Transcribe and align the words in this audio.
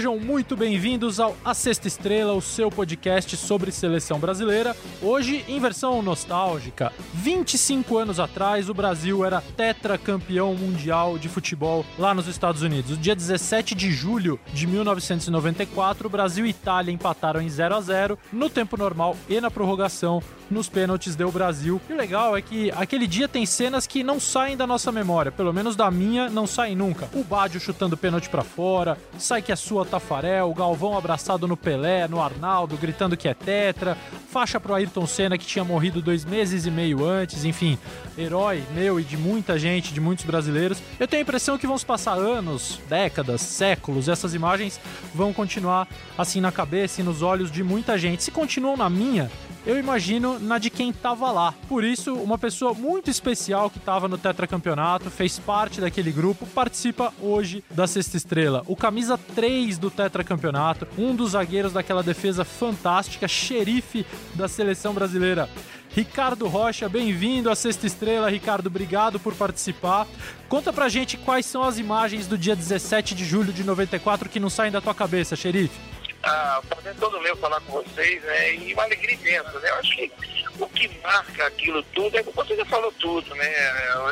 sejam 0.00 0.18
muito 0.18 0.56
bem-vindos 0.56 1.20
ao 1.20 1.36
A 1.44 1.52
Sexta 1.52 1.86
Estrela, 1.86 2.32
o 2.32 2.40
seu 2.40 2.70
podcast 2.70 3.36
sobre 3.36 3.70
seleção 3.70 4.18
brasileira. 4.18 4.74
Hoje, 5.02 5.44
em 5.46 5.60
versão 5.60 6.00
nostálgica, 6.00 6.90
25 7.12 7.98
anos 7.98 8.18
atrás, 8.18 8.70
o 8.70 8.72
Brasil 8.72 9.22
era 9.26 9.42
tetracampeão 9.42 10.54
mundial 10.54 11.18
de 11.18 11.28
futebol 11.28 11.84
lá 11.98 12.14
nos 12.14 12.28
Estados 12.28 12.62
Unidos. 12.62 12.98
Dia 12.98 13.14
17 13.14 13.74
de 13.74 13.92
julho 13.92 14.40
de 14.54 14.66
1994, 14.66 16.06
o 16.06 16.10
Brasil 16.10 16.46
e 16.46 16.48
Itália 16.48 16.90
empataram 16.90 17.42
em 17.42 17.48
0 17.50 17.74
a 17.74 17.80
0 17.82 18.18
no 18.32 18.48
tempo 18.48 18.78
normal 18.78 19.14
e 19.28 19.38
na 19.38 19.50
prorrogação. 19.50 20.22
Nos 20.50 20.68
pênaltis 20.68 21.14
deu 21.14 21.28
o 21.28 21.32
Brasil. 21.32 21.80
E 21.88 21.92
o 21.92 21.96
legal 21.96 22.36
é 22.36 22.42
que 22.42 22.72
aquele 22.72 23.06
dia 23.06 23.28
tem 23.28 23.46
cenas 23.46 23.86
que 23.86 24.02
não 24.02 24.18
saem 24.18 24.56
da 24.56 24.66
nossa 24.66 24.90
memória, 24.90 25.30
pelo 25.30 25.52
menos 25.52 25.76
da 25.76 25.90
minha, 25.90 26.28
não 26.28 26.46
saem 26.46 26.74
nunca. 26.74 27.08
O 27.14 27.22
Bádio 27.22 27.60
chutando 27.60 27.96
pênalti 27.96 28.28
para 28.28 28.42
fora, 28.42 28.98
sai 29.16 29.42
que 29.42 29.52
é 29.52 29.56
sua 29.56 29.84
Tafarel, 29.84 30.50
o 30.50 30.54
Galvão 30.54 30.98
abraçado 30.98 31.46
no 31.46 31.56
Pelé, 31.56 32.08
no 32.08 32.20
Arnaldo, 32.20 32.76
gritando 32.76 33.16
que 33.16 33.28
é 33.28 33.34
tetra, 33.34 33.96
faixa 34.28 34.58
pro 34.58 34.74
Ayrton 34.74 35.06
Senna 35.06 35.38
que 35.38 35.46
tinha 35.46 35.64
morrido 35.64 36.02
dois 36.02 36.24
meses 36.24 36.66
e 36.66 36.70
meio 36.70 37.04
antes, 37.04 37.44
enfim, 37.44 37.78
herói 38.18 38.62
meu 38.74 38.98
e 38.98 39.04
de 39.04 39.16
muita 39.16 39.58
gente, 39.58 39.94
de 39.94 40.00
muitos 40.00 40.24
brasileiros. 40.24 40.82
Eu 40.98 41.06
tenho 41.06 41.20
a 41.20 41.22
impressão 41.22 41.58
que 41.58 41.66
vão 41.66 41.78
passar 41.78 42.14
anos, 42.14 42.80
décadas, 42.88 43.40
séculos, 43.40 44.08
essas 44.08 44.34
imagens 44.34 44.80
vão 45.14 45.32
continuar 45.32 45.88
assim 46.18 46.40
na 46.40 46.50
cabeça 46.50 47.00
e 47.00 47.04
nos 47.04 47.22
olhos 47.22 47.50
de 47.50 47.62
muita 47.62 47.96
gente. 47.96 48.22
Se 48.22 48.30
continuam 48.30 48.76
na 48.76 48.90
minha, 48.90 49.30
eu 49.66 49.78
imagino 49.78 50.38
na 50.38 50.58
de 50.58 50.70
quem 50.70 50.92
tava 50.92 51.30
lá. 51.30 51.54
Por 51.68 51.84
isso, 51.84 52.14
uma 52.14 52.38
pessoa 52.38 52.72
muito 52.72 53.10
especial 53.10 53.70
que 53.70 53.78
tava 53.78 54.08
no 54.08 54.18
tetracampeonato, 54.18 55.10
fez 55.10 55.38
parte 55.38 55.80
daquele 55.80 56.10
grupo, 56.10 56.46
participa 56.46 57.12
hoje 57.20 57.62
da 57.70 57.86
Sexta 57.86 58.16
Estrela. 58.16 58.62
O 58.66 58.76
camisa 58.76 59.18
3 59.18 59.78
do 59.78 59.90
tetracampeonato, 59.90 60.86
um 60.96 61.14
dos 61.14 61.32
zagueiros 61.32 61.72
daquela 61.72 62.02
defesa 62.02 62.44
fantástica, 62.44 63.28
xerife 63.28 64.06
da 64.34 64.48
seleção 64.48 64.94
brasileira. 64.94 65.48
Ricardo 65.92 66.46
Rocha, 66.46 66.88
bem-vindo 66.88 67.50
à 67.50 67.56
Sexta 67.56 67.86
Estrela. 67.86 68.30
Ricardo, 68.30 68.68
obrigado 68.68 69.18
por 69.18 69.34
participar. 69.34 70.06
Conta 70.48 70.72
pra 70.72 70.88
gente 70.88 71.16
quais 71.16 71.44
são 71.46 71.64
as 71.64 71.78
imagens 71.78 72.28
do 72.28 72.38
dia 72.38 72.54
17 72.54 73.14
de 73.14 73.24
julho 73.24 73.52
de 73.52 73.64
94 73.64 74.28
que 74.28 74.38
não 74.38 74.48
saem 74.48 74.70
da 74.70 74.80
tua 74.80 74.94
cabeça, 74.94 75.34
xerife. 75.34 75.89
Ah, 76.22 76.62
prazer 76.68 76.94
todo 76.96 77.20
meu 77.20 77.36
falar 77.36 77.60
com 77.62 77.82
vocês, 77.82 78.22
né? 78.22 78.54
E 78.54 78.74
uma 78.74 78.84
alegria 78.84 79.14
imensa, 79.14 79.58
né? 79.58 79.70
Eu 79.70 79.74
acho 79.76 79.96
que 79.96 80.12
o 80.58 80.68
que 80.68 80.88
marca 80.98 81.46
aquilo 81.46 81.82
tudo 81.94 82.18
é 82.18 82.22
que 82.22 82.30
você 82.30 82.56
já 82.56 82.64
falou 82.66 82.92
tudo, 82.92 83.34
né? 83.34 83.54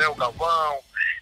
É 0.02 0.08
o 0.08 0.14
Galvão 0.14 0.80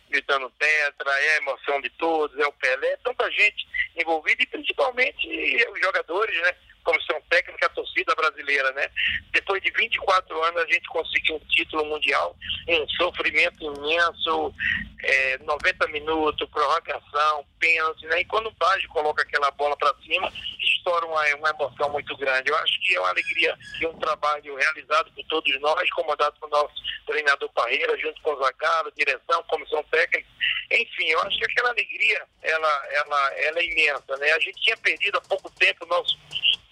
gritando 0.08 0.50
tetra, 0.58 1.10
é 1.10 1.34
a 1.34 1.36
emoção 1.38 1.80
de 1.80 1.90
todos, 1.90 2.38
é 2.38 2.46
o 2.46 2.52
Pelé, 2.52 2.92
é 2.92 2.96
tanta 2.98 3.28
gente 3.32 3.66
envolvida 3.96 4.42
e 4.42 4.46
principalmente 4.46 5.26
os 5.72 5.80
jogadores, 5.80 6.40
né? 6.42 6.54
Comissão 6.86 7.20
técnica, 7.28 7.66
a 7.66 7.70
torcida 7.70 8.14
brasileira, 8.14 8.70
né? 8.72 8.88
Depois 9.32 9.60
de 9.60 9.72
24 9.72 10.42
anos 10.44 10.62
a 10.62 10.66
gente 10.66 10.86
conseguiu 10.88 11.34
um 11.34 11.40
título 11.48 11.84
mundial, 11.84 12.36
um 12.68 12.88
sofrimento 12.90 13.60
imenso, 13.60 14.54
é, 15.02 15.38
90 15.38 15.88
minutos, 15.88 16.48
prorrogação, 16.48 17.44
pênalti, 17.58 18.06
né? 18.06 18.20
E 18.20 18.24
quando 18.24 18.46
o 18.46 18.52
Baggio 18.52 18.88
coloca 18.90 19.22
aquela 19.22 19.50
bola 19.50 19.76
para 19.76 19.92
cima, 20.06 20.32
estoura 20.62 21.06
uma, 21.06 21.22
uma 21.34 21.50
emoção 21.50 21.90
muito 21.90 22.16
grande. 22.16 22.50
Eu 22.50 22.56
acho 22.58 22.80
que 22.80 22.94
é 22.94 23.00
uma 23.00 23.10
alegria 23.10 23.58
e 23.80 23.86
um 23.86 23.98
trabalho 23.98 24.54
realizado 24.54 25.10
por 25.12 25.24
todos 25.24 25.60
nós, 25.60 25.90
comandado 25.90 26.36
pelo 26.38 26.52
nosso 26.52 26.74
treinador 27.04 27.50
Parreira, 27.52 27.98
junto 27.98 28.22
com 28.22 28.32
o 28.32 28.38
Zagallo, 28.38 28.92
direção, 28.96 29.42
comissão 29.48 29.82
técnica. 29.90 30.28
Enfim, 30.70 31.06
eu 31.06 31.20
acho 31.22 31.36
que 31.38 31.44
aquela 31.44 31.70
alegria, 31.70 32.22
ela, 32.42 32.86
ela, 32.90 33.34
ela 33.34 33.58
é 33.58 33.64
imensa, 33.64 34.16
né? 34.18 34.30
A 34.32 34.38
gente 34.38 34.60
tinha 34.62 34.76
perdido 34.76 35.18
há 35.18 35.20
pouco 35.22 35.50
tempo 35.50 35.84
o 35.84 35.88
nosso 35.88 36.16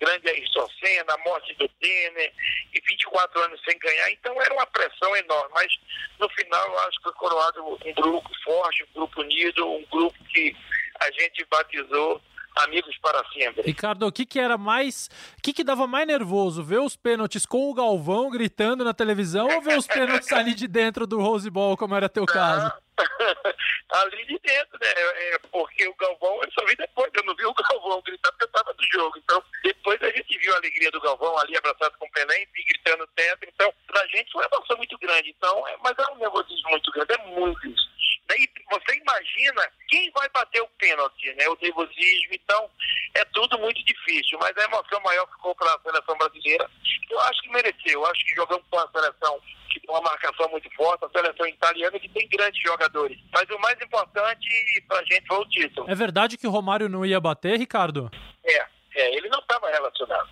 grande 0.04 0.28
Ayrton 0.28 0.68
Senna, 0.80 1.14
a 1.14 1.18
morte 1.18 1.54
do 1.54 1.68
Denner, 1.80 2.32
e 2.74 2.80
24 2.80 3.40
anos 3.42 3.60
sem 3.64 3.78
ganhar, 3.78 4.10
então 4.10 4.40
era 4.40 4.52
uma 4.54 4.66
pressão 4.66 5.16
enorme, 5.16 5.50
mas 5.54 5.72
no 6.18 6.28
final 6.30 6.66
eu 6.68 6.78
acho 6.80 6.98
que 6.98 7.04
foi 7.04 7.12
coroado 7.12 7.64
um 7.64 7.94
grupo 7.94 8.30
forte, 8.44 8.84
um 8.84 8.94
grupo 8.94 9.20
unido, 9.20 9.66
um 9.66 9.84
grupo 9.90 10.16
que 10.24 10.54
a 11.00 11.10
gente 11.12 11.46
batizou 11.50 12.20
amigos 12.56 12.96
para 12.98 13.24
sempre. 13.32 13.62
Ricardo, 13.62 14.06
o 14.06 14.12
que, 14.12 14.24
que 14.24 14.38
era 14.38 14.56
mais. 14.56 15.08
O 15.38 15.42
que, 15.42 15.52
que 15.52 15.64
dava 15.64 15.86
mais 15.86 16.06
nervoso? 16.06 16.62
Ver 16.62 16.78
os 16.78 16.96
pênaltis 16.96 17.44
com 17.44 17.68
o 17.68 17.74
Galvão 17.74 18.30
gritando 18.30 18.84
na 18.84 18.94
televisão 18.94 19.48
ou 19.48 19.60
ver 19.60 19.76
os 19.76 19.86
pênaltis 19.86 20.30
ali 20.32 20.54
de 20.54 20.68
dentro 20.68 21.06
do 21.06 21.20
Rose 21.20 21.50
Bowl, 21.50 21.76
como 21.76 21.94
era 21.96 22.08
teu 22.08 22.24
caso? 22.24 22.72
ali 23.90 24.24
de 24.26 24.38
dentro, 24.38 24.78
né? 24.80 24.88
É, 24.96 25.38
porque 25.50 25.86
o 25.86 25.94
Galvão 25.94 26.42
eu 26.42 26.52
só 26.52 26.64
vi 26.66 26.76
depois, 26.76 27.10
eu 27.14 27.24
não 27.24 27.34
vi 27.34 27.44
o 27.44 27.54
Galvão 27.54 28.02
gritar 28.02 28.30
porque 28.32 28.44
eu 28.44 28.48
estava 28.48 28.72
no 28.72 28.84
jogo. 28.92 29.18
Então, 29.18 29.42
depois 29.62 30.02
a 30.02 30.10
gente 30.10 30.38
viu 30.38 30.52
a 30.54 30.56
alegria 30.56 30.90
do 30.90 31.00
Galvão 31.00 31.36
ali 31.38 31.56
abraçado 31.56 31.96
com 31.98 32.06
o 32.06 32.12
Pelé 32.12 32.42
e 32.42 32.64
gritando 32.64 33.06
teto. 33.14 33.46
Então, 33.46 33.72
pra 33.86 34.06
gente 34.08 34.30
foi 34.32 34.42
uma 34.42 34.56
emoção 34.56 34.76
muito 34.76 34.98
grande. 34.98 35.30
Então, 35.30 35.68
é, 35.68 35.76
mas 35.82 35.98
é 35.98 36.12
um 36.12 36.16
nervosismo 36.16 36.70
muito 36.70 36.90
grande, 36.92 37.12
é 37.12 37.18
muito 37.26 37.66
isso. 37.66 37.93
Daí 38.26 38.48
você 38.70 38.96
imagina 38.96 39.70
quem 39.88 40.10
vai 40.12 40.28
bater 40.30 40.62
o 40.62 40.68
pênalti, 40.78 41.32
né? 41.34 41.48
O 41.48 41.58
nervosismo, 41.60 42.32
então 42.32 42.70
é 43.14 43.24
tudo 43.26 43.58
muito 43.58 43.84
difícil, 43.84 44.38
mas 44.40 44.56
a 44.56 44.64
emoção 44.64 45.00
maior 45.02 45.26
ficou 45.28 45.54
para 45.54 45.74
a 45.74 45.80
seleção 45.80 46.16
brasileira. 46.16 46.70
Eu 47.10 47.20
acho 47.20 47.42
que 47.42 47.50
mereceu, 47.50 48.00
eu 48.00 48.06
acho 48.06 48.24
que 48.24 48.34
jogamos 48.34 48.64
com 48.70 48.78
a 48.78 48.88
seleção 48.90 49.40
que 49.70 49.80
tem 49.80 49.90
uma 49.90 50.00
marcação 50.00 50.48
muito 50.48 50.70
forte, 50.74 51.04
a 51.04 51.10
seleção 51.10 51.46
italiana 51.46 51.98
que 51.98 52.08
tem 52.08 52.28
grandes 52.28 52.62
jogadores. 52.62 53.18
Mas 53.32 53.48
o 53.50 53.58
mais 53.58 53.78
importante 53.80 54.48
para 54.88 55.00
a 55.00 55.04
gente 55.04 55.26
foi 55.26 55.38
o 55.38 55.48
título. 55.48 55.90
É 55.90 55.94
verdade 55.94 56.38
que 56.38 56.46
o 56.46 56.50
Romário 56.50 56.88
não 56.88 57.04
ia 57.04 57.20
bater, 57.20 57.58
Ricardo? 57.58 58.10
É, 58.44 58.66
é 58.94 59.16
ele 59.16 59.28
não 59.28 59.40
estava 59.40 59.68
relacionado. 59.68 60.30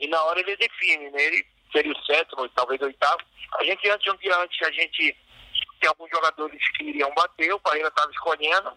E 0.00 0.06
na 0.06 0.22
hora 0.24 0.40
ele 0.40 0.56
define, 0.56 1.10
né? 1.10 1.22
Ele 1.22 1.46
seria 1.72 1.92
o 1.92 2.04
sétimo, 2.04 2.48
talvez 2.50 2.80
o 2.80 2.84
oitavo. 2.84 3.18
A 3.58 3.64
gente, 3.64 3.88
antes, 3.88 4.12
um 4.12 4.16
dia 4.16 4.36
antes, 4.36 4.62
a 4.66 4.70
gente 4.70 5.16
alguns 5.86 6.10
jogadores 6.10 6.60
que 6.72 6.84
iriam 6.84 7.12
bater, 7.14 7.52
o 7.52 7.60
Parreira 7.60 7.88
estava 7.88 8.10
escolhendo, 8.10 8.70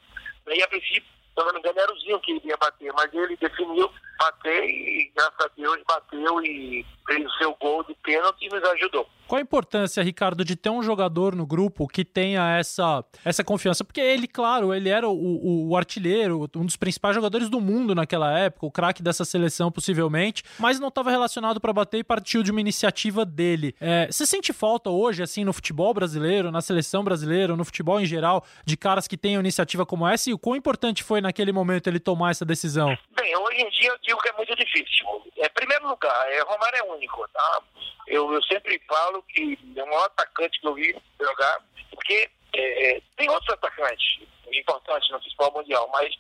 né, 0.46 0.56
e 0.56 0.64
a 0.64 0.68
princípio, 0.68 1.04
se 1.04 1.44
não 1.44 1.54
me 1.54 1.60
engano, 1.60 1.80
era 1.80 1.94
o 1.94 2.00
Zinho 2.00 2.20
que 2.20 2.34
iria 2.34 2.58
bater, 2.58 2.92
mas 2.94 3.14
ele 3.14 3.38
definiu 3.38 3.92
bater 4.18 4.64
e, 4.64 5.12
graças 5.16 5.40
a 5.40 5.50
Deus, 5.56 5.78
bateu 5.88 6.42
e 6.44 6.86
fez 7.06 7.26
o 7.26 7.38
seu 7.38 7.56
gol 7.60 7.84
de 7.84 7.96
pênalti 8.04 8.46
e 8.46 8.50
nos 8.50 8.64
ajudou. 8.64 9.08
Qual 9.28 9.40
a 9.40 9.42
importância, 9.42 10.02
Ricardo, 10.02 10.46
de 10.46 10.56
ter 10.56 10.70
um 10.70 10.82
jogador 10.82 11.36
no 11.36 11.46
grupo 11.46 11.86
que 11.86 12.06
tenha 12.06 12.58
essa, 12.58 13.04
essa 13.26 13.44
confiança? 13.44 13.84
Porque 13.84 14.00
ele, 14.00 14.26
claro, 14.26 14.74
ele 14.74 14.88
era 14.88 15.08
o, 15.08 15.14
o, 15.14 15.70
o 15.70 15.78
artilheiro, 15.78 16.50
um 16.56 16.66
dos 16.66 16.78
principais 16.78 17.14
jogadores 17.14 17.50
do 17.50 17.60
mundo 17.60 17.94
naquela 17.94 18.40
época, 18.40 18.66
o 18.66 18.72
craque 18.72 19.04
dessa 19.04 19.26
seleção, 19.26 19.70
possivelmente, 19.70 20.44
mas 20.58 20.80
não 20.80 20.88
estava 20.88 21.12
relacionado 21.12 21.60
para 21.60 21.74
bater 21.74 21.98
e 21.98 22.04
partiu 22.06 22.42
de 22.42 22.52
uma 22.52 22.62
iniciativa 22.62 23.26
dele. 23.26 23.76
É, 23.82 24.08
você 24.10 24.26
sente 24.26 24.54
falta 24.54 24.90
hoje, 24.90 25.22
assim, 25.22 25.44
no 25.44 25.52
futebol 25.52 25.94
brasileiro, 25.94 26.50
na 26.50 26.62
seleção 26.62 27.04
brasileira, 27.04 27.54
no 27.58 27.66
futebol 27.66 28.00
em 28.00 28.06
geral, 28.06 28.46
de 28.66 28.78
caras 28.78 29.10
que 29.10 29.18
tenham 29.18 29.42
iniciativa 29.42 29.86
como 29.86 30.08
essa? 30.08 30.30
E 30.30 30.34
o 30.34 30.40
quão 30.40 30.56
importante 30.56 31.04
foi 31.04 31.20
naquele 31.20 31.52
momento 31.52 31.88
ele 31.88 32.00
tomar 32.00 32.32
essa 32.32 32.46
decisão? 32.46 32.98
Bem, 33.14 33.36
hoje 33.36 33.62
em 33.62 33.70
dia 33.72 33.90
eu 33.90 34.00
digo 34.08 34.22
que 34.22 34.30
é 34.30 34.34
muito 34.34 34.56
difícil. 34.56 35.06
É, 35.38 35.50
primeiro 35.50 35.88
lugar, 35.88 36.32
é, 36.32 36.40
Romário 36.42 36.80
é 36.80 36.84
único, 36.84 37.28
tá? 37.28 37.62
Eu, 38.08 38.34
eu 38.34 38.42
sempre 38.44 38.82
falo 38.88 39.22
que 39.24 39.60
é 39.76 39.84
o 39.84 39.88
maior 39.88 40.06
atacante 40.06 40.60
que 40.60 40.68
eu 40.68 40.74
vi 40.74 40.96
jogar, 41.20 41.62
porque 41.92 42.30
é, 42.54 42.96
é, 42.96 43.02
tem 43.18 43.30
outros 43.30 43.54
atacantes 43.54 44.20
importantes 44.54 45.12
no 45.12 45.22
futebol 45.22 45.52
mundial, 45.56 45.90
mas 45.94 46.16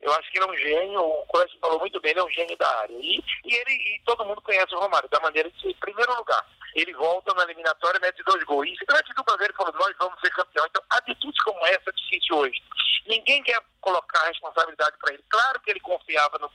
eu 0.00 0.10
acho 0.14 0.30
que 0.30 0.38
ele 0.38 0.46
é 0.46 0.50
um 0.50 0.56
gênio, 0.56 1.00
o 1.00 1.26
Coelho 1.26 1.50
falou 1.60 1.78
muito 1.78 2.00
bem, 2.00 2.12
ele 2.12 2.20
é 2.20 2.24
um 2.24 2.30
gênio 2.30 2.56
da 2.56 2.78
área. 2.80 2.94
E, 2.94 3.22
e 3.44 3.54
ele 3.54 3.72
e 3.72 4.00
todo 4.04 4.24
mundo 4.24 4.40
conhece 4.40 4.74
o 4.74 4.80
Romário, 4.80 5.08
da 5.10 5.20
maneira 5.20 5.50
que, 5.50 5.68
em 5.68 5.74
primeiro 5.74 6.16
lugar, 6.16 6.44
ele 6.74 6.92
volta 6.94 7.34
na 7.34 7.44
eliminatória, 7.44 8.00
mete 8.00 8.22
dois 8.24 8.42
gols. 8.44 8.66
E 8.66 8.76
antes 8.90 9.14
do 9.14 9.22
Brasileiro 9.22 9.54
falou, 9.54 9.72
nós 9.74 9.94
vamos 9.98 10.20
ser 10.20 10.30
campeão. 10.30 10.66
Então, 10.66 10.82
atitudes 10.90 11.42
como 11.42 11.66
essa 11.66 11.90
é 11.90 11.92
difícil 11.92 12.36
hoje. 12.36 12.62
Ninguém 13.06 13.42
quer 13.42 13.60
colocar 13.86 14.20
a 14.20 14.26
responsabilidade 14.26 14.96
para 14.98 15.14
ele. 15.14 15.22
Claro 15.28 15.60
que 15.60 15.70
ele 15.70 15.78
confiava 15.78 16.38
no, 16.38 16.50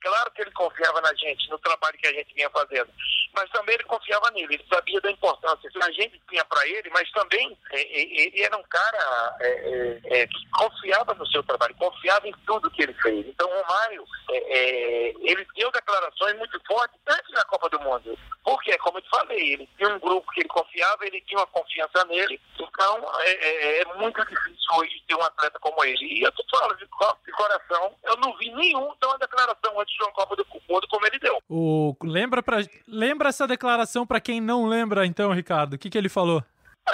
claro 0.00 0.30
que 0.30 0.42
ele 0.42 0.52
confiava 0.52 1.00
na 1.00 1.12
gente, 1.14 1.50
no 1.50 1.58
trabalho 1.58 1.98
que 1.98 2.06
a 2.06 2.12
gente 2.12 2.32
vinha 2.32 2.48
fazendo, 2.50 2.88
mas 3.34 3.50
também 3.50 3.74
ele 3.74 3.84
confiava 3.84 4.30
nele. 4.30 4.54
Ele 4.54 4.66
sabia 4.72 5.00
da 5.00 5.10
importância 5.10 5.68
que 5.68 5.82
a 5.82 5.90
gente 5.90 6.22
tinha 6.30 6.44
para 6.44 6.64
ele, 6.68 6.88
mas 6.90 7.10
também 7.10 7.58
é, 7.72 7.80
é, 7.80 8.26
ele 8.26 8.40
era 8.40 8.56
um 8.56 8.62
cara 8.62 9.36
é, 9.40 9.48
é, 9.48 10.20
é, 10.20 10.26
que 10.28 10.48
confiava 10.50 11.12
no 11.14 11.26
seu 11.26 11.42
trabalho, 11.42 11.74
confiava 11.74 12.28
em 12.28 12.34
tudo 12.46 12.70
que 12.70 12.82
ele 12.82 12.94
fez. 12.94 13.26
Então, 13.26 13.48
o 13.50 13.62
Romário, 13.62 14.04
é, 14.30 15.12
ele 15.20 15.44
deu 15.56 15.72
declarações 15.72 16.38
muito 16.38 16.60
fortes 16.68 16.98
antes 17.08 17.32
da 17.32 17.44
Copa 17.44 17.68
do 17.68 17.80
Mundo. 17.80 18.16
Porque, 18.44 18.78
como 18.78 18.98
eu 18.98 19.02
te 19.02 19.10
falei, 19.10 19.54
ele 19.54 19.68
tinha 19.76 19.88
um 19.88 19.98
grupo 19.98 20.30
que 20.30 20.40
ele 20.40 20.48
confiava, 20.48 21.04
ele 21.04 21.20
tinha 21.22 21.40
uma 21.40 21.46
confiança 21.48 22.04
nele. 22.04 22.40
Então, 22.60 23.12
é, 23.24 23.84
muito 23.96 24.24
difícil 24.24 24.56
hoje 24.74 25.02
ter 25.06 25.16
um 25.16 25.22
atleta 25.22 25.58
como 25.58 25.84
ele. 25.84 26.04
E 26.04 26.22
eu 26.22 26.32
tô 26.32 26.44
falando 26.50 26.75
de, 26.76 26.84
de 26.84 27.32
coração, 27.32 27.94
eu 28.04 28.16
não 28.18 28.36
vi 28.36 28.50
nenhum 28.52 28.94
dar 29.00 29.08
uma 29.08 29.18
declaração 29.18 29.80
antes 29.80 29.94
de 29.94 30.02
uma 30.02 30.12
Copa 30.12 30.36
do 30.36 30.46
Mundo 30.68 30.86
como 30.88 31.06
ele 31.06 31.18
deu. 31.18 31.38
O, 31.48 31.96
lembra, 32.02 32.42
pra, 32.42 32.58
lembra 32.86 33.28
essa 33.28 33.46
declaração 33.46 34.06
para 34.06 34.20
quem 34.20 34.40
não 34.40 34.66
lembra, 34.66 35.06
então, 35.06 35.32
Ricardo? 35.32 35.74
O 35.74 35.78
que, 35.78 35.90
que 35.90 35.98
ele 35.98 36.08
falou? 36.08 36.42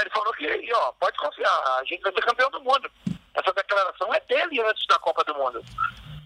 Ele 0.00 0.10
falou 0.10 0.32
que, 0.34 0.74
ó, 0.74 0.92
pode 0.92 1.16
confiar, 1.18 1.78
a 1.78 1.84
gente 1.84 2.02
vai 2.02 2.12
ser 2.12 2.22
campeão 2.22 2.50
do 2.50 2.60
mundo. 2.60 2.90
Essa 3.34 3.52
declaração 3.52 4.14
é 4.14 4.20
dele 4.20 4.60
antes 4.62 4.86
da 4.86 4.98
Copa 4.98 5.24
do 5.24 5.34
Mundo. 5.34 5.62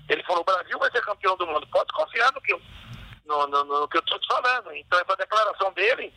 Ele 0.09 0.23
falou, 0.25 0.43
o 0.43 0.45
Brasil 0.45 0.79
vai 0.79 0.91
ser 0.91 1.03
campeão 1.03 1.37
do 1.37 1.47
mundo. 1.47 1.67
Pode 1.69 1.93
confiar 1.93 2.33
no 2.33 2.41
que 2.41 2.53
eu, 2.53 2.61
no, 3.25 3.47
no, 3.47 3.65
no 3.65 3.89
que 3.89 3.97
eu 3.97 4.01
estou 4.01 4.19
te 4.19 4.27
falando. 4.29 4.73
Então, 4.73 5.01
essa 5.01 5.17
declaração 5.17 5.73
dele, 5.73 6.13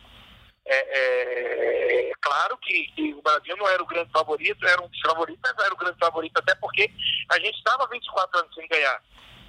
é, 0.66 2.08
é, 2.08 2.12
claro 2.20 2.56
que, 2.58 2.86
que, 2.94 3.14
o 3.14 3.22
Brasil 3.22 3.56
não 3.56 3.68
era 3.68 3.82
o 3.82 3.86
grande 3.86 4.10
favorito, 4.12 4.66
era 4.66 4.82
um 4.82 4.88
dos 4.88 5.00
favoritos, 5.00 5.40
mas 5.42 5.64
era 5.64 5.74
o 5.74 5.76
grande 5.76 5.98
favorito 5.98 6.36
até 6.36 6.54
porque 6.56 6.90
a 7.30 7.38
gente 7.38 7.56
estava 7.56 7.88
24 7.88 8.40
anos 8.40 8.54
sem 8.54 8.68
ganhar. 8.68 9.02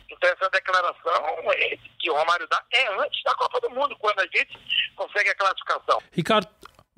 Então, 0.10 0.30
essa 0.30 0.50
declaração 0.50 1.52
é, 1.54 1.78
que 2.00 2.12
o 2.12 2.14
Romário 2.14 2.48
dá 2.50 2.62
é 2.74 2.88
antes 3.00 3.24
da 3.24 3.34
Copa 3.36 3.62
do 3.62 3.70
Mundo, 3.70 3.96
quando 3.98 4.20
a 4.20 4.26
gente 4.26 4.58
consegue 4.96 5.30
a 5.30 5.36
classificação. 5.36 6.02
Ricardo, 6.12 6.48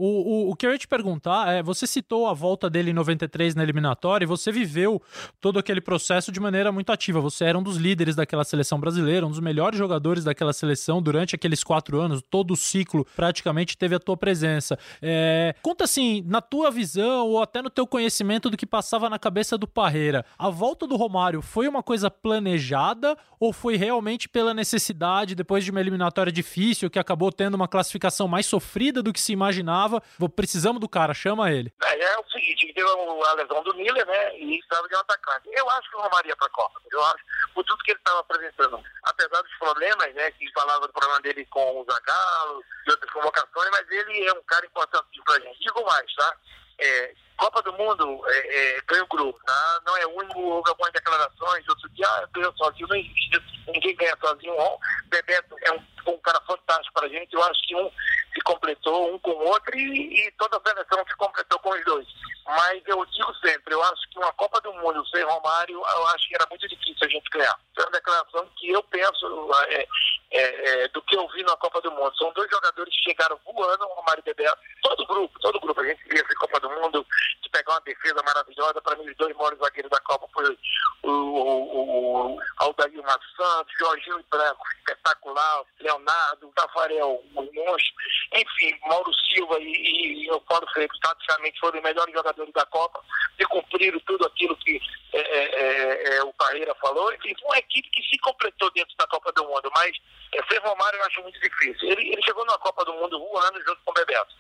o, 0.04 0.48
o, 0.48 0.50
o, 0.52 0.56
que 0.56 0.68
eu 0.68 0.72
ia 0.72 0.78
te 0.78 0.88
perguntar 0.88 1.54
é: 1.54 1.64
você 1.64 1.88
citou 1.88 2.28
a 2.28 2.34
volta 2.34 2.70
dele 2.70 2.92
em 2.92 2.94
93 2.94 3.56
na 3.56 3.64
eliminatória 3.64 4.26
e 4.26 4.28
você 4.28 4.52
viveu 4.52 5.02
todo 5.40 5.58
aquele 5.58 5.80
processo 5.80 6.30
de 6.30 6.42
maneira 6.42 6.72
muito 6.74 6.92
ativa. 6.92 7.22
Você 7.22 7.46
era 7.46 7.58
um 7.58 7.64
dos 7.64 7.78
líderes 7.78 8.16
daquela 8.16 8.44
seleção 8.44 8.80
brasileira, 8.80 9.26
um 9.26 9.30
dos 9.30 9.40
melhores 9.40 9.80
jogadores 9.80 10.26
daquela 10.26 10.52
seleção 10.52 11.02
durante 11.02 11.36
aqueles 11.36 11.64
quatro 11.64 12.02
anos, 12.02 12.22
todo 12.30 12.52
o 12.52 12.58
ciclo 12.58 13.08
praticamente 13.16 13.78
teve 13.78 13.96
a 13.96 14.00
tua 14.00 14.18
presença. 14.18 14.78
É, 15.02 15.56
conta 15.62 15.86
assim, 15.86 16.22
na 16.28 16.42
tua 16.42 16.70
visão 16.70 17.28
ou 17.28 17.42
até 17.42 17.62
no 17.62 17.70
teu 17.70 17.88
conhecimento 17.88 18.50
do 18.50 18.58
que 18.58 18.66
passava 18.66 19.10
na 19.10 19.18
cabeça 19.18 19.58
do 19.58 19.68
Parreira, 19.68 20.26
a 20.38 20.50
volta 20.50 20.86
do 20.86 20.98
Romário 20.98 21.42
foi 21.42 21.68
uma 21.68 21.82
coisa 21.82 22.12
planejada 22.12 23.18
ou 23.40 23.52
foi 23.52 23.76
realmente 23.76 24.30
pela 24.30 24.54
necessidade, 24.54 25.36
depois 25.36 25.66
de 25.66 25.72
uma 25.72 25.82
eliminatória 25.82 26.32
difícil, 26.32 26.90
que 26.90 27.00
acabou 27.00 27.32
tendo 27.32 27.56
uma 27.56 27.68
classificação 27.68 28.28
mais 28.28 28.46
sofrida 28.46 29.04
do 29.04 29.12
que 29.12 29.20
se 29.20 29.34
imaginava? 29.34 29.93
Precisamos 30.36 30.80
do 30.80 30.90
cara, 30.90 31.14
chama 31.14 31.52
ele. 31.52 31.74
É, 31.84 32.04
é 32.04 32.20
o 32.20 32.30
seguinte, 32.30 32.74
deu 32.74 33.26
a 33.26 33.34
lesão 33.34 33.64
do 33.64 33.76
Miller, 33.76 34.06
né, 34.06 34.38
e 34.38 34.60
estava 34.60 34.88
de 34.88 34.96
um 34.96 35.00
atacante. 35.00 35.50
Eu 35.52 35.70
acho 35.72 35.90
que 35.90 35.98
o 35.98 36.02
Romaria 36.02 36.36
para 36.36 36.48
a 36.48 36.52
Copa, 36.52 36.80
eu 36.92 37.06
acho, 37.06 37.24
por 37.54 37.64
tudo 37.64 37.84
que 37.84 37.92
ele 37.92 38.00
estava 38.00 38.20
apresentando. 38.20 38.84
Apesar 39.04 39.42
dos 39.42 39.54
problemas, 39.58 40.14
né, 40.14 40.32
que 40.32 40.52
falava 40.54 40.88
do 40.88 40.94
problema 40.94 41.20
dele 41.22 41.46
com 41.48 41.82
o 41.82 41.86
Zagallo 41.86 42.64
e 42.88 42.92
outras 42.92 43.12
convocações, 43.12 43.70
mas 43.72 43.90
ele 43.90 44.28
é 44.28 44.34
um 44.34 44.44
cara 44.44 44.66
importante 44.66 45.22
para 45.24 45.36
a 45.36 45.40
gente. 45.40 45.60
Digo 45.60 45.86
mais, 45.86 46.16
tá? 46.16 46.38
É, 46.80 47.14
Copa 47.38 47.62
do 47.62 47.74
Mundo 47.74 48.22
é, 48.28 48.78
é, 48.78 48.82
ganha 48.88 49.04
o 49.04 49.08
grupo, 49.08 49.40
tá? 49.46 49.82
Não 49.86 49.98
é 49.98 50.06
único, 50.08 50.40
houve 50.40 50.70
algumas 50.70 50.92
declarações, 50.94 51.68
outro 51.68 51.90
dia, 51.90 52.08
ah, 52.08 52.28
ganhou 52.34 52.54
sozinho, 52.56 52.88
não 52.88 52.96
existe, 52.96 53.42
ninguém 53.68 53.96
ganha 53.96 54.18
sozinho. 54.20 54.54
O 54.54 54.80
Bebeto 55.08 55.56
é 55.62 55.72
um, 55.72 56.14
um 56.14 56.18
cara 56.20 56.40
fantástico 56.42 56.94
para 56.94 57.08
a 57.08 57.10
gente, 57.10 57.34
eu 57.34 57.44
acho 57.44 57.68
que 57.68 57.76
um 57.76 57.92
se 58.34 58.42
completou 58.42 59.14
um 59.14 59.20
com 59.20 59.32
o 59.32 59.46
outro 59.46 59.78
e, 59.78 60.28
e, 60.28 60.32
toda 60.32 60.58
a 60.58 60.62
seleção 60.62 61.06
se 61.08 61.16
completou 61.16 61.60
com 61.60 61.70
os 61.70 61.86
dois. 61.86 62.08
Mas 62.46 62.82
eu 62.88 63.06
digo 63.06 63.34
sempre, 63.36 63.74
eu 63.74 63.84
acho 63.84 64.10
que 64.10 64.18
uma 64.18 64.34
Copa 64.34 64.60
do 64.62 64.74
Mundo 64.74 65.06
sem 65.08 65.24
Romário, 65.24 65.76
eu 65.76 66.08
acho 66.08 66.28
que 66.28 66.36
era 66.36 66.48
muito 66.50 66.68
difícil 66.68 66.98
a 67.02 67.08
gente 67.08 67.30
ganhar. 67.30 67.58
É 67.78 67.82
uma 67.82 67.92
declaração 67.92 68.50
que 68.58 68.70
eu 68.70 68.84
penso 68.84 69.50
é, 69.70 69.88
é, 70.32 70.84
é, 70.84 70.88
do 70.90 71.02
que 71.04 71.16
eu 71.16 71.28
vi 71.30 71.44
na 71.44 71.56
Copa 71.58 71.80
do 71.82 71.92
Mundo. 71.92 72.16
São 72.18 72.34
dois 72.34 72.50
jogadores 72.50 72.94
que 72.96 73.12
chegaram 73.12 73.40
voando, 73.46 73.86
Romário 73.86 74.22
e 74.22 74.26
Bebeto, 74.26 74.58
todo 74.82 75.06
grupo, 75.06 75.40
todo 75.40 75.60
grupo. 75.60 75.80
A 75.80 75.86
gente 75.86 76.04
via 76.10 76.22
essa 76.22 76.36
Copa 76.36 76.60
do 76.60 76.70
Mundo, 76.70 77.06
de 77.42 77.50
pegar 77.50 77.74
uma 77.74 77.82
defesa 77.82 78.22
maravilhosa. 78.24 78.82
Para 78.82 78.96
mim, 78.98 79.10
os 79.10 79.18
dois 79.18 79.36
maiores 79.36 79.60
zagueiros 79.60 79.92
da 79.92 80.00
Copa 80.02 80.28
foi 80.34 80.58
o, 81.04 81.10
o, 81.10 82.36
o 82.36 82.40
Aldair 82.58 82.92
Santos, 83.36 83.74
Jorginho 83.78 84.20
e 84.20 84.26
Branco, 84.30 84.64
espetacular, 84.80 85.64
Leonardo, 85.80 86.52
Tafarel, 86.56 87.24
o 87.36 87.42
monstro. 87.42 87.94
Enfim, 88.34 88.78
Mauro 88.88 89.12
Silva 89.14 89.60
e, 89.60 90.26
e, 90.26 90.32
o 90.32 90.40
Paulo 90.42 90.68
Freire, 90.74 90.92
praticamente 91.02 91.60
foram 91.60 91.78
os 91.78 91.84
melhores 91.84 92.14
jogadores 92.14 92.54
da 92.54 92.66
Copa 92.66 93.04
e 93.40 93.46
cumpriram 93.46 94.00
tudo 94.02 94.26
aquilo 94.26 94.56
que 94.58 94.80
é, 95.14 95.20
é, 95.20 95.62
é, 95.62 96.18
é 96.18 96.24
o 96.24 96.34
Carreira 96.34 96.74
falou. 96.76 97.14
Enfim, 97.14 97.36
uma 97.44 97.58
equipe 97.58 97.90
que 97.90 98.04
se 98.04 98.18
completou 98.20 98.72
dentro 98.72 98.96
da 98.98 99.08
Copa 99.08 99.32
do 99.34 99.44
Mundo, 99.46 99.72
mas 99.76 99.96
é, 100.34 100.44
sem 100.50 100.60
Romário 100.60 100.98
eu 101.00 101.06
acho 101.06 101.22
muito 101.22 101.40
difícil. 101.40 101.90
Ele, 101.90 102.14
ele 102.14 102.22
chegou 102.24 102.46
na 102.46 102.58
Copa 102.58 102.84
do 102.86 102.94
Mundo 102.94 103.20
voando 103.20 103.60
junto 103.64 103.82
com 103.84 103.92
o 103.92 103.94
Bebeto. 103.94 104.34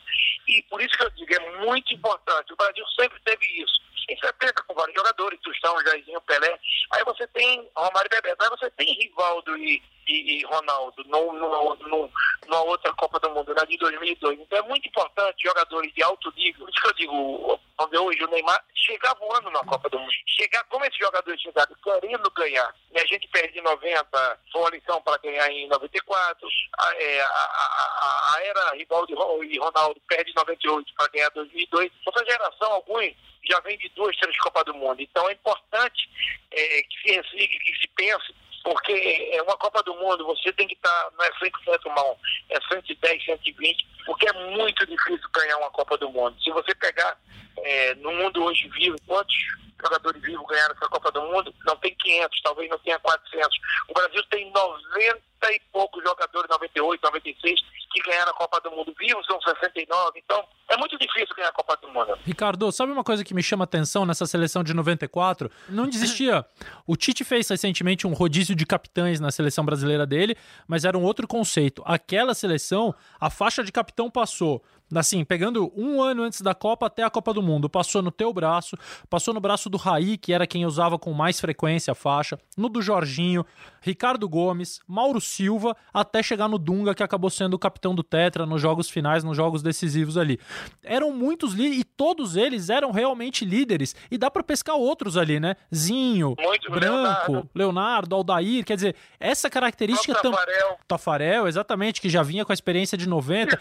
E 0.48 0.62
por 0.64 0.82
isso 0.82 0.98
que 0.98 1.04
eu 1.04 1.10
digo, 1.12 1.34
é 1.34 1.66
muito 1.66 1.94
importante. 1.94 2.52
O 2.52 2.56
Brasil 2.56 2.73
sempre 2.96 3.20
teve 3.22 3.46
isso. 3.62 3.82
Em 4.10 4.18
70, 4.18 4.64
com 4.64 4.74
vários 4.74 4.96
jogadores, 4.96 5.40
Tostão, 5.42 5.82
Jairzinho, 5.86 6.22
Pelé. 6.22 6.60
Aí 6.92 7.04
você 7.04 7.26
tem 7.28 7.70
Romário 7.76 8.10
e 8.12 8.16
Bebeto. 8.16 8.44
Aí 8.44 8.50
você 8.50 8.70
tem 8.72 8.94
Rivaldo 8.94 9.58
e, 9.58 9.82
e, 10.08 10.40
e 10.40 10.46
Ronaldo 10.46 11.04
no, 11.06 11.34
no, 11.34 11.76
no, 11.76 12.12
numa 12.48 12.64
outra 12.64 12.94
Copa 12.94 13.20
do 13.20 13.30
Mundo, 13.30 13.54
na 13.54 13.64
de 13.64 13.78
2002. 13.78 14.40
Então 14.40 14.60
é 14.60 14.62
muito 14.64 14.88
importante 14.88 15.44
jogadores 15.44 15.94
de 15.94 16.04
alto 16.04 16.32
nível. 16.36 16.68
Isso 16.68 16.82
que 16.82 16.88
eu 16.88 16.94
digo, 16.94 17.60
onde 17.80 17.98
hoje 17.98 18.24
o 18.24 18.28
Neymar 18.28 18.64
chegar 18.76 19.14
voando 19.16 19.50
na 19.52 19.64
Copa 19.64 19.90
do 19.90 20.00
Mundo. 20.00 20.12
Chegar 20.28 20.64
como 20.66 20.86
esses 20.86 20.98
jogadores 20.98 21.42
chegaram, 21.42 21.76
querendo 21.84 22.30
ganhar. 22.32 22.76
E 22.92 23.00
a 23.00 23.06
gente 23.06 23.28
perde 23.30 23.60
em 23.60 23.64
90, 23.64 24.40
foi 24.52 24.62
uma 24.62 24.70
lição 24.70 25.02
para 25.02 25.18
ganhar 25.18 25.50
em 25.50 25.68
94. 25.68 26.48
A, 26.80 26.96
é, 26.96 27.22
a, 27.22 27.26
a, 27.26 28.36
a 28.36 28.44
era 28.44 28.76
Rivaldo 28.76 29.14
e 29.44 29.58
Ronaldo 29.58 30.02
perde 30.08 30.32
em 30.32 30.36
98 30.36 30.94
para 30.96 31.08
ganhar 31.10 31.30
em 31.30 31.36
2002. 31.36 31.92
Essa 32.08 32.26
geração, 32.26 32.74
alguns 32.74 33.14
já 33.50 33.60
vem 33.62 33.78
de 33.78 33.90
duas, 33.90 34.16
três 34.18 34.38
Copas 34.38 34.66
do 34.66 34.74
Mundo. 34.74 35.02
Então 35.02 35.30
é 35.30 35.34
importante 35.34 36.10
é, 36.52 36.84
que 36.84 37.24
se 37.24 37.48
que 37.48 37.78
se 37.82 37.88
pense 37.96 38.34
porque 38.64 39.30
é 39.34 39.42
uma 39.42 39.58
Copa 39.58 39.84
do 39.84 39.94
Mundo, 39.96 40.26
você 40.26 40.52
tem 40.54 40.68
que 40.68 40.74
estar, 40.74 40.90
tá, 40.90 41.12
não 41.18 41.26
é 41.26 41.32
100% 41.32 41.96
mão, 41.96 42.18
é 42.50 42.60
110, 42.62 43.26
120, 43.26 43.86
porque 44.06 44.28
é 44.28 44.34
muito 44.56 44.86
difícil 44.86 45.30
ganhar 45.34 45.58
uma 45.58 45.72
Copa 45.72 45.98
do 45.98 46.10
Mundo. 46.10 46.36
Se 46.42 46.52
você 46.52 46.74
pegar 46.76 47.18
é, 47.58 47.96
no 47.96 48.12
mundo 48.12 48.44
hoje 48.44 48.68
vivo, 48.70 48.98
quantos 49.08 49.36
jogadores 49.82 50.22
vivos 50.22 50.46
ganharam 50.48 50.76
essa 50.76 50.88
Copa 50.88 51.12
do 51.12 51.22
Mundo? 51.22 51.54
Não 51.66 51.76
tem 51.78 51.96
500, 51.96 52.42
talvez 52.42 52.70
não 52.70 52.80
tenha 52.80 53.00
400. 53.00 53.58
O 53.90 53.94
Brasil 53.94 54.24
tem 54.30 54.52
90 54.52 55.22
e 55.52 55.62
poucos 55.72 56.02
jogadores, 56.04 56.50
98, 56.50 57.02
96, 57.04 57.60
que 57.94 58.02
ganharam 58.02 58.32
a 58.32 58.36
Copa 58.36 58.60
do 58.62 58.72
Mundo 58.72 58.94
vivos, 58.98 59.26
são 59.26 59.40
69. 59.42 60.20
Então, 60.24 60.44
é 60.70 60.78
muito 60.78 60.98
difícil 60.98 61.36
ganhar 61.36 61.50
a 61.50 61.54
Copa 61.54 61.78
do 61.78 61.90
Mundo. 61.90 62.18
Ricardo, 62.26 62.72
sabe 62.72 62.92
uma 62.92 63.04
coisa 63.04 63.24
que 63.24 63.34
me 63.34 63.44
chama 63.44 63.66
atenção 63.66 64.06
nessa 64.06 64.26
seleção 64.26 64.64
de 64.64 64.74
94? 64.74 65.52
Não 65.70 65.88
desistia. 65.88 66.46
o 66.88 66.96
Tite 66.96 67.24
fez 67.24 67.48
recentemente 67.48 68.08
um 68.08 68.14
rodízio 68.14 68.56
de 68.56 68.66
capitães 68.66 69.20
na 69.20 69.32
seleção 69.32 69.64
brasileira 69.66 70.06
dele, 70.06 70.36
mas 70.68 70.86
era 70.86 70.98
um 70.98 71.04
outro 71.04 71.28
conceito. 71.28 71.84
Aquela 71.86 72.34
seleção, 72.34 72.96
a 73.20 73.30
faixa 73.30 73.64
de 73.64 73.72
capitão 73.94 74.10
passou 74.10 74.62
assim, 74.94 75.24
pegando 75.24 75.72
um 75.76 76.02
ano 76.02 76.24
antes 76.24 76.42
da 76.42 76.54
Copa 76.54 76.86
até 76.88 77.04
a 77.04 77.10
Copa 77.10 77.34
do 77.34 77.42
Mundo, 77.42 77.70
passou 77.70 78.02
no 78.02 78.12
teu 78.12 78.34
braço, 78.34 78.78
passou 79.10 79.34
no 79.34 79.40
braço 79.40 79.70
do 79.70 79.78
Raí, 79.78 80.18
que 80.18 80.34
era 80.34 80.48
quem 80.48 80.66
usava 80.66 80.98
com 81.00 81.14
mais 81.14 81.40
frequência 81.40 81.92
a 81.92 81.96
faixa, 81.96 82.38
no 82.58 82.70
do 82.70 82.82
Jorginho, 82.82 83.46
Ricardo 83.82 84.28
Gomes, 84.30 84.80
Mauro 84.88 85.20
Silva, 85.20 85.76
até 85.94 86.24
chegar 86.24 86.48
no 86.48 86.58
Dunga, 86.58 86.96
que 86.96 87.04
acabou 87.04 87.30
sendo 87.30 87.56
o 87.56 87.60
capitão 87.60 87.94
do 87.94 88.04
Tetra 88.04 88.46
nos 88.46 88.62
jogos 88.62 88.90
finais, 88.90 89.24
nos 89.24 89.36
jogos 89.36 89.62
decisivos 89.62 90.18
ali. 90.18 90.40
Eram 90.84 91.12
muitos 91.12 91.54
líderes, 91.54 91.82
e 91.82 91.84
todos 91.84 92.36
eles 92.36 92.70
eram 92.70 92.92
realmente 92.92 93.46
líderes, 93.46 93.96
e 94.10 94.18
dá 94.18 94.32
para 94.32 94.44
pescar 94.44 94.76
outros 94.76 95.18
ali, 95.18 95.40
né? 95.40 95.56
Zinho, 95.74 96.36
Muito 96.40 96.72
Branco, 96.72 96.86
Leonardo. 96.86 97.50
Leonardo, 97.54 98.16
Aldair, 98.16 98.64
quer 98.64 98.76
dizer, 98.76 98.96
essa 99.20 99.50
característica... 99.50 100.14
Tafarel. 100.14 100.78
Tafarel, 100.88 101.48
exatamente, 101.48 102.00
que 102.00 102.10
já 102.10 102.24
vinha 102.24 102.46
com 102.46 102.52
a 102.52 102.56
experiência 102.56 102.98
de 102.98 103.08
90. 103.08 103.60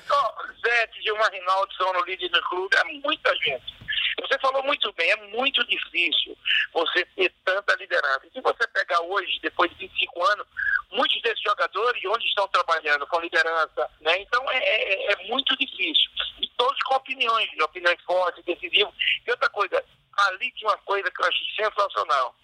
Zete, 0.63 1.03
Gilmar 1.23 1.33
Rinaldo 1.33 1.73
são 1.75 1.93
no 1.93 2.05
líder 2.05 2.29
do 2.29 2.43
clube, 2.43 2.77
é 2.77 2.85
muita 2.85 3.35
gente. 3.37 3.83
Você 4.21 4.39
falou 4.39 4.63
muito 4.65 4.93
bem, 4.95 5.11
é 5.11 5.17
muito 5.29 5.65
difícil 5.67 6.37
você 6.73 7.05
ter 7.17 7.33
tanta 7.45 7.75
liderança. 7.77 8.29
Se 8.33 8.41
você 8.41 8.67
pegar 8.69 9.01
hoje, 9.03 9.39
depois 9.41 9.71
de 9.73 9.87
25 9.87 10.25
anos, 10.25 10.47
muitos 10.91 11.21
desses 11.23 11.43
jogadores, 11.43 12.03
onde 12.07 12.27
estão 12.27 12.47
trabalhando 12.49 13.07
com 13.07 13.21
liderança, 13.21 13.89
né? 14.01 14.19
Então 14.21 14.51
é, 14.51 14.59
é, 14.59 15.13
é 15.13 15.17
muito 15.29 15.57
difícil. 15.57 16.11
E 16.41 16.49
todos 16.57 16.81
com 16.83 16.95
opiniões, 16.95 17.49
opiniões 17.61 18.01
fortes, 18.03 18.45
decisivas. 18.45 18.95
E 19.27 19.31
outra 19.31 19.49
coisa, 19.51 19.85
ali 20.19 20.51
tinha 20.53 20.71
uma 20.71 20.79
coisa 20.79 21.11
que 21.11 21.23
eu 21.23 21.27
achei 21.27 21.47
sensacional. 21.57 22.35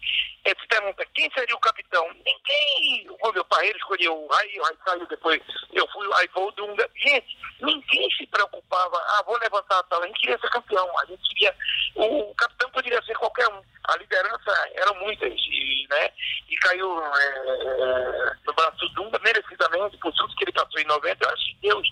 Ele 0.45 0.57
se 0.61 0.67
pergunta 0.67 1.07
quem 1.15 1.31
seria 1.33 1.55
o 1.55 1.61
capitão. 1.61 2.09
Ninguém. 2.25 3.07
O 3.23 3.33
meu 3.33 3.45
pai 3.45 3.71
escolheu 3.71 4.17
o 4.17 4.29
Raí 4.29 4.61
saiu 4.85 5.07
depois. 5.07 5.43
Eu 5.73 5.87
fui, 5.89 6.09
aí 6.15 6.29
foi 6.29 6.45
o 6.45 6.51
Dunga. 6.53 6.89
Gente, 6.97 7.39
ninguém 7.61 8.11
se 8.13 8.27
preocupava. 8.27 8.97
Ah, 8.97 9.23
vou 9.27 9.39
levantar 9.39 9.79
a 9.79 9.83
tal. 9.85 10.03
A 10.03 10.07
gente 10.07 10.21
queria 10.21 10.39
ser 10.39 10.51
campeão. 10.51 10.99
A 10.99 11.07
gente 11.07 11.23
queria. 11.29 11.55
O 11.97 12.35
capitão 12.35 12.71
poderia 12.71 13.03
ser 13.03 13.15
qualquer 13.17 13.49
um. 13.49 13.63
A 13.89 13.97
liderança 13.97 14.71
eram 14.75 14.95
muitas. 15.01 15.33
E, 15.33 15.87
né, 15.91 16.11
e 16.49 16.57
caiu 16.57 16.99
é, 17.01 17.27
é, 17.27 18.33
no 18.47 18.53
braço 18.55 18.79
do 18.79 18.89
Dunga 18.91 19.19
merecidamente 19.19 19.97
por 19.99 20.13
tudo 20.15 20.35
que 20.37 20.45
ele 20.45 20.53
passou 20.53 20.81
em 20.81 20.85
90. 20.85 21.25
Eu 21.25 21.31
acho 21.31 21.47
que 21.47 21.57
Deus 21.63 21.89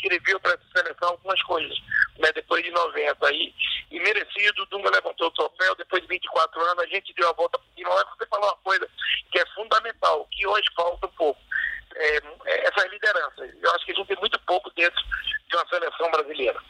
escreveu 0.00 0.40
para 0.40 0.52
essa 0.52 0.64
seleção 0.74 1.10
algumas 1.10 1.42
coisas, 1.42 1.78
né, 2.18 2.32
depois 2.34 2.64
de 2.64 2.70
90 2.70 3.26
aí, 3.26 3.54
e 3.90 4.00
merecido, 4.00 4.66
Dunga 4.66 4.90
levantou 4.90 5.28
o 5.28 5.32
troféu, 5.32 5.74
depois 5.76 6.02
de 6.02 6.08
24 6.08 6.60
anos 6.60 6.84
a 6.84 6.86
gente 6.86 7.12
deu 7.14 7.28
a 7.28 7.32
volta 7.32 7.58
por 7.58 7.66
cima, 7.76 7.90
mas 7.90 8.08
você 8.16 8.26
falou 8.26 8.46
uma 8.46 8.56
coisa 8.56 8.88
que 9.30 9.38
é 9.38 9.46
fundamental, 9.54 10.26
que 10.30 10.46
hoje 10.46 10.64
falta 10.74 11.06
um 11.06 11.10
pouco, 11.10 11.40
é, 11.94 12.16
é 12.46 12.68
essas 12.68 12.90
lideranças, 12.90 13.50
eu 13.62 13.70
acho 13.72 13.84
que 13.84 13.92
a 13.92 13.94
gente 13.94 14.08
tem 14.08 14.16
muito 14.18 14.40
pouco 14.40 14.70
dentro 14.70 15.02
de 15.48 15.56
uma 15.56 15.68
seleção 15.68 16.10
brasileira. 16.10 16.60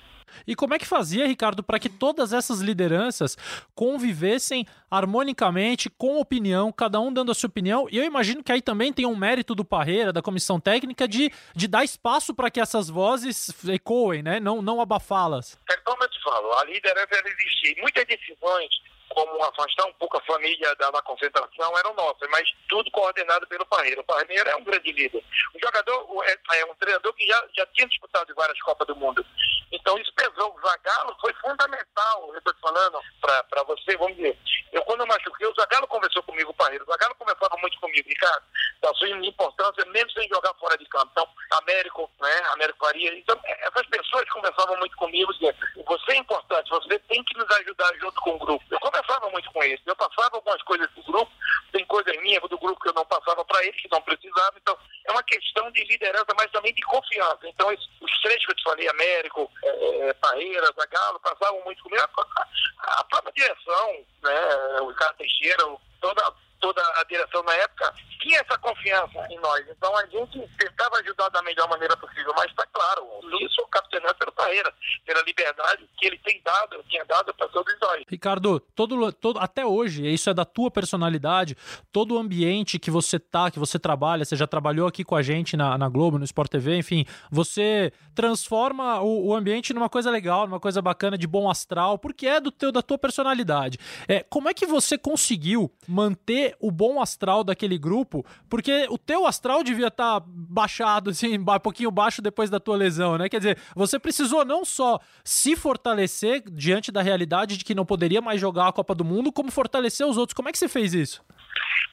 E 0.46 0.54
como 0.54 0.74
é 0.74 0.78
que 0.78 0.86
fazia, 0.86 1.26
Ricardo, 1.26 1.62
para 1.62 1.78
que 1.78 1.88
todas 1.88 2.32
essas 2.32 2.60
lideranças 2.60 3.36
convivessem 3.74 4.66
harmonicamente, 4.90 5.88
com 5.90 6.20
opinião, 6.20 6.72
cada 6.72 7.00
um 7.00 7.12
dando 7.12 7.32
a 7.32 7.34
sua 7.34 7.48
opinião? 7.48 7.86
E 7.90 7.98
eu 7.98 8.04
imagino 8.04 8.42
que 8.42 8.52
aí 8.52 8.62
também 8.62 8.92
tem 8.92 9.06
um 9.06 9.16
mérito 9.16 9.54
do 9.54 9.64
Parreira, 9.64 10.12
da 10.12 10.22
comissão 10.22 10.60
técnica, 10.60 11.06
de, 11.06 11.32
de 11.54 11.68
dar 11.68 11.84
espaço 11.84 12.34
para 12.34 12.50
que 12.50 12.60
essas 12.60 12.88
vozes 12.88 13.52
ecoem, 13.68 14.22
né? 14.22 14.40
Não, 14.40 14.62
não 14.62 14.80
abafá-las. 14.80 15.58
É 15.70 15.76
como 15.78 16.02
eu 16.02 16.08
te 16.08 16.22
falo, 16.22 16.52
a 16.52 16.64
liderança 16.64 17.22
existir. 17.26 17.80
Muitas 17.80 18.04
decisões 18.06 18.68
como 19.10 19.42
afastar 19.44 19.86
um 19.86 19.92
pouco 19.94 20.16
a 20.16 20.22
família 20.22 20.74
da, 20.76 20.90
da 20.90 21.02
concentração 21.02 21.78
eram 21.78 21.94
nossas, 21.94 22.28
mas 22.30 22.48
tudo 22.68 22.90
coordenado 22.90 23.46
pelo 23.46 23.66
Parreira. 23.66 24.00
O 24.00 24.04
Parreira 24.04 24.50
é 24.50 24.56
um 24.56 24.64
grande 24.64 24.92
líder. 24.92 25.22
O 25.54 25.60
jogador 25.60 26.24
é, 26.24 26.58
é 26.58 26.64
um 26.66 26.74
treinador 26.76 27.12
que 27.14 27.26
já, 27.26 27.44
já 27.56 27.66
tinha 27.66 27.88
disputado 27.88 28.34
várias 28.34 28.60
Copas 28.62 28.86
do 28.86 28.96
Mundo. 28.96 29.24
Então 29.72 29.98
isso 29.98 30.12
pesou. 30.14 30.54
O 30.54 30.60
Zagallo 30.66 31.16
foi 31.20 31.32
fundamental, 31.34 32.28
eu 32.28 32.38
estou 32.38 32.54
te 32.54 32.60
falando, 32.60 32.98
para 33.20 33.62
você, 33.64 33.96
vamos 33.96 34.16
dizer. 34.16 34.38
Eu 34.72 34.82
quando 34.82 35.00
eu 35.00 35.06
machuquei, 35.06 35.46
o 35.46 35.54
Zagallo 35.54 35.86
conversou 35.88 36.22
comigo, 36.22 36.50
o 36.50 36.54
Parreira. 36.54 36.84
O 36.84 36.90
Zagallo 36.90 37.14
conversava 37.16 37.56
muito 37.60 37.78
comigo, 37.80 38.08
Ricardo, 38.08 38.44
da 38.80 38.94
sua 38.94 39.08
importância, 39.08 39.84
mesmo 39.86 40.10
sem 40.12 40.28
jogar 40.28 40.54
fora 40.54 40.76
de 40.78 40.84
campo. 40.86 41.08
Então, 41.12 41.26
Américo, 41.62 42.10
né, 42.20 42.42
Américo 42.52 42.78
Faria. 42.78 43.12
Então, 43.18 43.38
essas 43.44 43.86
pessoas 43.86 44.28
conversavam 44.30 44.76
muito 44.78 44.96
comigo, 44.96 45.32
dizendo, 45.34 45.56
você 45.84 46.12
é 46.12 46.16
importante, 46.16 46.70
você 46.70 46.98
tem 47.00 47.22
que 47.24 47.38
nos 47.38 47.50
ajudar 47.58 47.92
junto 48.00 48.20
com 48.20 48.34
o 48.34 48.38
grupo. 48.38 48.64
Eu 48.70 48.80
conversava 49.00 49.30
muito 49.30 49.50
com 49.52 49.62
eles. 49.62 49.80
Eu 49.86 49.96
passava 49.96 50.36
algumas 50.36 50.62
coisas 50.62 50.88
do 50.90 51.02
grupo, 51.02 51.30
tem 51.72 51.84
coisas 51.86 52.14
minhas 52.22 52.42
do 52.42 52.58
grupo 52.58 52.80
que 52.80 52.88
eu 52.88 52.94
não 52.94 53.04
passava 53.04 53.44
para 53.44 53.64
eles, 53.64 53.80
que 53.80 53.88
não 53.90 54.00
precisavam. 54.02 54.54
Então, 54.56 54.76
é 55.06 55.12
uma 55.12 55.22
questão 55.22 55.70
de 55.72 55.84
liderança, 55.84 56.26
mas 56.36 56.50
também 56.50 56.72
de 56.74 56.82
confiança. 56.82 57.40
Então, 57.44 57.68
os 57.68 58.20
três 58.22 58.44
que 58.44 58.52
eu 58.52 58.56
te 58.56 58.62
falei, 58.62 58.88
Américo, 58.88 59.50
é, 59.64 60.08
é 60.08 60.12
Parreira, 60.14 60.72
Zagalo, 60.78 61.20
passavam 61.20 61.62
muito 61.64 61.82
comigo. 61.82 62.02
A, 62.02 63.00
a 63.00 63.04
própria 63.04 63.32
direção, 63.32 64.06
né, 64.22 64.80
o 64.82 64.88
Ricardo 64.88 65.16
Teixeira, 65.16 65.64
toda, 66.00 66.34
toda 66.60 66.82
a 66.96 67.04
direção 67.04 67.42
na 67.42 67.54
época, 67.54 67.94
tinha 68.20 68.38
essa 68.38 68.58
confiança 68.58 69.26
em 69.30 69.38
nós. 69.40 69.66
Então 69.68 69.96
a 69.96 70.06
gente 70.06 70.38
tentava 70.58 70.96
ajudar 70.98 71.28
da 71.30 71.42
melhor 71.42 71.68
maneira 71.68 71.96
possível. 71.96 72.32
Mas 72.36 72.50
está 72.50 72.66
claro, 72.72 73.06
isso 73.40 73.60
o 73.62 73.68
capitanato 73.68 74.18
pelo 74.18 74.32
Parreira, 74.32 74.72
pela 75.04 75.22
liberdade 75.22 75.88
que 75.98 76.06
ele 76.06 76.18
tem 76.18 76.40
dado, 76.44 76.82
tinha 76.88 77.04
dado 77.04 77.32
para 77.34 77.48
todos 77.48 77.74
nós. 77.80 78.04
Ricardo, 78.08 78.60
todo, 78.74 79.12
todo, 79.12 79.38
até 79.38 79.64
hoje, 79.64 80.06
isso 80.06 80.30
é 80.30 80.34
da 80.34 80.44
tua 80.44 80.70
personalidade, 80.70 81.56
todo 81.92 82.14
o 82.14 82.18
ambiente 82.18 82.78
que 82.78 82.90
você 82.90 83.18
tá, 83.18 83.50
que 83.50 83.58
você 83.58 83.78
trabalha, 83.78 84.24
você 84.24 84.36
já 84.36 84.46
trabalhou 84.46 84.86
aqui 84.86 85.04
com 85.04 85.16
a 85.16 85.22
gente 85.22 85.56
na, 85.56 85.76
na 85.76 85.88
Globo, 85.88 86.18
no 86.18 86.24
Sport 86.24 86.50
TV, 86.50 86.76
enfim, 86.76 87.04
você 87.30 87.92
transforma 88.14 89.00
o, 89.00 89.28
o 89.28 89.34
ambiente 89.34 89.72
numa 89.72 89.88
coisa 89.88 90.10
legal, 90.10 90.46
numa 90.46 90.60
coisa 90.60 90.82
bacana, 90.82 91.16
de 91.16 91.26
bom 91.26 91.50
astral, 91.50 91.98
porque 91.98 92.26
é 92.26 92.40
do 92.40 92.50
teu, 92.50 92.72
da 92.72 92.82
tua 92.82 92.98
personalidade. 92.98 93.78
É, 94.06 94.22
como 94.22 94.48
é 94.48 94.54
que 94.54 94.66
você 94.66 94.98
conseguiu 94.98 95.70
manter 95.86 96.49
o 96.58 96.70
bom 96.70 97.00
astral 97.00 97.44
daquele 97.44 97.78
grupo? 97.78 98.24
porque 98.48 98.86
o 98.88 98.98
teu 98.98 99.26
astral 99.26 99.62
devia 99.62 99.88
estar 99.88 100.20
tá 100.20 100.26
baixado, 100.26 101.10
assim, 101.10 101.38
um 101.38 101.58
pouquinho 101.60 101.90
baixo 101.90 102.22
depois 102.22 102.50
da 102.50 102.60
tua 102.60 102.76
lesão, 102.76 103.16
né? 103.16 103.28
Quer 103.28 103.38
dizer, 103.38 103.58
você 103.74 103.98
precisou 103.98 104.44
não 104.44 104.64
só 104.64 104.98
se 105.24 105.56
fortalecer 105.56 106.42
diante 106.46 106.90
da 106.90 107.02
realidade 107.02 107.56
de 107.56 107.64
que 107.64 107.74
não 107.74 107.86
poderia 107.86 108.20
mais 108.20 108.40
jogar 108.40 108.68
a 108.68 108.72
Copa 108.72 108.94
do 108.94 109.04
Mundo, 109.04 109.32
como 109.32 109.50
fortalecer 109.50 110.06
os 110.06 110.16
outros. 110.16 110.34
Como 110.34 110.48
é 110.48 110.52
que 110.52 110.58
você 110.58 110.68
fez 110.68 110.94
isso? 110.94 111.24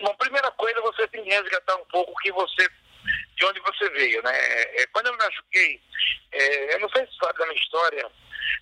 Bom, 0.02 0.14
primeira 0.16 0.52
coisa, 0.52 0.82
você 0.82 1.08
tem 1.08 1.24
que 1.24 1.30
resgatar 1.30 1.76
um 1.76 1.86
pouco 1.86 2.14
que 2.22 2.32
você 2.32 2.70
de 3.38 3.46
onde 3.46 3.60
você 3.62 3.90
veio, 3.92 4.22
né? 4.24 4.32
É, 4.34 4.88
quando 4.88 5.08
eu 5.08 5.14
me 5.14 5.20
machuquei, 5.20 5.80
é, 6.32 6.76
eu 6.76 6.80
não 6.80 6.90
sei 6.90 7.06
se 7.06 7.16
sabe 7.24 7.38
da 7.38 7.46
minha 7.46 7.58
história, 7.58 8.10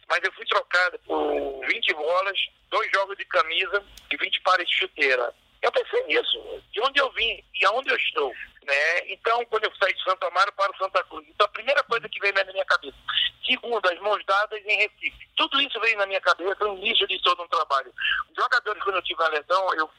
mas 0.09 0.19
eu 0.23 0.31
fui 0.33 0.45
trocado 0.45 0.99
por 0.99 1.65
20 1.65 1.93
bolas, 1.93 2.37
dois 2.69 2.91
jogos 2.93 3.17
de 3.17 3.25
camisa 3.25 3.83
e 4.11 4.17
20 4.17 4.41
pares 4.41 4.67
de 4.67 4.75
chuteira. 4.75 5.33
Eu 5.65 5.71
pensei 5.71 6.03
nisso, 6.03 6.61
de 6.71 6.79
onde 6.79 6.99
eu 6.99 7.11
vim 7.13 7.43
e 7.59 7.65
aonde 7.65 7.89
eu 7.89 7.97
estou. 7.97 8.31
Né? 8.63 9.13
Então, 9.13 9.43
quando 9.45 9.63
eu 9.63 9.75
saí 9.77 9.91
de 9.95 10.03
Santo 10.03 10.23
Amaro 10.27 10.53
para 10.53 10.77
Santa 10.77 11.03
Cruz, 11.05 11.25
então 11.27 11.43
a 11.43 11.49
primeira 11.49 11.81
coisa 11.81 12.07
que 12.07 12.19
veio 12.19 12.35
na 12.35 12.43
minha 12.43 12.65
cabeça. 12.65 12.95
Segundo, 13.43 13.83
as 13.89 13.99
mãos 13.99 14.23
dadas 14.25 14.63
em 14.63 14.77
Recife. 14.77 15.27
Tudo 15.35 15.59
isso 15.59 15.79
veio 15.79 15.97
na 15.97 16.05
minha 16.05 16.21
cabeça 16.21 16.63
no 16.65 16.77
início 16.77 17.07
de 17.07 17.19
todo 17.23 17.41
um 17.41 17.47
trabalho. 17.47 17.91
Os 18.29 18.35
jogadores, 18.35 18.83
quando 18.83 18.97
eu 18.97 19.01
tive 19.01 19.23
a 19.23 19.29
lesão, 19.29 19.73
eu, 19.73 19.89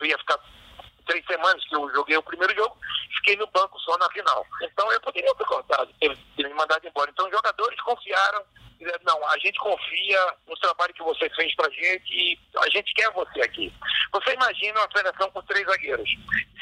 eu 0.00 0.06
ia 0.06 0.18
ficar 0.18 0.38
três 1.06 1.24
semanas 1.26 1.64
que 1.66 1.74
eu 1.74 1.90
joguei 1.92 2.16
o 2.16 2.22
primeiro 2.22 2.54
jogo, 2.54 2.76
fiquei 3.16 3.36
no 3.36 3.46
banco 3.48 3.78
só 3.80 3.96
na 3.98 4.10
final. 4.10 4.46
Então 4.62 4.90
eu 4.92 5.00
poderia 5.00 5.34
ter 5.34 5.44
cortado, 5.44 5.92
ter, 6.00 6.16
me 6.36 6.54
mandado 6.54 6.86
embora. 6.86 7.10
Então 7.10 7.26
os 7.26 7.32
jogadores 7.32 7.80
confiaram 7.80 8.44
não, 9.04 9.26
a 9.28 9.38
gente 9.38 9.58
confia 9.58 10.34
no 10.46 10.56
trabalho 10.56 10.92
que 10.92 11.02
você 11.02 11.30
fez 11.30 11.54
pra 11.54 11.70
gente 11.70 12.12
e 12.12 12.38
a 12.58 12.68
gente 12.68 12.92
quer 12.94 13.10
você 13.12 13.40
aqui. 13.40 13.72
Você 14.12 14.34
imagina 14.34 14.80
uma 14.80 14.88
federação 14.88 15.30
com 15.30 15.42
três 15.42 15.64
zagueiros. 15.66 16.08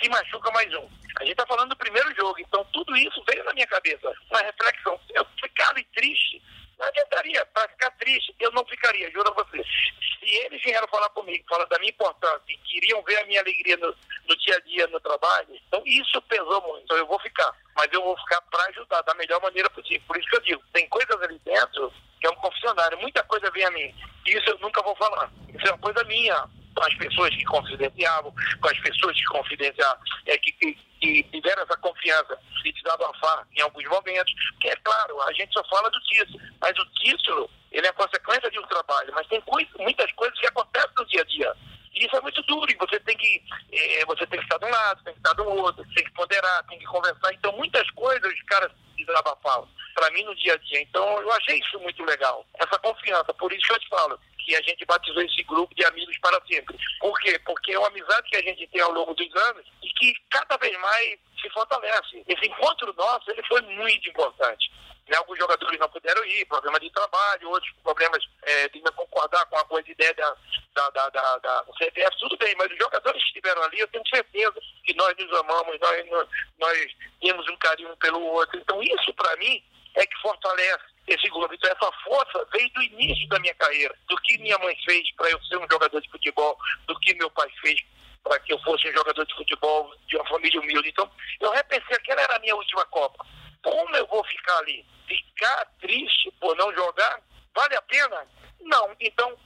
Se 0.00 0.08
machuca 0.08 0.50
mais 0.52 0.72
um. 0.75 0.88
A 1.20 1.25
gente 1.25 1.37
tá 1.37 1.46
falando 1.46 1.70
do 1.70 1.76
primeiro 1.76 2.14
jogo, 2.14 2.38
então 2.38 2.64
tudo 2.72 2.96
isso 2.96 3.22
veio 3.28 3.44
na 3.44 3.52
minha 3.54 3.66
cabeça. 3.66 4.12
Uma 4.30 4.40
reflexão. 4.40 4.99
Eu 5.14 5.26
ficava 5.40 5.80
triste. 5.94 6.42
Não 6.83 6.89
adiantaria, 6.89 7.47
para 7.47 7.69
ficar 7.69 7.93
triste, 7.93 8.35
eu 8.41 8.51
não 8.51 8.67
ficaria, 8.67 9.09
juro 9.12 9.31
a 9.31 9.35
você. 9.35 9.62
Se 9.62 10.35
eles 10.35 10.61
vieram 10.62 10.89
falar 10.89 11.09
comigo, 11.11 11.45
falar 11.49 11.65
da 11.67 11.79
minha 11.79 11.93
importância 11.93 12.43
e 12.49 12.57
queriam 12.59 13.01
ver 13.05 13.19
a 13.19 13.27
minha 13.27 13.41
alegria 13.41 13.77
no, 13.77 13.95
no 14.29 14.37
dia 14.39 14.57
a 14.57 14.61
dia 14.62 14.87
no 14.89 14.99
trabalho, 14.99 15.47
então 15.69 15.81
isso 15.87 16.21
pesou 16.23 16.61
muito. 16.62 16.83
Então 16.83 16.97
eu 16.97 17.07
vou 17.07 17.21
ficar, 17.21 17.53
mas 17.77 17.87
eu 17.93 18.03
vou 18.03 18.19
ficar 18.19 18.41
para 18.43 18.65
ajudar 18.71 19.01
da 19.03 19.15
melhor 19.15 19.41
maneira 19.41 19.71
possível. 19.71 20.03
Por 20.09 20.17
isso 20.17 20.29
que 20.29 20.37
eu 20.37 20.41
digo, 20.41 20.62
tem 20.73 20.89
coisas 20.89 21.23
ali 21.23 21.39
dentro 21.45 21.93
que 22.21 22.27
é 22.27 22.31
um 22.31 22.37
confessionário. 22.37 22.99
Muita 22.99 23.23
coisa 23.23 23.49
vem 23.53 23.65
a 23.65 23.71
mim. 23.71 23.95
Isso 24.27 24.51
eu 24.51 24.59
nunca 24.59 24.83
vou 24.83 24.97
falar. 24.97 25.31
Isso 25.55 25.65
é 25.69 25.71
uma 25.71 25.79
coisa 25.79 26.03
minha. 26.03 26.49
Com 26.75 26.85
as 26.85 26.95
pessoas 26.95 27.35
que 27.35 27.45
confidenciavam, 27.45 28.35
com 28.61 28.69
as 28.69 28.79
pessoas 28.81 29.17
que 29.17 29.25
confidenciavam, 29.25 30.02
é, 30.26 30.38
que, 30.38 30.52
que, 30.52 30.75
que 31.00 31.23
tiveram 31.25 31.62
essa 31.62 31.76
confiança 31.76 32.38
de 32.62 32.73
desabafar 32.73 33.47
em 33.57 33.61
alguns 33.61 33.85
momentos. 33.88 34.33
Porque, 34.52 34.69
é 34.69 34.76
claro, 34.76 35.21
a 35.23 35.33
gente 35.33 35.52
só 35.52 35.62
fala 35.64 35.91
do 35.91 36.00
título. 36.00 36.41
Mas 36.61 36.79
o 36.79 36.87
título, 36.95 37.50
ele 37.71 37.87
é 37.87 37.93
consequência 37.93 38.50
de 38.50 38.59
um 38.59 38.67
trabalho. 38.67 39.12
Mas 39.14 39.26
tem 39.29 39.43
muitas 39.79 40.11
coisas 40.12 40.38
que 40.38 40.47
acontecem 40.47 40.91
no 40.97 41.07
dia 41.07 41.21
a 41.21 41.25
dia. 41.25 41.57
E 41.94 42.06
isso 42.06 42.16
é 42.16 42.20
muito 42.20 42.42
duro, 42.42 42.70
e 42.70 42.76
você 42.76 42.99
tem 43.00 43.16
que 43.16 43.42
é, 43.72 44.04
você 44.06 44.26
tem 44.26 44.38
que 44.38 44.44
estar 44.44 44.58
de 44.58 44.64
um 44.64 44.70
lado, 44.70 45.04
tem 45.04 45.12
que 45.12 45.20
estar 45.20 45.32
do 45.34 45.49
outro, 45.49 45.84
tem 45.94 46.04
que 46.04 46.12
ponderar, 46.12 46.66
tem 46.66 46.78
que 46.78 46.87
conversar. 46.87 47.32
Então, 47.34 47.52
muitas 47.56 47.88
coisas 47.90 48.32
os 48.32 48.42
caras 48.42 48.72
desabafavam 48.96 49.68
para 49.94 50.11
mim 50.11 50.25
no 50.25 50.34
dia 50.37 50.54
a 50.54 50.56
dia. 50.56 50.80
Então 50.82 51.20
eu 51.20 51.32
achei 51.32 51.58
isso 51.58 51.78
muito 51.80 52.02
legal, 52.04 52.44
essa 52.54 52.78
confiança. 52.78 53.32
Por 53.34 53.52
isso 53.52 53.66
que 53.66 53.72
eu 53.72 53.80
te 53.80 53.88
falo 53.88 54.18
que 54.44 54.56
a 54.56 54.62
gente 54.62 54.84
batizou 54.84 55.22
esse 55.22 55.42
grupo 55.44 55.75
de 55.75 55.84
amigos 55.84 56.18
para 56.18 56.40
sempre. 56.46 56.76
Por 56.99 57.18
quê? 57.20 57.38
Porque 57.44 57.72
é 57.72 57.78
uma 57.78 57.88
amizade 57.88 58.28
que 58.28 58.37
a 58.37 58.42
gente 58.42 58.66
tem 58.68 58.80
ao 58.80 58.92
longo 58.92 59.14
dos 59.14 59.37
anos 59.37 59.64
e 59.82 59.88
que 59.90 60.14
cada 60.30 60.56
vez 60.56 60.76
mais 60.80 61.18
se 61.40 61.49
fortalece. 61.50 62.22
Esse 62.26 62.46
encontro 62.46 62.92
nosso 62.94 63.30
ele 63.30 63.42
foi 63.44 63.61
muito 63.62 64.08
importante. 64.08 64.70
Né? 65.09 65.16
Alguns 65.16 65.38
jogadores 65.38 65.78
não 65.78 65.88
puderam 65.88 66.25
ir, 66.25 66.44
problema 66.47 66.78
de 66.78 66.90
trabalho, 66.90 67.50
outros 67.50 67.73
problemas 67.82 68.25
é, 68.42 68.68
de 68.68 68.80
não 68.80 68.92
concordar 68.92 69.44
com 69.47 69.56
algumas 69.56 69.87
ideias 69.87 70.16
da, 70.16 70.35
da, 70.75 70.90
da, 70.90 71.11
da, 71.11 71.38
da 71.38 71.64
CBF, 71.78 72.18
tudo 72.18 72.37
bem, 72.37 72.54
mas 72.56 72.71
os 72.71 72.78
jogadores 72.78 73.21
que 73.23 73.28
estiveram 73.28 73.62
ali, 73.62 73.80
eu 73.80 73.88
tenho 73.88 74.06
certeza 74.09 74.61
que 74.85 74.94
nós 74.94 75.14
nos 75.16 75.38
amamos, 75.38 75.78
nós, 75.80 76.28
nós 76.59 76.97
temos 77.21 77.49
um 77.49 77.56
carinho 77.56 77.92
um 77.92 77.97
pelo 77.97 78.23
outro. 78.23 78.59
Então, 78.59 78.82
isso 78.82 79.12
para 79.14 79.37
mim 79.37 79.62
é 79.94 80.06
que 80.06 80.21
fortalece 80.21 80.85
esse 81.06 81.28
grupo. 81.28 81.52
Então, 81.52 81.71
essa 81.71 81.92
força 82.04 82.47
veio 82.52 82.71
do 82.71 82.82
início 82.82 83.28
da 83.28 83.38
minha 83.40 83.54
carreira, 83.54 83.94
do 84.09 84.16
que 84.18 84.38
minha 84.38 84.59
mãe 84.59 84.76
fez 84.85 85.11
para 85.16 85.30
eu 85.30 85.42
ser 85.44 85.56
um 85.59 85.66
jogador 85.71 86.00
de 86.00 86.11
futebol, 86.11 86.56
do 86.87 86.99
que 87.00 87.14
meu 87.14 87.30
pai 87.30 87.50
fez 87.61 87.80
para 88.23 88.38
que 88.38 88.52
eu 88.52 88.59
fosse 88.61 88.88
um 88.88 88.92
jogador 88.92 89.26
de 89.26 89.35
futebol 89.35 89.92
de 90.06 90.16
uma 90.16 90.26
família 90.28 90.61
humilde. 90.61 90.88
Então, 90.88 91.11
eu 91.40 91.50
repensei, 91.50 91.97
aquela 91.97 92.23
era 92.23 92.37
a 92.37 92.38
minha 92.38 92.54
última 92.54 92.85
Copa. 92.87 93.26
Como 93.62 93.97
eu 93.97 94.07
vou 94.07 94.25
ficar 94.25 94.59
ali? 94.59 94.85
Ficar 95.07 95.66
triste 95.81 96.31
por 96.40 96.57
não 96.57 96.73
jogar? 96.75 97.21
Vale 97.54 97.76
a 97.76 97.83
pena? 97.83 98.26
Não. 98.61 98.97
Então, 99.00 99.38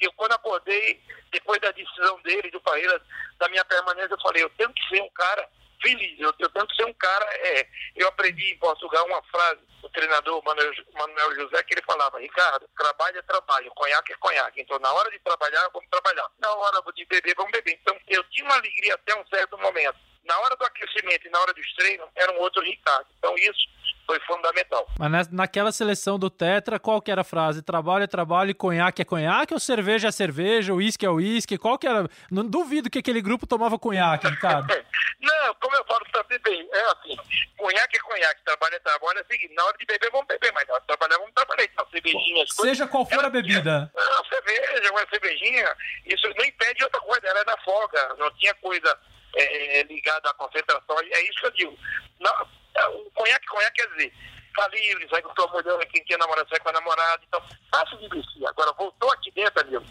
eu 0.00 0.12
quando 0.12 0.32
acordei, 0.32 1.02
depois 1.30 1.60
da 1.60 1.70
decisão 1.70 2.20
dele, 2.22 2.50
do 2.50 2.60
Parreira, 2.60 3.00
da 3.38 3.48
minha 3.48 3.64
permanência, 3.64 4.14
eu 4.14 4.20
falei, 4.20 4.42
eu 4.42 4.50
tenho 4.50 4.72
que 4.72 4.88
ser 4.88 5.02
um 5.02 5.10
cara 5.10 5.48
feliz. 5.84 6.18
Eu, 6.18 6.32
eu 6.38 6.48
tenho 6.48 6.66
que 6.66 6.76
ser 6.76 6.86
um 6.86 6.94
cara. 6.94 7.24
É, 7.36 7.68
eu 7.94 8.08
aprendi 8.08 8.52
em 8.52 8.58
Portugal 8.58 9.06
uma 9.06 9.22
frase 9.24 9.60
do 9.82 9.88
treinador 9.90 10.42
Manuel, 10.44 10.72
Manuel 10.94 11.34
José 11.34 11.62
que 11.62 11.74
ele 11.74 11.82
falava: 11.82 12.18
Ricardo, 12.18 12.68
trabalho 12.76 13.18
é 13.18 13.22
trabalho, 13.22 13.70
conhaque 13.74 14.12
é 14.12 14.16
conhaque. 14.16 14.60
Então, 14.62 14.78
na 14.78 14.92
hora 14.92 15.10
de 15.10 15.18
trabalhar, 15.20 15.68
vamos 15.72 15.88
trabalhar. 15.90 16.26
Na 16.38 16.52
hora 16.54 16.82
de 16.92 17.04
beber, 17.04 17.34
vamos 17.36 17.52
beber. 17.52 17.78
Então, 17.80 17.96
eu 18.08 18.24
tinha 18.24 18.44
uma 18.46 18.56
alegria 18.56 18.94
até 18.94 19.14
um 19.14 19.26
certo 19.26 19.58
momento. 19.58 19.98
Na 20.24 20.38
hora 20.40 20.56
do 20.56 20.64
aquecimento 20.64 21.26
e 21.26 21.30
na 21.30 21.40
hora 21.40 21.52
dos 21.52 21.74
treinos, 21.74 22.06
era 22.16 22.32
um 22.32 22.38
outro 22.38 22.62
Ricardo. 22.62 23.06
Então, 23.18 23.34
isso 23.36 23.74
foi 24.06 24.20
fundamental. 24.20 24.86
Mas 24.98 25.28
naquela 25.28 25.72
seleção 25.72 26.18
do 26.18 26.30
Tetra, 26.30 26.78
qual 26.78 27.00
que 27.00 27.10
era 27.10 27.22
a 27.22 27.24
frase? 27.24 27.62
Trabalho 27.62 28.04
é 28.04 28.06
trabalho, 28.06 28.54
conhaque 28.54 29.02
é 29.02 29.04
conhaque, 29.04 29.54
ou 29.54 29.60
cerveja 29.60 30.08
é 30.08 30.12
cerveja, 30.12 30.74
uísque 30.74 31.06
é 31.06 31.10
uísque? 31.10 31.58
Qual 31.58 31.78
que 31.78 31.86
era? 31.86 32.08
Não 32.30 32.44
duvido 32.44 32.90
que 32.90 32.98
aquele 32.98 33.20
grupo 33.20 33.46
tomava 33.46 33.78
conhaque, 33.78 34.28
Ricardo. 34.28 34.68
Não, 35.20 35.54
como 35.54 35.74
eu 35.74 35.84
falo 35.86 36.04
também 36.12 36.38
bem, 36.44 36.68
é 36.70 36.80
assim, 36.90 37.16
conhaque 37.56 37.96
é 37.96 38.00
conhaque, 38.00 38.44
trabalho 38.44 38.74
é 38.74 38.78
trabalho, 38.80 39.18
é 39.18 39.22
o 39.22 39.26
seguinte, 39.26 39.54
na 39.54 39.64
hora 39.64 39.78
de 39.78 39.86
beber 39.86 40.10
vamos 40.10 40.26
beber, 40.26 40.52
mas 40.52 40.68
na 40.68 40.74
hora 40.74 40.82
de 40.82 40.86
trabalhar 40.86 41.16
vamos 41.18 41.32
trabalhar. 41.34 41.68
cervejinha. 41.90 42.44
Seja 42.48 42.86
qual 42.86 43.06
for 43.06 43.24
a 43.24 43.30
bebida. 43.30 43.90
Não, 43.94 44.24
cerveja, 44.26 44.90
uma 44.90 45.06
cervejinha, 45.08 45.74
isso 46.04 46.28
não 46.36 46.44
impede 46.44 46.84
outra 46.84 47.00
coisa, 47.00 47.26
era 47.26 47.42
na 47.44 47.56
folga, 47.64 48.14
não 48.18 48.30
tinha 48.32 48.54
coisa 48.56 48.98
é, 49.36 49.82
ligada 49.84 50.30
à 50.30 50.34
concentração, 50.34 50.96
é 51.00 51.22
isso 51.22 51.40
que 51.40 51.46
eu 51.46 51.50
digo. 51.52 51.78
Não, 52.20 52.48
é, 52.76 52.86
o 52.88 53.10
conhaque, 53.12 53.46
conhaque 53.46 53.82
quer 53.82 53.88
dizer, 53.94 54.12
tá 54.54 54.68
livre, 54.68 55.08
sai 55.08 55.22
com 55.22 55.34
tua 55.34 55.48
mulher, 55.48 55.86
quem 55.86 56.04
quer 56.04 56.18
namorar, 56.18 56.46
sai 56.48 56.60
com 56.60 56.68
a 56.68 56.72
namorada, 56.72 57.22
então, 57.26 57.42
fácil 57.70 57.98
de 57.98 58.08
vestir. 58.08 58.46
Agora, 58.46 58.72
voltou 58.72 59.10
aqui 59.12 59.30
dentro, 59.32 59.60
amigo, 59.60 59.84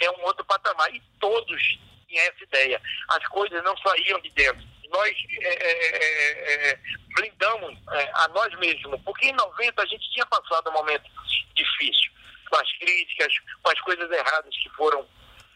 é 0.00 0.10
um 0.10 0.24
outro 0.24 0.44
patamar, 0.44 0.92
e 0.94 1.02
todos 1.20 1.62
tinham 2.08 2.24
essa 2.24 2.44
ideia. 2.44 2.80
As 3.08 3.26
coisas 3.28 3.62
não 3.64 3.76
saíam 3.78 4.20
de 4.20 4.30
dentro. 4.30 4.64
Nós 4.90 5.16
é, 5.40 5.48
é, 5.48 5.96
é, 5.96 6.70
é 6.70 6.80
blindamos 7.14 7.76
é, 7.92 8.10
a 8.14 8.28
nós 8.28 8.54
mesmos, 8.58 9.00
porque 9.02 9.26
em 9.26 9.32
90 9.32 9.82
a 9.82 9.86
gente 9.86 10.10
tinha 10.12 10.26
passado 10.26 10.70
um 10.70 10.74
momento 10.74 11.10
difícil, 11.54 12.12
com 12.48 12.56
as 12.56 12.72
críticas, 12.78 13.32
com 13.62 13.70
as 13.70 13.80
coisas 13.80 14.10
erradas 14.10 14.54
que 14.56 14.68
foram 14.70 15.06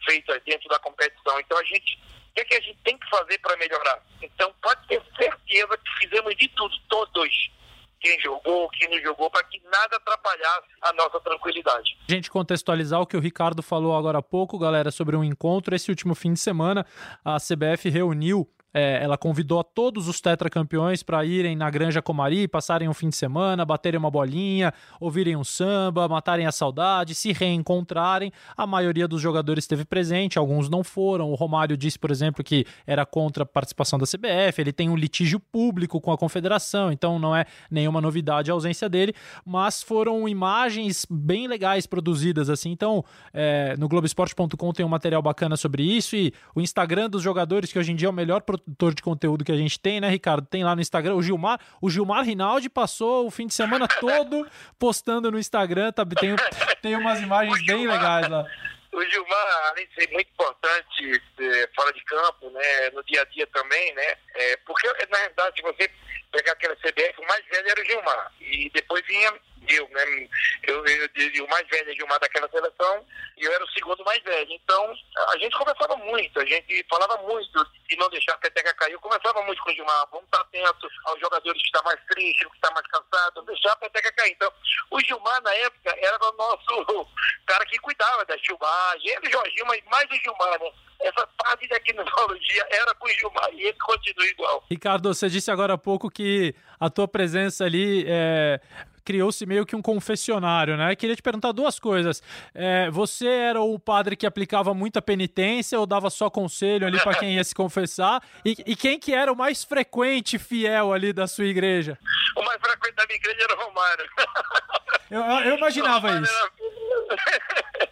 feitas 0.03 0.41
dentro 0.43 0.67
da 0.67 0.79
competição. 0.79 1.39
Então 1.39 1.57
a 1.57 1.63
gente 1.63 1.97
o 2.31 2.33
que, 2.33 2.41
é 2.41 2.45
que 2.45 2.55
a 2.55 2.61
gente 2.61 2.79
tem 2.83 2.97
que 2.97 3.09
fazer 3.09 3.37
para 3.39 3.57
melhorar? 3.57 4.01
Então, 4.21 4.53
pode 4.61 4.87
ter 4.87 5.01
certeza 5.17 5.77
que 5.77 6.07
fizemos 6.07 6.33
de 6.37 6.47
tudo, 6.49 6.73
todos. 6.87 7.51
Quem 7.99 8.19
jogou, 8.19 8.69
quem 8.69 8.89
não 8.89 8.99
jogou, 9.01 9.29
para 9.29 9.43
que 9.43 9.61
nada 9.65 9.97
atrapalhasse 9.97 10.67
a 10.81 10.93
nossa 10.93 11.19
tranquilidade. 11.19 11.97
A 12.07 12.11
gente 12.11 12.31
contextualizar 12.31 12.99
o 13.01 13.05
que 13.05 13.17
o 13.17 13.19
Ricardo 13.19 13.61
falou 13.61 13.95
agora 13.95 14.19
há 14.19 14.23
pouco, 14.23 14.57
galera, 14.57 14.91
sobre 14.91 15.15
um 15.15 15.23
encontro. 15.23 15.75
Esse 15.75 15.91
último 15.91 16.15
fim 16.15 16.33
de 16.33 16.39
semana, 16.39 16.85
a 17.23 17.37
CBF 17.37 17.89
reuniu 17.89 18.49
é, 18.73 19.03
ela 19.03 19.17
convidou 19.17 19.59
a 19.59 19.63
todos 19.63 20.07
os 20.07 20.21
tetracampeões 20.21 21.03
para 21.03 21.23
irem 21.25 21.55
na 21.55 21.69
Granja 21.69 22.01
Comari, 22.01 22.47
passarem 22.47 22.87
um 22.87 22.93
fim 22.93 23.09
de 23.09 23.15
semana, 23.15 23.65
baterem 23.65 23.97
uma 23.97 24.11
bolinha, 24.11 24.73
ouvirem 24.99 25.35
um 25.35 25.43
samba, 25.43 26.07
matarem 26.07 26.45
a 26.45 26.51
saudade, 26.51 27.15
se 27.15 27.31
reencontrarem. 27.31 28.31
A 28.55 28.65
maioria 28.65 29.07
dos 29.07 29.21
jogadores 29.21 29.63
esteve 29.63 29.85
presente, 29.85 30.37
alguns 30.37 30.69
não 30.69 30.83
foram. 30.83 31.31
O 31.31 31.35
Romário 31.35 31.75
disse, 31.75 31.99
por 31.99 32.11
exemplo, 32.11 32.43
que 32.43 32.65
era 32.85 33.05
contra 33.05 33.43
a 33.43 33.45
participação 33.45 33.99
da 33.99 34.05
CBF, 34.05 34.59
ele 34.61 34.71
tem 34.71 34.89
um 34.89 34.95
litígio 34.95 35.39
público 35.39 35.99
com 35.99 36.11
a 36.11 36.17
confederação, 36.17 36.91
então 36.91 37.19
não 37.19 37.35
é 37.35 37.45
nenhuma 37.69 37.99
novidade 38.01 38.49
a 38.49 38.53
ausência 38.53 38.87
dele, 38.87 39.13
mas 39.45 39.83
foram 39.83 40.27
imagens 40.27 41.05
bem 41.09 41.47
legais 41.47 41.85
produzidas 41.85 42.49
assim. 42.49 42.71
Então, 42.71 43.03
é, 43.33 43.75
no 43.77 43.87
Globoesporte.com 43.87 44.73
tem 44.73 44.85
um 44.85 44.89
material 44.89 45.21
bacana 45.21 45.57
sobre 45.57 45.83
isso 45.83 46.15
e 46.15 46.33
o 46.55 46.61
Instagram 46.61 47.09
dos 47.09 47.21
jogadores, 47.21 47.71
que 47.71 47.79
hoje 47.79 47.91
em 47.91 47.95
dia 47.95 48.07
é 48.07 48.09
o 48.09 48.13
melhor 48.13 48.41
produtor 48.61 48.93
de 48.93 49.01
conteúdo 49.01 49.43
que 49.43 49.51
a 49.51 49.57
gente 49.57 49.79
tem, 49.79 49.99
né, 49.99 50.09
Ricardo? 50.09 50.45
Tem 50.45 50.63
lá 50.63 50.75
no 50.75 50.81
Instagram 50.81 51.15
o 51.15 51.23
Gilmar. 51.23 51.59
O 51.81 51.89
Gilmar 51.89 52.23
Rinaldi 52.23 52.69
passou 52.69 53.27
o 53.27 53.31
fim 53.31 53.47
de 53.47 53.53
semana 53.53 53.87
todo 53.87 54.47
postando 54.79 55.31
no 55.31 55.39
Instagram. 55.39 55.91
Tá, 55.91 56.05
tem, 56.05 56.35
tem 56.81 56.95
umas 56.95 57.19
imagens 57.21 57.57
Gilmar, 57.59 57.77
bem 57.77 57.87
legais 57.87 58.29
lá. 58.29 58.45
O 58.91 59.03
Gilmar, 59.05 59.69
além 59.69 59.87
de 59.87 59.95
ser 59.95 60.11
muito 60.11 60.29
importante 60.29 61.21
é, 61.39 61.69
fora 61.75 61.93
de 61.93 62.03
campo, 62.03 62.49
né, 62.49 62.89
no 62.93 63.03
dia 63.03 63.21
a 63.21 63.25
dia 63.25 63.47
também, 63.47 63.93
né? 63.95 64.15
É, 64.35 64.57
porque, 64.65 64.87
na 65.09 65.17
verdade, 65.17 65.55
se 65.55 65.61
você 65.61 65.89
pegar 66.31 66.51
aquela 66.53 66.75
CBF, 66.75 67.19
o 67.19 67.27
mais 67.27 67.45
velho 67.45 67.69
era 67.69 67.81
o 67.81 67.85
Gilmar. 67.85 68.31
E 68.41 68.69
depois 68.71 69.05
vinha 69.05 69.33
eu, 69.67 69.87
né? 69.89 70.29
Eu, 70.63 70.85
eu, 70.85 71.09
eu, 71.15 71.45
o 71.45 71.49
mais 71.49 71.67
velho 71.67 71.95
de 71.95 72.03
uma 72.03 72.17
daquela 72.19 72.49
seleção 72.49 73.05
e 73.37 73.43
eu 73.43 73.53
era 73.53 73.63
o 73.63 73.69
segundo 73.69 74.03
mais 74.03 74.21
velho. 74.23 74.51
Então, 74.51 74.93
a 75.29 75.37
gente 75.37 75.57
conversava 75.57 75.95
muito, 75.97 76.39
a 76.39 76.45
gente 76.45 76.85
falava 76.89 77.17
muito 77.23 77.65
de 77.87 77.95
não 77.97 78.09
deixar 78.09 78.33
a 78.33 78.37
peteca 78.37 78.73
cair. 78.73 78.93
Eu 78.93 78.99
conversava 78.99 79.41
muito 79.43 79.61
com 79.63 79.71
o 79.71 79.73
Gilmar, 79.73 80.07
vamos 80.11 80.25
estar 80.25 80.41
atentos 80.41 80.91
aos 81.05 81.19
jogadores 81.19 81.61
que 81.61 81.67
estão 81.67 81.83
mais 81.83 81.99
tristes, 82.05 82.47
que 82.47 82.55
estão 82.55 82.73
mais 82.73 82.87
cansados, 82.87 83.35
não 83.35 83.45
deixar 83.45 83.71
a 83.71 83.77
peteca 83.77 84.11
cair. 84.13 84.31
Então, 84.31 84.51
o 84.91 84.99
Gilmar, 85.01 85.41
na 85.41 85.53
época, 85.53 85.95
era 85.97 86.17
o 86.17 86.31
nosso 86.33 87.07
cara 87.45 87.65
que 87.65 87.79
cuidava 87.79 88.25
da 88.25 88.37
filmagem, 88.39 89.09
ele, 89.09 89.27
o 89.27 89.31
Jorginho, 89.31 89.65
mas 89.67 89.83
mais 89.85 90.09
o 90.09 90.15
Gilmar, 90.15 90.59
né? 90.59 90.71
essa 91.01 91.27
parte 91.37 91.67
da 91.67 91.79
tecnologia 91.79 92.67
era 92.69 92.93
com 92.95 93.07
o 93.07 93.11
Gilmar 93.11 93.49
e 93.53 93.63
ele 93.63 93.77
continua 93.79 94.25
igual. 94.27 94.63
Ricardo, 94.69 95.13
você 95.13 95.29
disse 95.29 95.49
agora 95.49 95.73
há 95.73 95.77
pouco 95.77 96.09
que 96.09 96.55
a 96.79 96.89
tua 96.89 97.07
presença 97.07 97.65
ali 97.65 98.05
é, 98.07 98.59
criou-se 99.03 99.45
meio 99.45 99.65
que 99.65 99.75
um 99.75 99.81
confessionário, 99.81 100.77
né? 100.77 100.95
Queria 100.95 101.15
te 101.15 101.21
perguntar 101.21 101.51
duas 101.51 101.79
coisas. 101.79 102.21
É, 102.53 102.89
você 102.89 103.27
era 103.27 103.61
o 103.61 103.77
padre 103.79 104.15
que 104.15 104.25
aplicava 104.25 104.73
muita 104.73 105.01
penitência 105.01 105.79
ou 105.79 105.85
dava 105.85 106.09
só 106.09 106.29
conselho 106.29 106.87
ali 106.87 106.99
para 106.99 107.15
quem 107.15 107.35
ia 107.35 107.43
se 107.43 107.55
confessar? 107.55 108.21
E, 108.45 108.55
e, 108.65 108.75
quem 108.75 108.99
que 108.99 109.13
era 109.13 109.31
o 109.31 109.35
mais 109.35 109.63
frequente 109.63 110.37
fiel 110.37 110.93
ali 110.93 111.13
da 111.13 111.27
sua 111.27 111.45
igreja? 111.45 111.97
O 112.35 112.43
mais 112.43 112.59
frequente 112.59 112.95
da 112.95 113.05
minha 113.05 113.17
igreja 113.17 113.43
era 113.43 113.55
o 113.55 113.65
Romário. 113.65 114.05
Eu, 115.11 115.19
eu 115.19 115.57
imaginava 115.57 116.07
isso. 116.21 116.33
Era... 116.33 117.91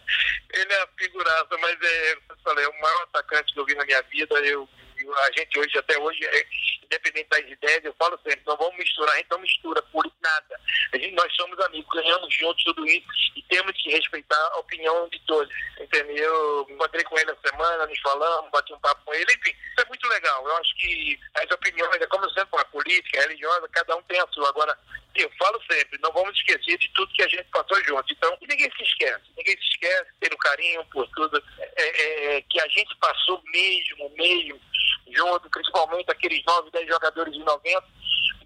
Ele 0.54 0.72
é 0.72 0.82
a 0.82 0.88
figuraça, 0.98 1.56
mas 1.60 1.76
é, 1.80 2.12
eu 2.12 2.36
falei, 2.42 2.64
é 2.64 2.68
o 2.68 2.80
maior 2.80 3.02
atacante 3.02 3.52
que 3.52 3.60
eu 3.60 3.64
vi 3.64 3.74
na 3.74 3.84
minha 3.84 4.02
vida. 4.02 4.34
Eu 4.40 4.68
a 5.08 5.32
gente 5.32 5.58
hoje, 5.58 5.78
até 5.78 5.98
hoje, 5.98 6.24
é, 6.24 6.46
independente 6.84 7.28
das 7.28 7.48
ideias, 7.50 7.84
eu 7.84 7.94
falo 7.98 8.18
sempre, 8.22 8.42
não 8.46 8.56
vamos 8.56 8.76
misturar, 8.76 9.14
a 9.14 9.18
gente 9.18 9.30
não 9.30 9.38
mistura 9.38 9.82
por 9.82 10.04
nada. 10.20 10.60
A 10.92 10.98
gente, 10.98 11.14
nós 11.14 11.34
somos 11.36 11.58
amigos, 11.60 11.88
ganhamos 11.92 12.34
juntos 12.34 12.64
tudo 12.64 12.86
isso 12.86 13.08
e 13.36 13.42
temos 13.42 13.72
que 13.80 13.90
respeitar 13.90 14.50
a 14.52 14.58
opinião 14.58 15.08
de 15.08 15.18
todos, 15.26 15.54
entendeu? 15.78 16.24
Eu 16.24 16.66
encontrei 16.70 17.04
com 17.04 17.18
ele 17.18 17.32
na 17.32 17.48
semana, 17.48 17.86
nos 17.86 18.00
falamos, 18.00 18.50
bati 18.50 18.72
um 18.72 18.80
papo 18.80 19.04
com 19.04 19.14
ele, 19.14 19.32
enfim, 19.32 19.50
isso 19.50 19.80
é 19.80 19.84
muito 19.86 20.08
legal. 20.08 20.46
Eu 20.46 20.56
acho 20.56 20.76
que 20.76 21.18
as 21.34 21.50
opiniões, 21.50 22.00
é 22.00 22.06
como 22.06 22.28
sempre, 22.30 22.60
a 22.60 22.64
política, 22.66 23.18
a 23.18 23.22
religiosa, 23.22 23.68
cada 23.68 23.96
um 23.96 24.02
tem 24.02 24.20
a 24.20 24.26
sua. 24.28 24.48
Agora, 24.48 24.76
eu 25.14 25.30
falo 25.38 25.60
sempre, 25.70 25.98
não 26.02 26.12
vamos 26.12 26.36
esquecer 26.36 26.78
de 26.78 26.88
tudo 26.92 27.12
que 27.12 27.22
a 27.22 27.28
gente 27.28 27.44
passou 27.44 27.82
junto. 27.84 28.12
Então, 28.12 28.36
ninguém 28.40 28.70
se 28.76 28.82
esquece, 28.82 29.24
ninguém 29.36 29.56
se 29.56 29.68
esquece, 29.68 30.10
ter 30.20 30.32
o 30.32 30.38
carinho 30.38 30.84
por 30.86 31.06
tudo 31.08 31.42
é, 31.58 31.82
é, 31.82 32.36
é 32.36 32.42
que 32.42 32.60
a 32.60 32.68
gente 32.68 32.94
passou 32.96 33.42
mesmo, 33.52 34.10
mesmo, 34.16 34.60
junto, 35.08 35.50
principalmente 35.50 36.10
aqueles 36.10 36.44
9, 36.44 36.70
10 36.70 36.88
jogadores 36.88 37.32
de 37.32 37.40
90. 37.40 37.84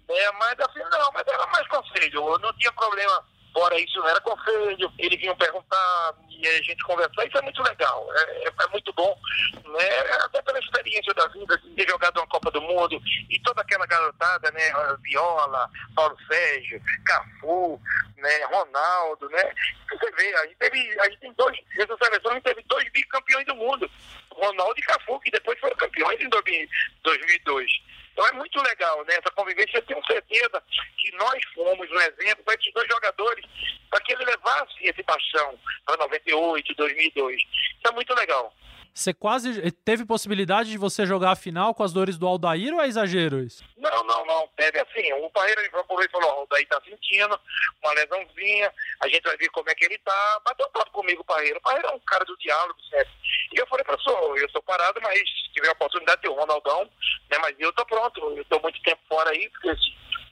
É, 0.07 0.31
mas 0.33 0.59
assim, 0.59 0.79
não, 0.79 1.11
mas 1.13 1.27
era 1.27 1.47
mais 1.47 1.67
conselho, 1.67 2.37
não 2.39 2.53
tinha 2.53 2.71
problema. 2.73 3.25
Fora 3.55 3.79
isso, 3.79 3.97
não 3.99 4.09
era 4.09 4.19
conselho, 4.19 4.91
eles 4.99 5.17
vinham 5.17 5.33
perguntar 5.37 6.13
e 6.29 6.45
a 6.45 6.61
gente 6.61 6.83
conversar, 6.83 7.25
isso 7.25 7.37
é 7.37 7.41
muito 7.41 7.63
legal, 7.63 8.05
é, 8.13 8.43
é, 8.43 8.47
é 8.47 8.67
muito 8.67 8.91
bom, 8.91 9.17
né? 9.53 9.89
até 10.25 10.41
pela 10.41 10.59
experiência 10.59 11.13
da 11.13 11.25
vida, 11.27 11.57
de 11.59 11.69
ter 11.69 11.89
jogado 11.89 12.17
uma 12.17 12.27
Copa 12.27 12.51
do 12.51 12.61
Mundo 12.61 13.01
e 13.29 13.39
toda 13.39 13.61
aquela 13.61 13.85
garotada, 13.85 14.51
né? 14.51 14.73
Viola, 15.03 15.69
Paulo 15.95 16.17
Sérgio, 16.27 16.81
Cafu, 17.05 17.81
né? 18.17 18.43
Ronaldo, 18.43 19.29
né? 19.29 19.53
Você 19.89 20.11
vê, 20.11 20.35
a 20.35 20.47
gente 20.47 20.57
teve, 20.57 20.99
a 20.99 21.09
gente 21.09 21.19
tem 21.21 21.33
dois, 21.33 21.57
essa 21.77 21.95
seleção 21.95 22.31
a 22.31 22.33
gente 22.33 22.43
teve 22.43 22.61
dois 22.63 22.91
bicampeões 22.91 23.45
do 23.45 23.55
mundo, 23.55 23.89
Ronaldo 24.31 24.77
e 24.77 24.83
Cafu, 24.83 25.17
que 25.21 25.31
depois 25.31 25.57
foram 25.61 25.77
campeões 25.77 26.19
em 26.19 26.27
2002. 26.27 27.71
Então 28.15 28.25
é 28.27 28.31
muito 28.31 28.61
legal, 28.61 29.03
né? 29.03 29.15
Essa 29.15 29.29
convivência, 29.35 29.77
eu 29.77 29.81
tenho 29.81 30.05
certeza 30.05 30.63
que 30.97 31.11
nós 31.17 31.43
fomos 31.53 31.91
um 31.91 31.99
exemplo 31.99 32.45
para 32.45 32.53
esses 32.53 32.73
dois 32.73 32.87
jogadores, 32.87 33.45
para 33.89 33.99
que 33.99 34.13
ele 34.13 34.23
levasse 34.23 34.73
esse 34.79 35.03
paixão 35.03 35.59
para 35.85 35.97
98, 35.97 36.73
2002. 36.75 37.41
Isso 37.41 37.47
é 37.85 37.91
muito 37.91 38.13
legal. 38.15 38.55
Você 38.95 39.13
quase 39.13 39.71
teve 39.83 40.05
possibilidade 40.05 40.71
de 40.71 40.77
você 40.77 41.05
jogar 41.05 41.31
a 41.31 41.35
final 41.35 41.75
com 41.75 41.83
as 41.83 41.91
dores 41.91 42.17
do 42.17 42.25
Aldair 42.25 42.73
ou 42.73 42.81
é 42.81 42.87
exagero 42.87 43.43
isso? 43.43 43.61
Não, 43.75 44.03
não, 44.05 44.25
não. 44.25 44.47
Teve 44.55 44.79
assim. 44.79 45.11
O 45.15 45.29
Parreira 45.31 45.69
falou 45.69 46.01
e 46.01 46.09
falou: 46.09 46.29
o 46.29 46.39
Aldair 46.39 46.65
tá 46.69 46.81
sentindo 46.81 47.37
uma 47.83 47.91
lesãozinha, 47.91 48.73
a 49.01 49.09
gente 49.09 49.23
vai 49.23 49.35
ver 49.35 49.49
como 49.49 49.69
é 49.69 49.75
que 49.75 49.83
ele 49.83 49.97
tá. 49.97 50.41
Bateu 50.45 50.69
papo 50.69 50.91
comigo 50.91 51.21
o 51.21 51.25
Parreira. 51.25 51.57
O 51.57 51.61
Parreira 51.61 51.89
é 51.89 51.91
um 51.91 51.99
cara 51.99 52.23
do 52.23 52.37
diálogo, 52.37 52.79
certo? 52.89 53.11
E 53.51 53.59
eu 53.59 53.67
falei 53.67 53.85
o 53.85 54.37
eu 54.37 54.49
sou 54.49 54.63
parado, 54.63 55.01
mas 55.03 55.19
se 55.19 55.53
tiver 55.53 55.67
a 55.67 55.73
oportunidade 55.73 56.21
de 56.21 56.21
ter 56.21 56.29
o 56.29 56.39
Ronaldão, 56.39 56.89
né? 57.29 57.37
Mas 57.41 57.53
eu 57.59 57.73
tô 57.73 57.85
pronto. 57.85 58.21
Eu 58.37 58.45
tô 58.45 58.61
muito 58.61 58.81
tempo 58.81 59.01
fora 59.09 59.29
aí, 59.29 59.51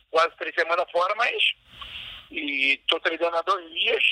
quase 0.09 0.37
três 0.37 0.55
semanas 0.55 0.89
fora, 0.89 1.13
mas. 1.15 1.43
E 2.31 2.81
tô 2.87 2.97
treinando 3.01 3.35
há 3.35 3.41
dois 3.41 3.69
dias 3.73 4.03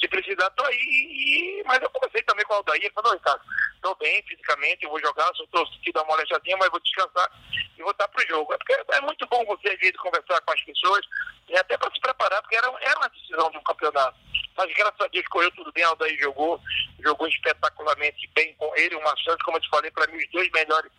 se 0.00 0.08
precisar, 0.08 0.48
tô 0.50 0.64
aí. 0.64 0.76
E, 0.76 1.62
mas 1.64 1.82
eu 1.82 1.90
comecei 1.90 2.22
também 2.22 2.44
com 2.46 2.54
o 2.54 2.56
Aldair, 2.56 2.82
ele 2.82 2.94
falou, 2.94 3.12
Ricardo, 3.12 3.42
tô 3.82 3.94
bem 3.96 4.22
fisicamente, 4.22 4.84
eu 4.84 4.90
vou 4.90 5.00
jogar, 5.00 5.30
só 5.34 5.44
tô 5.50 5.66
sentindo 5.66 5.98
uma 5.98 6.06
molestadinha, 6.06 6.56
mas 6.56 6.70
vou 6.70 6.80
descansar 6.80 7.30
e 7.76 7.82
voltar 7.82 8.06
pro 8.08 8.26
jogo. 8.28 8.52
É 8.52 8.58
porque 8.58 8.72
é 8.92 9.00
muito 9.00 9.26
bom 9.26 9.44
você 9.46 9.76
vir 9.76 9.92
conversar 9.96 10.40
com 10.42 10.52
as 10.52 10.62
pessoas, 10.62 11.04
e 11.48 11.56
até 11.56 11.76
para 11.76 11.92
se 11.92 12.00
preparar, 12.00 12.40
porque 12.42 12.56
era, 12.56 12.72
era 12.80 12.98
uma 12.98 13.08
decisão 13.08 13.50
de 13.50 13.58
um 13.58 13.62
campeonato. 13.62 14.16
Mas 14.56 14.72
graças 14.74 15.00
a 15.00 15.06
Deus 15.08 15.26
correu 15.28 15.50
tudo 15.52 15.72
bem, 15.72 15.84
Aldair 15.84 16.18
jogou, 16.20 16.60
jogou 17.00 17.28
espetacularmente 17.28 18.28
bem 18.34 18.54
com 18.54 18.74
ele, 18.76 18.94
o 18.94 19.02
Machado, 19.02 19.38
como 19.44 19.56
eu 19.56 19.60
te 19.60 19.68
falei, 19.68 19.90
para 19.90 20.06
mim, 20.12 20.18
os 20.18 20.30
dois 20.30 20.50
melhores 20.52 20.90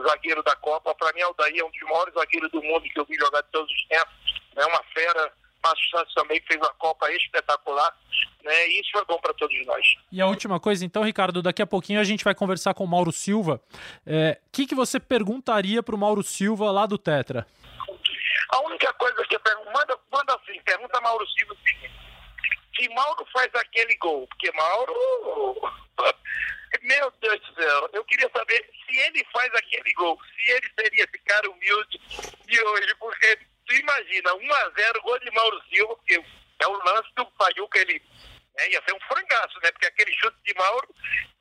zagueiros 0.00 0.44
da 0.44 0.56
Copa. 0.56 0.94
Para 0.94 1.12
mim, 1.12 1.22
Aldair 1.22 1.58
é 1.58 1.64
um 1.64 1.70
dos 1.70 1.82
maiores 1.82 2.14
zagueiros 2.14 2.50
do 2.50 2.62
mundo 2.62 2.82
que 2.82 2.98
eu 2.98 3.04
vi 3.04 3.14
jogar 3.16 3.42
de 3.42 3.48
todos 3.50 3.70
os 3.70 3.88
tempos. 3.88 4.14
É 4.56 4.66
uma 4.66 4.82
fera 4.92 5.32
Márcio 5.64 5.90
Santos 5.90 6.12
também 6.14 6.40
fez 6.46 6.60
uma 6.60 6.74
Copa 6.74 7.10
espetacular, 7.10 7.96
né? 8.44 8.68
E 8.68 8.80
isso 8.80 8.90
foi 8.92 9.04
bom 9.06 9.18
para 9.18 9.34
todos 9.34 9.66
nós. 9.66 9.96
E 10.12 10.20
a 10.20 10.26
última 10.26 10.60
coisa, 10.60 10.84
então, 10.84 11.02
Ricardo, 11.02 11.42
daqui 11.42 11.62
a 11.62 11.66
pouquinho 11.66 12.00
a 12.00 12.04
gente 12.04 12.22
vai 12.22 12.34
conversar 12.34 12.74
com 12.74 12.84
o 12.84 12.88
Mauro 12.88 13.10
Silva. 13.10 13.60
O 13.74 13.78
é, 14.06 14.38
que, 14.52 14.66
que 14.66 14.74
você 14.74 15.00
perguntaria 15.00 15.82
para 15.82 15.94
o 15.94 15.98
Mauro 15.98 16.22
Silva 16.22 16.70
lá 16.70 16.86
do 16.86 16.98
Tetra? 16.98 17.46
A 18.50 18.60
única 18.60 18.92
coisa 18.92 19.24
que 19.24 19.34
eu 19.34 19.40
pergunto, 19.40 19.72
manda, 19.72 19.98
manda 20.12 20.34
assim, 20.34 20.60
pergunta 20.62 20.98
a 20.98 21.00
Mauro 21.00 21.26
Silva 21.28 21.56
se 21.64 22.88
Mauro 22.88 23.26
faz 23.32 23.48
aquele 23.54 23.96
gol, 23.96 24.26
porque 24.28 24.50
Mauro. 24.52 24.94
Meu 26.82 27.10
Deus 27.20 27.40
do 27.40 27.54
céu, 27.54 27.88
eu 27.92 28.04
queria 28.04 28.28
saber 28.36 28.68
se 28.84 28.98
ele 28.98 29.24
faz 29.32 29.50
aquele 29.54 29.92
gol, 29.94 30.18
se 30.36 30.50
ele 30.50 30.70
seria 30.78 31.04
esse 31.04 31.18
cara 31.24 31.48
humilde 31.48 31.98
de 32.46 32.60
hoje, 32.60 32.94
porque 32.96 33.38
tu 33.64 33.74
imagina, 33.74 34.34
1x0, 34.34 35.00
gol 35.02 35.18
de 35.20 35.30
Mauro 35.30 35.62
Silva, 35.70 35.96
porque 35.96 36.22
é 36.58 36.66
o 36.66 36.84
lance 36.84 37.08
do 37.14 37.24
Paiuca, 37.38 37.78
ele 37.78 38.02
né, 38.56 38.70
ia 38.70 38.82
ser 38.86 38.94
um 38.94 39.00
frangaço, 39.00 39.58
né? 39.62 39.70
Porque 39.72 39.86
aquele 39.86 40.12
chute 40.12 40.36
de 40.44 40.54
Mauro, 40.54 40.88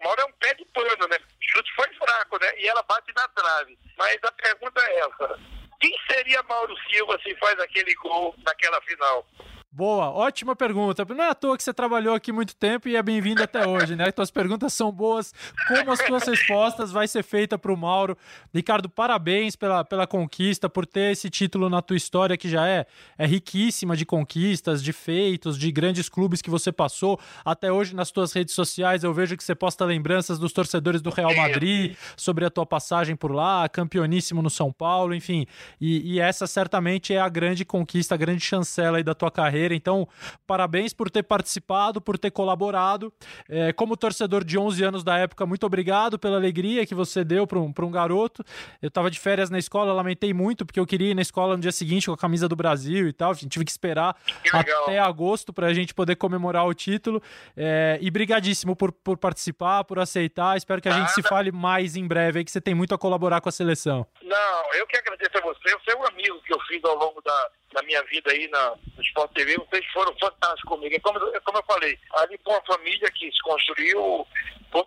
Mauro 0.03 0.21
é 0.21 0.25
um 0.25 0.31
pé 0.33 0.53
de 0.55 0.65
pano, 0.65 1.07
né? 1.07 1.17
O 1.17 1.51
chute 1.51 1.71
foi 1.75 1.87
fraco, 1.93 2.39
né? 2.39 2.53
E 2.57 2.67
ela 2.67 2.83
bate 2.83 3.11
na 3.15 3.27
trave. 3.29 3.77
Mas 3.97 4.17
a 4.23 4.31
pergunta 4.31 4.81
é 4.81 4.99
essa: 4.99 5.39
quem 5.79 5.95
seria 6.09 6.43
Mauro 6.43 6.75
Silva 6.89 7.19
se 7.21 7.35
faz 7.35 7.59
aquele 7.59 7.93
gol 7.95 8.35
naquela 8.45 8.81
final? 8.81 9.25
Boa, 9.75 10.11
ótima 10.11 10.55
pergunta. 10.55 11.03
Não 11.03 11.23
é 11.23 11.29
à 11.31 11.33
toa 11.33 11.57
que 11.57 11.63
você 11.63 11.73
trabalhou 11.73 12.13
aqui 12.13 12.31
muito 12.31 12.55
tempo 12.55 12.87
e 12.87 12.95
é 12.95 13.01
bem-vindo 13.01 13.41
até 13.41 13.67
hoje, 13.67 13.95
né? 13.95 14.11
Tuas 14.11 14.29
perguntas 14.29 14.71
são 14.71 14.91
boas, 14.91 15.33
como 15.67 15.91
as 15.91 15.97
tuas 15.97 16.27
respostas 16.27 16.91
vai 16.91 17.07
ser 17.07 17.23
feita 17.23 17.57
para 17.57 17.73
o 17.73 17.75
Mauro. 17.75 18.15
Ricardo, 18.53 18.87
parabéns 18.87 19.55
pela, 19.55 19.83
pela 19.83 20.05
conquista, 20.05 20.69
por 20.69 20.85
ter 20.85 21.13
esse 21.13 21.27
título 21.27 21.71
na 21.71 21.81
tua 21.81 21.97
história 21.97 22.37
que 22.37 22.47
já 22.47 22.67
é, 22.67 22.85
é 23.17 23.25
riquíssima 23.25 23.97
de 23.97 24.05
conquistas, 24.05 24.83
de 24.83 24.93
feitos, 24.93 25.57
de 25.57 25.71
grandes 25.71 26.07
clubes 26.07 26.39
que 26.39 26.51
você 26.51 26.71
passou. 26.71 27.19
Até 27.43 27.71
hoje 27.71 27.95
nas 27.95 28.11
tuas 28.11 28.31
redes 28.31 28.53
sociais 28.53 29.03
eu 29.03 29.11
vejo 29.11 29.35
que 29.35 29.43
você 29.43 29.55
posta 29.55 29.83
lembranças 29.85 30.37
dos 30.37 30.53
torcedores 30.53 31.01
do 31.01 31.09
Real 31.09 31.35
Madrid 31.35 31.95
sobre 32.15 32.45
a 32.45 32.51
tua 32.51 32.67
passagem 32.67 33.15
por 33.15 33.31
lá, 33.31 33.67
campeoníssimo 33.67 34.39
no 34.39 34.51
São 34.51 34.71
Paulo, 34.71 35.15
enfim. 35.15 35.47
E, 35.81 36.13
e 36.13 36.19
essa 36.19 36.45
certamente 36.45 37.11
é 37.11 37.19
a 37.19 37.27
grande 37.27 37.65
conquista, 37.65 38.13
a 38.13 38.17
grande 38.19 38.41
chancela 38.41 38.97
aí 38.97 39.03
da 39.03 39.15
tua 39.15 39.31
carreira 39.31 39.62
carreira. 39.63 39.75
Então, 39.75 40.07
parabéns 40.45 40.93
por 40.93 41.09
ter 41.09 41.23
participado, 41.23 42.01
por 42.01 42.17
ter 42.17 42.31
colaborado. 42.31 43.13
É, 43.49 43.71
como 43.73 43.95
torcedor 43.95 44.43
de 44.43 44.57
11 44.57 44.83
anos 44.83 45.03
da 45.03 45.17
época, 45.17 45.45
muito 45.45 45.65
obrigado 45.65 46.19
pela 46.19 46.35
alegria 46.35 46.85
que 46.85 46.93
você 46.93 47.23
deu 47.23 47.47
para 47.47 47.59
um, 47.59 47.73
um 47.77 47.91
garoto. 47.91 48.43
Eu 48.81 48.89
estava 48.89 49.09
de 49.09 49.19
férias 49.19 49.49
na 49.49 49.57
escola, 49.57 49.93
lamentei 49.93 50.33
muito, 50.33 50.65
porque 50.65 50.79
eu 50.79 50.85
queria 50.85 51.11
ir 51.11 51.15
na 51.15 51.21
escola 51.21 51.55
no 51.55 51.61
dia 51.61 51.71
seguinte 51.71 52.07
com 52.07 52.13
a 52.13 52.17
camisa 52.17 52.47
do 52.47 52.55
Brasil 52.55 53.07
e 53.07 53.13
tal. 53.13 53.33
Tive 53.35 53.65
que 53.65 53.71
esperar 53.71 54.15
que 54.43 54.55
até 54.55 54.99
agosto 54.99 55.53
para 55.53 55.67
a 55.67 55.73
gente 55.73 55.93
poder 55.93 56.15
comemorar 56.15 56.65
o 56.65 56.73
título. 56.73 57.21
É, 57.55 57.97
e 58.01 58.11
brigadíssimo 58.11 58.75
por, 58.75 58.91
por 58.91 59.17
participar, 59.17 59.83
por 59.83 59.99
aceitar. 59.99 60.57
Espero 60.57 60.81
que 60.81 60.89
a 60.89 60.91
gente 60.91 61.11
se 61.11 61.21
fale 61.23 61.51
mais 61.51 61.95
em 61.95 62.07
breve 62.07 62.39
aí, 62.39 62.45
que 62.45 62.51
você 62.51 62.61
tem 62.61 62.73
muito 62.73 62.93
a 62.93 62.97
colaborar 62.97 63.41
com 63.41 63.49
a 63.49 63.51
seleção. 63.51 64.05
Não, 64.21 64.73
eu 64.73 64.87
que 64.87 64.97
agradeço 64.97 65.37
a 65.37 65.41
você. 65.41 65.69
Você 65.77 65.91
é 65.91 65.95
um 65.95 66.05
amigo 66.05 66.41
que 66.45 66.53
eu 66.53 66.59
fiz 66.61 66.83
ao 66.83 66.95
longo 66.95 67.21
da, 67.21 67.49
da 67.73 67.81
minha 67.83 68.01
vida 68.03 68.31
aí 68.31 68.47
na, 68.49 68.75
no 68.95 69.03
Sport 69.03 69.31
TV, 69.33 69.57
vocês 69.57 69.85
foram 69.91 70.15
fantásticos 70.17 70.69
comigo. 70.69 70.95
É 70.95 70.99
como, 70.99 71.35
é 71.35 71.39
como 71.41 71.57
eu 71.57 71.63
falei, 71.63 71.99
ali 72.15 72.37
com 72.39 72.55
a 72.55 72.61
família 72.61 73.11
que 73.11 73.31
se 73.31 73.41
construiu, 73.41 74.25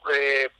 é, 0.08 0.44
é, 0.44 0.50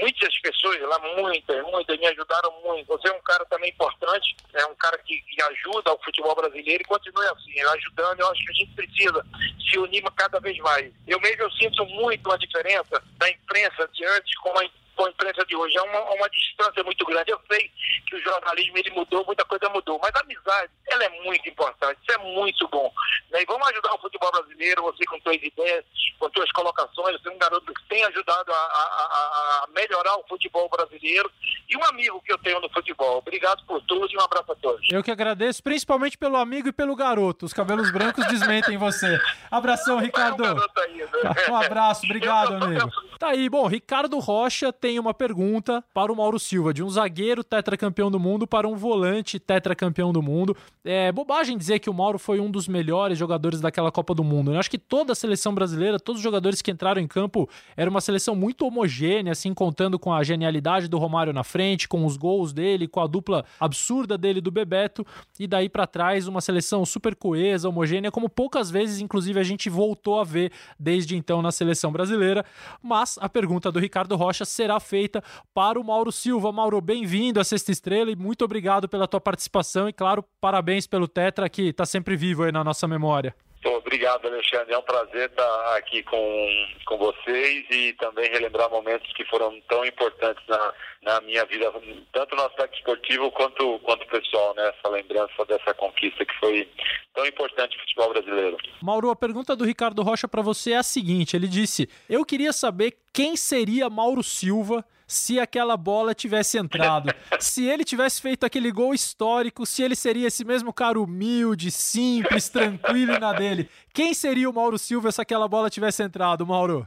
muitas 0.00 0.38
pessoas 0.40 0.80
lá, 0.82 0.98
muitas, 1.16 1.62
muitas, 1.64 1.98
me 1.98 2.06
ajudaram 2.06 2.52
muito. 2.62 2.86
Você 2.88 3.08
é 3.08 3.12
um 3.12 3.22
cara 3.22 3.44
também 3.46 3.70
importante, 3.70 4.36
é 4.54 4.66
um 4.66 4.74
cara 4.74 4.98
que, 4.98 5.20
que 5.20 5.42
ajuda 5.42 5.92
o 5.92 6.04
futebol 6.04 6.34
brasileiro 6.34 6.82
e 6.82 6.86
continue 6.86 7.26
assim, 7.26 7.60
ajudando. 7.60 8.20
Eu 8.20 8.30
acho 8.30 8.44
que 8.44 8.50
a 8.50 8.54
gente 8.54 8.74
precisa 8.74 9.26
se 9.70 9.78
unir 9.78 10.02
cada 10.16 10.38
vez 10.40 10.56
mais. 10.58 10.92
Eu 11.06 11.20
mesmo 11.20 11.42
eu 11.42 11.50
sinto 11.52 11.84
muito 11.86 12.30
a 12.30 12.36
diferença 12.36 13.02
da 13.16 13.30
imprensa 13.30 13.88
de 13.92 14.04
antes 14.04 14.38
com 14.38 14.58
a 14.58 14.64
com 15.02 15.06
a 15.06 15.10
imprensa 15.10 15.44
de 15.44 15.56
hoje. 15.56 15.76
É 15.76 15.82
uma, 15.82 16.00
uma 16.14 16.30
distância 16.30 16.84
muito 16.84 17.04
grande. 17.04 17.32
Eu 17.32 17.40
sei 17.50 17.70
que 18.06 18.14
o 18.14 18.22
jornalismo 18.22 18.78
ele 18.78 18.90
mudou, 18.90 19.24
muita 19.26 19.44
coisa 19.44 19.68
mudou, 19.68 19.98
mas 20.00 20.14
a 20.14 20.20
amizade 20.20 20.70
ela 20.88 21.04
é 21.04 21.08
muito 21.22 21.48
importante, 21.48 21.98
isso 22.02 22.18
é 22.18 22.22
muito 22.22 22.68
bom. 22.68 22.92
Né? 23.30 23.42
E 23.42 23.46
vamos 23.46 23.66
ajudar 23.68 23.94
o 23.94 24.00
futebol 24.00 24.30
brasileiro, 24.30 24.82
você 24.82 25.04
com 25.06 25.20
suas 25.20 25.42
ideias, 25.42 25.84
com 26.18 26.30
suas 26.30 26.50
colocações, 26.52 27.20
você 27.20 27.28
é 27.28 27.32
um 27.32 27.38
garoto 27.38 27.74
que 27.74 27.88
tem 27.88 28.04
ajudado 28.04 28.52
a, 28.52 28.56
a, 28.56 29.64
a, 29.64 29.66
melhorar 29.74 30.16
o 30.16 30.24
futebol 30.28 30.68
brasileiro 30.68 31.30
e 31.72 31.76
um 31.76 31.84
amigo 31.84 32.20
que 32.24 32.32
eu 32.32 32.38
tenho 32.38 32.60
no 32.60 32.68
futebol. 32.68 33.18
Obrigado 33.18 33.64
por 33.66 33.80
tudo 33.82 34.06
e 34.12 34.16
um 34.16 34.20
abraço 34.20 34.52
a 34.52 34.54
todos. 34.54 34.86
Eu 34.90 35.02
que 35.02 35.10
agradeço, 35.10 35.62
principalmente 35.62 36.18
pelo 36.18 36.36
amigo 36.36 36.68
e 36.68 36.72
pelo 36.72 36.94
garoto. 36.94 37.46
Os 37.46 37.52
cabelos 37.52 37.90
brancos 37.90 38.26
desmentem 38.26 38.76
você. 38.76 39.18
Abração, 39.50 39.98
Ricardo. 39.98 40.44
É 40.44 41.50
um, 41.50 41.52
um 41.52 41.56
abraço, 41.56 42.04
obrigado, 42.04 42.54
amigo. 42.54 42.90
Tá 43.18 43.28
aí, 43.28 43.48
bom, 43.48 43.66
Ricardo 43.66 44.18
Rocha 44.18 44.72
tem 44.72 44.98
uma 44.98 45.14
pergunta 45.14 45.82
para 45.94 46.12
o 46.12 46.16
Mauro 46.16 46.38
Silva, 46.38 46.74
de 46.74 46.82
um 46.82 46.90
zagueiro 46.90 47.44
tetracampeão 47.44 48.10
do 48.10 48.18
mundo 48.18 48.46
para 48.46 48.66
um 48.66 48.74
volante 48.74 49.38
tetracampeão 49.38 50.12
do 50.12 50.20
mundo. 50.20 50.56
É 50.84 51.12
bobagem 51.12 51.56
dizer 51.56 51.78
que 51.78 51.88
o 51.88 51.94
Mauro 51.94 52.18
foi 52.18 52.40
um 52.40 52.50
dos 52.50 52.66
melhores 52.66 53.16
jogadores 53.16 53.60
daquela 53.60 53.92
Copa 53.92 54.14
do 54.14 54.24
Mundo. 54.24 54.52
Eu 54.52 54.58
acho 54.58 54.70
que 54.70 54.78
toda 54.78 55.12
a 55.12 55.14
seleção 55.14 55.54
brasileira, 55.54 56.00
todos 56.00 56.18
os 56.18 56.22
jogadores 56.22 56.60
que 56.60 56.70
entraram 56.70 57.00
em 57.00 57.06
campo, 57.06 57.48
era 57.76 57.88
uma 57.88 58.00
seleção 58.00 58.34
muito 58.34 58.66
homogênea, 58.66 59.32
assim, 59.32 59.54
contando 59.54 59.98
com 59.98 60.12
a 60.12 60.24
genialidade 60.24 60.88
do 60.88 60.98
Romário 60.98 61.32
na 61.32 61.44
frente, 61.44 61.61
com 61.88 62.04
os 62.04 62.16
gols 62.16 62.52
dele, 62.52 62.88
com 62.88 63.00
a 63.00 63.06
dupla 63.06 63.44
absurda 63.58 64.18
dele 64.18 64.40
do 64.40 64.50
Bebeto, 64.50 65.06
e 65.38 65.46
daí 65.46 65.68
para 65.68 65.86
trás 65.86 66.26
uma 66.28 66.40
seleção 66.40 66.84
super 66.84 67.14
coesa, 67.14 67.68
homogênea, 67.68 68.10
como 68.10 68.28
poucas 68.28 68.70
vezes, 68.70 69.00
inclusive, 69.00 69.38
a 69.38 69.42
gente 69.42 69.70
voltou 69.70 70.20
a 70.20 70.24
ver 70.24 70.52
desde 70.78 71.16
então 71.16 71.40
na 71.40 71.52
seleção 71.52 71.92
brasileira. 71.92 72.44
Mas 72.82 73.18
a 73.20 73.28
pergunta 73.28 73.70
do 73.70 73.78
Ricardo 73.78 74.16
Rocha 74.16 74.44
será 74.44 74.78
feita 74.80 75.22
para 75.54 75.78
o 75.78 75.84
Mauro 75.84 76.10
Silva. 76.10 76.52
Mauro, 76.52 76.80
bem-vindo 76.80 77.40
à 77.40 77.44
Sexta 77.44 77.72
Estrela 77.72 78.10
e 78.10 78.16
muito 78.16 78.44
obrigado 78.44 78.88
pela 78.88 79.08
tua 79.08 79.20
participação 79.20 79.88
e, 79.88 79.92
claro, 79.92 80.24
parabéns 80.40 80.86
pelo 80.86 81.08
Tetra 81.08 81.48
que 81.48 81.68
está 81.68 81.86
sempre 81.86 82.16
vivo 82.16 82.42
aí 82.42 82.52
na 82.52 82.64
nossa 82.64 82.88
memória. 82.88 83.34
Obrigado, 83.64 84.26
Alexandre. 84.26 84.72
É 84.74 84.78
um 84.78 84.82
prazer 84.82 85.30
estar 85.30 85.76
aqui 85.76 86.02
com, 86.02 86.66
com 86.84 86.98
vocês 86.98 87.64
e 87.70 87.92
também 87.94 88.28
relembrar 88.30 88.68
momentos 88.68 89.12
que 89.12 89.24
foram 89.26 89.60
tão 89.68 89.84
importantes 89.84 90.42
na, 90.48 90.72
na 91.02 91.20
minha 91.20 91.44
vida, 91.44 91.72
tanto 92.12 92.34
no 92.34 92.42
aspecto 92.42 92.76
esportivo 92.76 93.30
quanto, 93.30 93.78
quanto 93.80 94.06
pessoal, 94.06 94.54
né? 94.54 94.72
Essa 94.76 94.88
lembrança 94.88 95.44
dessa 95.46 95.72
conquista 95.74 96.24
que 96.24 96.34
foi 96.40 96.68
tão 97.14 97.24
importante 97.24 97.76
no 97.76 97.82
futebol 97.82 98.10
brasileiro. 98.10 98.56
Mauro, 98.82 99.10
a 99.10 99.16
pergunta 99.16 99.54
do 99.54 99.64
Ricardo 99.64 100.02
Rocha 100.02 100.26
para 100.26 100.42
você 100.42 100.72
é 100.72 100.78
a 100.78 100.82
seguinte: 100.82 101.36
ele 101.36 101.46
disse, 101.46 101.88
eu 102.08 102.24
queria 102.24 102.52
saber 102.52 102.96
quem 103.12 103.36
seria 103.36 103.88
Mauro 103.88 104.24
Silva 104.24 104.84
se 105.12 105.38
aquela 105.38 105.76
bola 105.76 106.14
tivesse 106.14 106.56
entrado. 106.56 107.14
se 107.38 107.68
ele 107.68 107.84
tivesse 107.84 108.20
feito 108.20 108.46
aquele 108.46 108.72
gol 108.72 108.94
histórico, 108.94 109.66
se 109.66 109.82
ele 109.82 109.94
seria 109.94 110.28
esse 110.28 110.44
mesmo 110.44 110.72
cara 110.72 110.98
humilde, 110.98 111.70
simples, 111.70 112.48
tranquilo 112.48 113.12
e 113.12 113.18
na 113.18 113.32
dele. 113.32 113.68
Quem 113.92 114.14
seria 114.14 114.48
o 114.48 114.52
Mauro 114.54 114.78
Silva 114.78 115.12
se 115.12 115.20
aquela 115.20 115.46
bola 115.46 115.68
tivesse 115.68 116.02
entrado, 116.02 116.46
Mauro? 116.46 116.86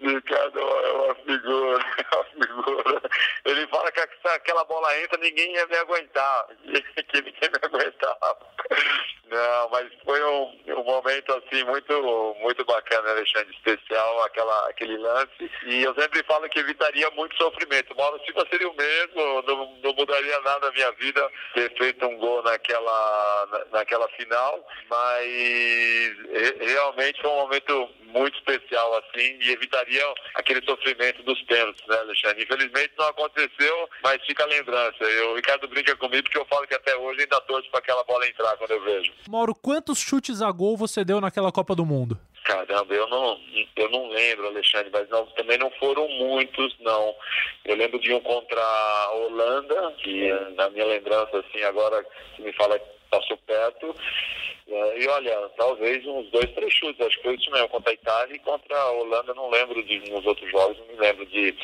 Ricardo 0.00 0.58
é 0.58 0.92
uma 0.92 1.14
figura, 1.16 1.84
é 1.98 2.16
uma 2.16 2.24
figura. 2.24 3.02
Ele 3.44 3.66
fala 3.66 3.92
que 3.92 4.00
se 4.00 4.28
aquela 4.34 4.64
bola 4.64 4.98
entra, 5.00 5.18
ninguém 5.18 5.52
ia 5.54 5.66
me 5.66 5.76
aguentar. 5.76 6.46
Que 7.08 7.20
ninguém 7.20 7.50
me 7.50 7.58
aguentava. 7.62 8.38
Não, 9.30 9.70
mas 9.70 9.90
foi 10.04 10.17
momento 11.28 11.44
assim 11.44 11.64
muito, 11.64 12.36
muito 12.40 12.64
bacana, 12.64 13.10
Alexandre, 13.10 13.54
especial, 13.54 14.22
aquela, 14.22 14.68
aquele 14.68 14.96
lance. 14.96 15.50
E 15.66 15.82
eu 15.82 15.94
sempre 15.94 16.22
falo 16.24 16.48
que 16.48 16.58
evitaria 16.58 17.10
muito 17.10 17.36
sofrimento. 17.36 17.94
Mauro 17.96 18.20
Silva 18.24 18.46
seria 18.50 18.68
o 18.68 18.74
mesmo, 18.74 19.42
não, 19.42 19.76
não 19.82 19.94
mudaria 19.94 20.40
nada 20.40 20.66
na 20.66 20.72
minha 20.72 20.90
vida 20.92 21.30
ter 21.54 21.76
feito 21.76 22.06
um 22.06 22.16
gol 22.16 22.42
naquela, 22.42 23.46
na, 23.50 23.78
naquela 23.78 24.08
final, 24.08 24.66
mas 24.88 25.28
realmente 26.60 27.20
foi 27.20 27.30
um 27.30 27.36
momento 27.36 27.90
muito 28.08 28.36
especial 28.38 28.98
assim 28.98 29.38
e 29.40 29.50
evitaria 29.50 30.02
aquele 30.34 30.64
sofrimento 30.64 31.22
dos 31.22 31.40
pênaltis, 31.42 31.86
né, 31.86 31.98
Alexandre? 31.98 32.42
Infelizmente 32.42 32.92
não 32.98 33.08
aconteceu, 33.08 33.88
mas 34.02 34.24
fica 34.24 34.44
a 34.44 34.46
lembrança. 34.46 35.04
Eu, 35.04 35.32
o 35.32 35.36
Ricardo 35.36 35.68
brinca 35.68 35.96
comigo 35.96 36.24
porque 36.24 36.38
eu 36.38 36.46
falo 36.46 36.66
que 36.66 36.74
até 36.74 36.96
hoje 36.96 37.20
ainda 37.20 37.40
torço 37.42 37.70
para 37.70 37.80
aquela 37.80 38.04
bola 38.04 38.26
entrar 38.26 38.56
quando 38.56 38.72
eu 38.72 38.82
vejo. 38.82 39.12
Mauro, 39.28 39.54
quantos 39.54 39.98
chutes 39.98 40.42
a 40.42 40.50
gol 40.50 40.76
você 40.76 41.04
deu 41.04 41.20
naquela 41.20 41.52
Copa 41.52 41.74
do 41.74 41.84
Mundo? 41.84 42.18
Caramba, 42.44 42.94
eu 42.94 43.06
não, 43.08 43.38
eu 43.76 43.90
não 43.90 44.08
lembro, 44.08 44.46
Alexandre, 44.46 44.88
mas 44.90 45.06
não, 45.10 45.26
também 45.26 45.58
não 45.58 45.70
foram 45.72 46.08
muitos, 46.08 46.74
não. 46.80 47.14
Eu 47.66 47.76
lembro 47.76 48.00
de 48.00 48.10
um 48.14 48.20
contra 48.20 48.58
a 48.58 49.12
Holanda, 49.12 49.92
que 49.98 50.32
na 50.56 50.70
minha 50.70 50.86
lembrança, 50.86 51.38
assim, 51.38 51.62
agora 51.64 52.02
que 52.34 52.42
me 52.42 52.52
fala 52.54 52.80
passou 53.10 53.36
perto. 53.38 53.94
É, 54.70 55.02
e 55.02 55.08
olha, 55.08 55.48
talvez 55.56 56.04
uns 56.06 56.30
dois, 56.30 56.50
três 56.52 56.72
chutes, 56.74 57.00
acho 57.00 57.16
que 57.16 57.22
foi 57.22 57.34
isso 57.36 57.50
mesmo, 57.50 57.70
contra 57.70 57.90
a 57.90 57.94
Itália 57.94 58.34
e 58.34 58.38
contra 58.40 58.76
a 58.76 58.90
Holanda, 58.92 59.32
não 59.32 59.48
lembro 59.48 59.82
de 59.82 59.98
nos 60.10 60.26
outros 60.26 60.50
jogos, 60.50 60.76
não 60.78 60.86
me 60.88 60.96
lembro 60.96 61.24
de. 61.26 61.56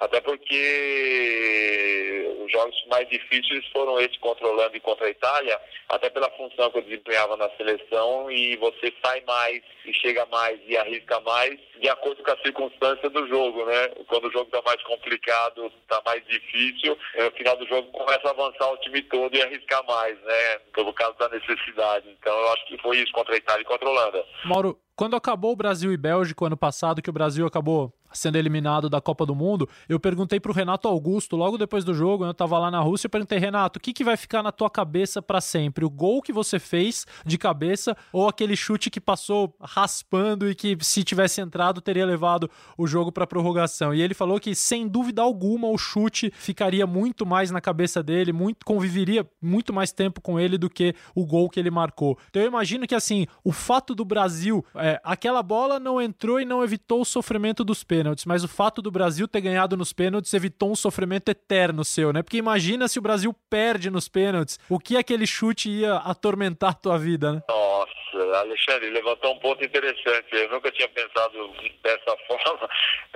Até 0.00 0.20
porque 0.20 2.34
os 2.44 2.52
jogos 2.52 2.86
mais 2.86 3.08
difíceis 3.08 3.66
foram 3.72 4.00
esses 4.00 4.16
contra 4.18 4.46
a 4.46 4.50
Holanda 4.50 4.76
e 4.76 4.80
contra 4.80 5.06
a 5.06 5.10
Itália, 5.10 5.60
até 5.88 6.08
pela 6.08 6.30
função 6.30 6.70
que 6.70 6.78
eu 6.78 6.82
desempenhava 6.82 7.36
na 7.36 7.50
seleção, 7.50 8.30
e 8.30 8.56
você 8.56 8.92
sai 9.04 9.22
mais 9.26 9.62
e 9.84 9.92
chega 9.92 10.24
mais 10.26 10.58
e 10.66 10.76
arrisca 10.76 11.20
mais 11.20 11.58
de 11.78 11.88
acordo 11.88 12.22
com 12.22 12.30
a 12.30 12.38
circunstância 12.38 13.10
do 13.10 13.26
jogo, 13.28 13.66
né? 13.66 13.88
Quando 14.08 14.28
o 14.28 14.32
jogo 14.32 14.46
está 14.46 14.62
mais 14.62 14.82
complicado, 14.82 15.70
está 15.82 16.00
mais 16.04 16.24
difícil, 16.26 16.98
no 17.18 17.30
final 17.32 17.56
do 17.56 17.66
jogo 17.66 17.90
começa 17.92 18.28
a 18.28 18.30
avançar 18.30 18.72
o 18.72 18.78
time 18.78 19.02
todo 19.02 19.36
e 19.36 19.42
arriscar 19.42 19.84
mais, 19.86 20.18
né? 20.22 20.60
Por 20.86 20.94
causa 20.94 21.18
da 21.18 21.28
necessidade. 21.30 22.08
Então 22.16 22.32
eu 22.32 22.52
acho 22.52 22.66
que 22.68 22.78
foi 22.78 22.98
isso 22.98 23.10
contra 23.12 23.34
a 23.34 23.36
Itália 23.36 23.62
e 23.62 23.64
contra 23.64 23.88
a 23.88 23.90
Holanda. 23.90 24.24
Mauro, 24.44 24.78
quando 24.94 25.16
acabou 25.16 25.52
o 25.52 25.56
Brasil 25.56 25.92
e 25.92 25.96
Bélgica 25.96 26.46
ano 26.46 26.56
passado, 26.56 27.02
que 27.02 27.10
o 27.10 27.12
Brasil 27.12 27.44
acabou 27.44 27.92
sendo 28.16 28.36
eliminado 28.36 28.88
da 28.88 29.00
Copa 29.00 29.26
do 29.26 29.34
Mundo, 29.34 29.68
eu 29.88 30.00
perguntei 30.00 30.40
pro 30.40 30.52
Renato 30.52 30.88
Augusto, 30.88 31.36
logo 31.36 31.58
depois 31.58 31.84
do 31.84 31.94
jogo, 31.94 32.24
eu 32.24 32.34
tava 32.34 32.58
lá 32.58 32.70
na 32.70 32.80
Rússia, 32.80 33.06
eu 33.06 33.10
perguntei, 33.10 33.38
Renato, 33.38 33.78
o 33.78 33.82
que, 33.82 33.92
que 33.92 34.04
vai 34.04 34.16
ficar 34.16 34.42
na 34.42 34.50
tua 34.50 34.70
cabeça 34.70 35.20
para 35.20 35.40
sempre? 35.40 35.84
O 35.84 35.90
gol 35.90 36.22
que 36.22 36.32
você 36.32 36.58
fez 36.58 37.06
de 37.24 37.38
cabeça 37.38 37.96
ou 38.12 38.28
aquele 38.28 38.56
chute 38.56 38.90
que 38.90 39.00
passou 39.00 39.54
raspando 39.60 40.50
e 40.50 40.54
que, 40.54 40.76
se 40.80 41.04
tivesse 41.04 41.40
entrado, 41.40 41.80
teria 41.80 42.06
levado 42.06 42.50
o 42.76 42.86
jogo 42.86 43.12
para 43.12 43.26
prorrogação? 43.26 43.94
E 43.94 44.00
ele 44.00 44.14
falou 44.14 44.40
que, 44.40 44.54
sem 44.54 44.88
dúvida 44.88 45.22
alguma, 45.22 45.68
o 45.68 45.78
chute 45.78 46.32
ficaria 46.34 46.86
muito 46.86 47.26
mais 47.26 47.50
na 47.50 47.60
cabeça 47.60 48.02
dele, 48.02 48.32
muito 48.32 48.64
conviveria 48.64 49.28
muito 49.40 49.72
mais 49.72 49.92
tempo 49.92 50.20
com 50.20 50.40
ele 50.40 50.58
do 50.58 50.70
que 50.70 50.94
o 51.14 51.26
gol 51.26 51.48
que 51.48 51.60
ele 51.60 51.70
marcou. 51.70 52.18
Então 52.28 52.42
eu 52.42 52.48
imagino 52.48 52.86
que, 52.86 52.94
assim, 52.94 53.26
o 53.44 53.52
fato 53.52 53.94
do 53.94 54.04
Brasil, 54.04 54.64
é, 54.74 55.00
aquela 55.04 55.42
bola 55.42 55.78
não 55.78 56.00
entrou 56.00 56.40
e 56.40 56.44
não 56.44 56.64
evitou 56.64 57.00
o 57.00 57.04
sofrimento 57.04 57.64
dos 57.64 57.84
pênaltis 57.84 58.05
pênaltis, 58.06 58.24
mas 58.24 58.44
o 58.44 58.48
fato 58.48 58.80
do 58.80 58.90
Brasil 58.90 59.26
ter 59.26 59.40
ganhado 59.40 59.76
nos 59.76 59.92
pênaltis 59.92 60.32
evitou 60.32 60.70
um 60.70 60.76
sofrimento 60.76 61.28
eterno 61.28 61.84
seu, 61.84 62.12
né? 62.12 62.22
Porque 62.22 62.36
imagina 62.36 62.86
se 62.86 62.98
o 62.98 63.02
Brasil 63.02 63.34
perde 63.50 63.90
nos 63.90 64.08
pênaltis, 64.08 64.58
o 64.68 64.78
que 64.78 64.96
aquele 64.96 65.26
chute 65.26 65.68
ia 65.68 65.96
atormentar 65.96 66.70
a 66.70 66.74
tua 66.74 66.98
vida, 66.98 67.32
né? 67.32 67.42
Nossa, 67.48 68.25
Alexandre, 68.34 68.90
levantou 68.90 69.34
um 69.34 69.38
ponto 69.38 69.64
interessante. 69.64 70.26
Eu 70.32 70.50
nunca 70.50 70.70
tinha 70.70 70.88
pensado 70.88 71.54
dessa 71.82 72.16
forma, 72.26 72.68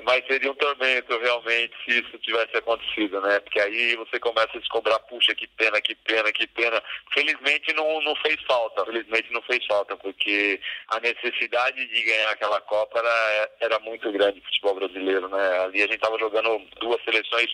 mas 0.02 0.24
seria 0.26 0.50
um 0.50 0.54
tormento 0.54 1.18
realmente 1.18 1.74
se 1.84 2.00
isso 2.00 2.18
tivesse 2.18 2.56
acontecido, 2.56 3.20
né? 3.20 3.40
Porque 3.40 3.60
aí 3.60 3.96
você 3.96 4.18
começa 4.18 4.56
a 4.56 4.60
se 4.60 4.68
cobrar, 4.68 4.98
puxa, 5.00 5.34
que 5.34 5.46
pena, 5.48 5.80
que 5.80 5.94
pena, 5.94 6.32
que 6.32 6.46
pena. 6.46 6.82
Felizmente 7.12 7.72
não, 7.74 8.00
não 8.02 8.14
fez 8.16 8.40
falta, 8.42 8.84
felizmente 8.84 9.32
não 9.32 9.42
fez 9.42 9.64
falta, 9.66 9.96
porque 9.96 10.60
a 10.88 11.00
necessidade 11.00 11.86
de 11.86 12.02
ganhar 12.02 12.30
aquela 12.30 12.60
Copa 12.62 12.98
era, 12.98 13.50
era 13.60 13.78
muito 13.80 14.10
grande 14.12 14.38
no 14.38 14.44
futebol 14.44 14.74
brasileiro, 14.74 15.28
né? 15.28 15.58
Ali 15.64 15.78
a 15.78 15.86
gente 15.86 15.96
estava 15.96 16.18
jogando 16.18 16.60
duas 16.80 17.02
seleções 17.04 17.50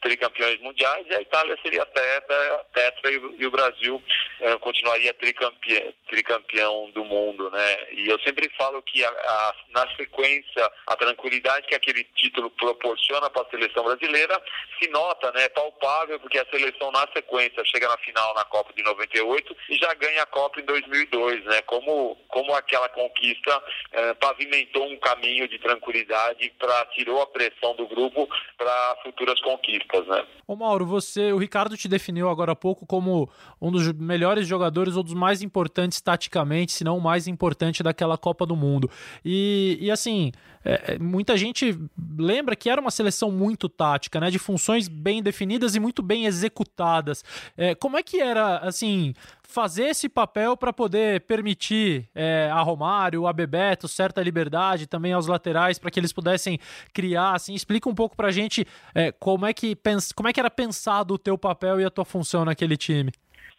tricampeões 0.00 0.60
mundiais 0.60 1.06
e 1.08 1.14
a 1.14 1.20
Itália 1.20 1.56
seria 1.62 1.84
tetra, 1.86 2.64
tetra 2.72 3.10
e, 3.10 3.20
e 3.38 3.46
o 3.46 3.50
Brasil 3.50 4.02
eh, 4.40 4.56
continuaria 4.58 5.12
tricampeão, 5.14 5.92
tricampeão 6.08 6.90
do 6.90 7.04
mundo, 7.04 7.09
né? 7.50 7.92
E 7.92 8.08
eu 8.08 8.18
sempre 8.20 8.48
falo 8.56 8.80
que 8.82 9.04
a, 9.04 9.08
a, 9.08 9.54
na 9.70 9.96
sequência 9.96 10.70
a 10.86 10.96
tranquilidade 10.96 11.66
que 11.66 11.74
aquele 11.74 12.04
título 12.14 12.50
proporciona 12.50 13.28
para 13.30 13.42
a 13.42 13.50
seleção 13.50 13.84
brasileira 13.84 14.40
se 14.80 14.88
nota, 14.90 15.32
né? 15.32 15.44
É 15.44 15.48
palpável 15.48 16.20
porque 16.20 16.38
a 16.38 16.46
seleção 16.46 16.90
na 16.92 17.06
sequência 17.12 17.64
chega 17.64 17.88
na 17.88 17.98
final 17.98 18.34
na 18.34 18.44
Copa 18.44 18.72
de 18.72 18.82
98 18.82 19.56
e 19.70 19.76
já 19.76 19.92
ganha 19.94 20.22
a 20.22 20.26
Copa 20.26 20.60
em 20.60 20.64
2002, 20.64 21.44
né? 21.44 21.62
Como 21.62 22.16
como 22.28 22.54
aquela 22.54 22.88
conquista 22.88 23.62
eh, 23.92 24.14
pavimentou 24.14 24.86
um 24.86 24.98
caminho 24.98 25.48
de 25.48 25.58
tranquilidade 25.58 26.50
para 26.58 26.86
tirou 26.86 27.20
a 27.20 27.26
pressão 27.26 27.74
do 27.74 27.86
grupo 27.86 28.28
para 28.56 28.96
futuras 29.02 29.40
conquistas, 29.40 30.06
né? 30.06 30.26
Ô 30.46 30.56
Mauro, 30.56 30.86
você, 30.86 31.32
o 31.32 31.38
Ricardo 31.38 31.76
te 31.76 31.88
definiu 31.88 32.28
agora 32.28 32.52
há 32.52 32.56
pouco 32.56 32.86
como 32.86 33.30
um 33.60 33.70
dos 33.70 33.92
melhores 33.92 34.46
jogadores 34.46 34.96
ou 34.96 35.02
dos 35.02 35.14
mais 35.14 35.42
importantes 35.42 36.00
taticamente, 36.00 36.72
se 36.72 36.84
não 36.84 36.98
o 36.98 37.00
mais 37.00 37.26
importante 37.26 37.82
daquela 37.82 38.16
Copa 38.16 38.46
do 38.46 38.56
Mundo. 38.56 38.90
E, 39.24 39.78
e 39.80 39.90
assim, 39.90 40.32
é, 40.64 40.94
é, 40.94 40.98
muita 40.98 41.36
gente 41.36 41.78
lembra 42.18 42.54
que 42.54 42.68
era 42.68 42.80
uma 42.80 42.90
seleção 42.90 43.30
muito 43.30 43.68
tática, 43.68 44.20
né? 44.20 44.30
De 44.30 44.38
funções 44.38 44.88
bem 44.88 45.22
definidas 45.22 45.74
e 45.74 45.80
muito 45.80 46.02
bem 46.02 46.26
executadas. 46.26 47.24
É, 47.56 47.74
como 47.74 47.96
é 47.96 48.02
que 48.02 48.20
era, 48.20 48.58
assim, 48.58 49.14
fazer 49.42 49.84
esse 49.84 50.08
papel 50.08 50.56
para 50.56 50.72
poder 50.72 51.22
permitir 51.22 52.08
é, 52.14 52.48
a 52.52 52.60
Romário, 52.60 53.26
a 53.26 53.32
Bebeto, 53.32 53.88
certa 53.88 54.22
liberdade 54.22 54.86
também 54.86 55.12
aos 55.12 55.26
laterais 55.26 55.78
para 55.78 55.90
que 55.90 55.98
eles 55.98 56.12
pudessem 56.12 56.58
criar, 56.92 57.34
assim, 57.34 57.54
explica 57.54 57.88
um 57.88 57.94
pouco 57.94 58.16
para 58.16 58.28
a 58.28 58.32
gente 58.32 58.66
é, 58.94 59.10
como 59.12 59.46
é 59.46 59.52
que 59.52 59.76
como 60.14 60.28
é 60.28 60.32
que 60.32 60.40
era 60.40 60.50
pensado 60.50 61.14
o 61.14 61.18
teu 61.18 61.36
papel 61.36 61.80
e 61.80 61.84
a 61.84 61.90
tua 61.90 62.04
função 62.04 62.44
naquele 62.44 62.76
time. 62.76 63.12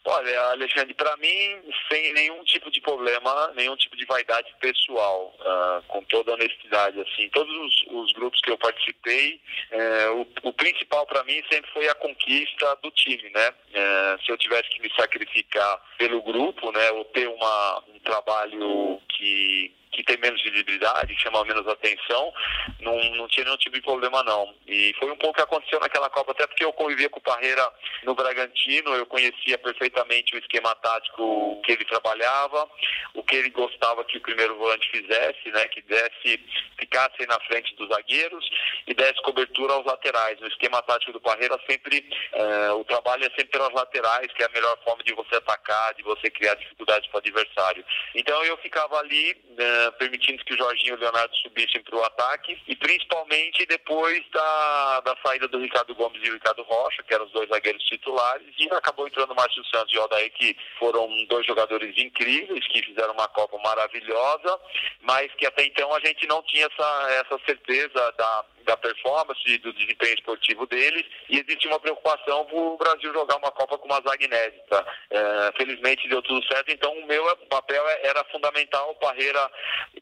Olha, 0.04 0.42
Alexandre, 0.50 0.96
para 0.96 1.16
mim, 1.18 1.62
sem 1.92 2.12
nenhum 2.14 2.44
tipo 2.44 2.72
de 2.72 2.82
problema, 2.82 3.52
nenhum 3.56 3.76
tipo 3.76 3.96
de 3.96 4.04
vaidade 4.06 4.52
pessoal, 4.60 5.36
uh, 5.40 5.84
com 5.88 6.04
toda 6.06 6.34
honestidade, 6.34 7.00
assim, 7.00 7.30
todos 7.30 7.56
os, 7.56 7.84
os 7.88 8.14
grupos 8.14 8.42
que 8.42 8.50
eu 8.50 8.58
participei, 8.58 9.40
uh, 9.72 10.28
o, 10.44 10.50
o, 10.50 10.54
principal 10.54 11.06
para 11.06 11.24
mim 11.24 11.44
sempre 11.52 11.70
foi 11.72 11.88
a 11.88 11.94
conquista 11.94 12.76
do 12.82 12.90
time, 12.90 13.30
né? 13.30 13.50
Uh, 13.50 14.26
se 14.26 14.32
eu 14.32 14.38
tivesse 14.40 14.70
que 14.70 14.82
me 14.82 14.92
sacrificar 14.96 15.80
pelo 16.00 16.24
grupo, 16.24 16.72
né, 16.72 16.92
ou 16.94 17.06
ter 17.06 17.28
uma, 17.28 17.84
um 17.90 18.00
trabalho 18.00 19.00
que 19.10 19.72
que 19.92 20.04
tem 20.04 20.18
menos 20.18 20.42
visibilidade, 20.42 21.14
que 21.14 21.22
chama 21.22 21.44
menos 21.44 21.68
atenção, 21.68 22.34
não, 22.80 22.98
não 23.16 23.28
tinha 23.28 23.46
nenhum 23.46 23.58
tipo 23.58 23.76
de 23.76 23.82
problema 23.82 24.24
não. 24.24 24.54
E 24.68 24.94
foi 25.00 25.12
um 25.12 25.18
pouco 25.18 25.32
o 25.32 25.34
que 25.34 25.42
aconteceu 25.42 25.80
naquela 25.80 26.10
Copa, 26.10 26.32
até 26.32 26.48
porque 26.48 26.64
eu 26.64 26.74
convivia 26.74 27.10
com 27.10 27.20
o 27.20 27.24
Parreira 27.24 27.68
no 28.04 28.16
Bragantino, 28.16 28.94
eu 28.94 29.06
conhecia 29.06 29.58
perfeitamente 29.58 30.36
o 30.36 30.40
esquema 30.40 30.74
tático 30.76 31.62
que 31.66 31.74
ele 31.74 31.86
trabalhava, 31.86 32.70
o 33.14 33.24
que 33.24 33.36
ele 33.36 33.50
gostava 33.50 34.04
que 34.06 34.18
o 34.18 34.22
primeiro 34.22 34.56
volante 34.58 34.90
fizesse, 34.90 35.50
né, 35.52 35.68
que 35.68 35.82
desse, 35.82 36.40
ficasse 36.78 37.26
na 37.28 37.40
frente 37.42 37.76
dos 37.76 37.90
zagueiros 37.90 38.50
e 38.88 38.94
desse 38.94 39.22
cobertura 39.22 39.74
aos 39.74 39.86
laterais. 39.86 40.40
No 40.40 40.48
esquema 40.48 40.82
tático 40.82 41.14
do 41.14 41.22
Parreira 41.22 41.60
sempre, 41.70 42.06
eh, 42.34 42.72
o 42.72 42.84
trabalho 42.84 43.26
é 43.26 43.30
sempre 43.30 43.46
pelas 43.46 43.74
laterais, 43.74 44.32
que 44.34 44.44
é 44.44 44.46
a 44.46 44.50
melhor 44.50 44.78
forma 44.84 45.04
de 45.04 45.14
você 45.14 45.36
atacar, 45.36 45.94
de 45.94 46.04
você 46.04 46.30
criar 46.30 46.56
dificuldades 46.56 47.08
para 47.10 47.18
o 47.18 47.20
adversário. 47.20 47.86
Então 48.16 48.44
eu 48.44 48.58
ficava 48.58 49.00
ali, 49.00 49.36
né, 49.58 49.81
permitindo 49.92 50.44
que 50.44 50.54
o 50.54 50.58
Jorginho 50.58 50.94
e 50.94 50.98
o 50.98 51.00
Leonardo 51.00 51.36
subissem 51.38 51.82
para 51.82 51.96
o 51.96 52.04
ataque 52.04 52.62
e 52.68 52.76
principalmente 52.76 53.66
depois 53.66 54.24
da, 54.32 55.02
da 55.02 55.16
saída 55.26 55.48
do 55.48 55.60
Ricardo 55.60 55.96
Gomes 55.96 56.22
e 56.24 56.30
o 56.30 56.34
Ricardo 56.34 56.62
Rocha, 56.64 57.04
que 57.04 57.14
eram 57.14 57.26
os 57.26 57.32
dois 57.32 57.50
zagueiros 57.50 57.84
titulares, 57.84 58.48
e 58.60 58.72
acabou 58.74 59.08
entrando 59.08 59.32
o 59.32 59.36
Márcio 59.36 59.64
Santos 59.66 59.94
e 59.94 59.98
o 59.98 60.04
Odair, 60.04 60.32
que 60.34 60.56
foram 60.78 61.08
dois 61.26 61.46
jogadores 61.46 61.98
incríveis, 61.98 62.68
que 62.68 62.84
fizeram 62.84 63.14
uma 63.14 63.28
Copa 63.30 63.58
maravilhosa, 63.60 64.60
mas 65.02 65.34
que 65.36 65.46
até 65.46 65.66
então 65.66 65.94
a 65.94 66.00
gente 66.00 66.28
não 66.28 66.44
tinha 66.44 66.66
essa, 66.66 67.12
essa 67.12 67.40
certeza 67.46 68.14
da, 68.18 68.46
da 68.66 68.78
performance, 68.78 69.58
do 69.60 69.74
desempenho 69.74 70.14
esportivo 70.14 70.66
deles, 70.66 71.06
e 71.30 71.40
existe 71.40 71.68
uma 71.68 71.80
preocupação 71.80 72.46
para 72.46 72.56
o 72.56 72.78
Brasil 72.78 73.14
jogar 73.14 73.38
uma 73.38 73.52
Copa 73.52 73.78
com 73.78 73.86
uma 73.86 74.02
zaga 74.02 74.24
inédita. 74.24 74.86
É, 75.10 75.52
felizmente 75.58 76.08
deu 76.08 76.22
tudo 76.22 76.46
certo, 76.48 76.72
então 76.72 76.92
o 76.94 77.06
meu 77.06 77.36
papel 77.48 77.84
era 78.04 78.24
fundamental, 78.26 78.92
o 78.92 78.96
Parreira 78.96 79.50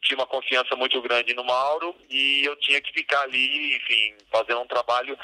tinha 0.02 0.18
uma 0.18 0.26
confiança 0.26 0.74
muito 0.76 1.00
grande 1.02 1.34
no 1.34 1.44
Mauro, 1.44 1.94
e 2.08 2.44
eu 2.44 2.56
tinha 2.56 2.80
que 2.80 2.92
ficar 2.92 3.22
ali, 3.22 3.76
enfim, 3.76 4.14
fazendo 4.30 4.60
um 4.60 4.66
trabalho 4.66 5.18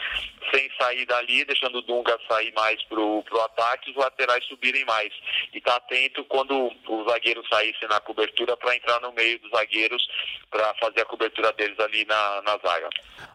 sem 0.53 0.71
sair 0.79 1.07
dali, 1.07 1.45
deixando 1.45 1.79
o 1.79 1.83
Dunga 1.83 2.19
sair 2.29 2.53
mais 2.55 2.83
para 2.85 3.01
o 3.01 3.25
ataque, 3.45 3.91
os 3.91 3.97
laterais 3.97 4.45
subirem 4.47 4.85
mais. 4.85 5.13
E 5.53 5.59
estar 5.59 5.73
tá 5.73 5.77
atento 5.77 6.25
quando 6.25 6.71
os 6.89 7.11
zagueiros 7.11 7.49
saíssem 7.49 7.89
na 7.89 8.01
cobertura 8.01 8.57
para 8.57 8.77
entrar 8.77 9.01
no 9.01 9.13
meio 9.13 9.39
dos 9.41 9.51
zagueiros 9.51 10.07
para 10.51 10.75
fazer 10.75 11.03
a 11.03 11.07
cobertura 11.07 11.53
deles 11.53 11.79
ali 11.79 12.05
na, 12.05 12.43
na 12.43 12.59
zaga. 12.59 12.89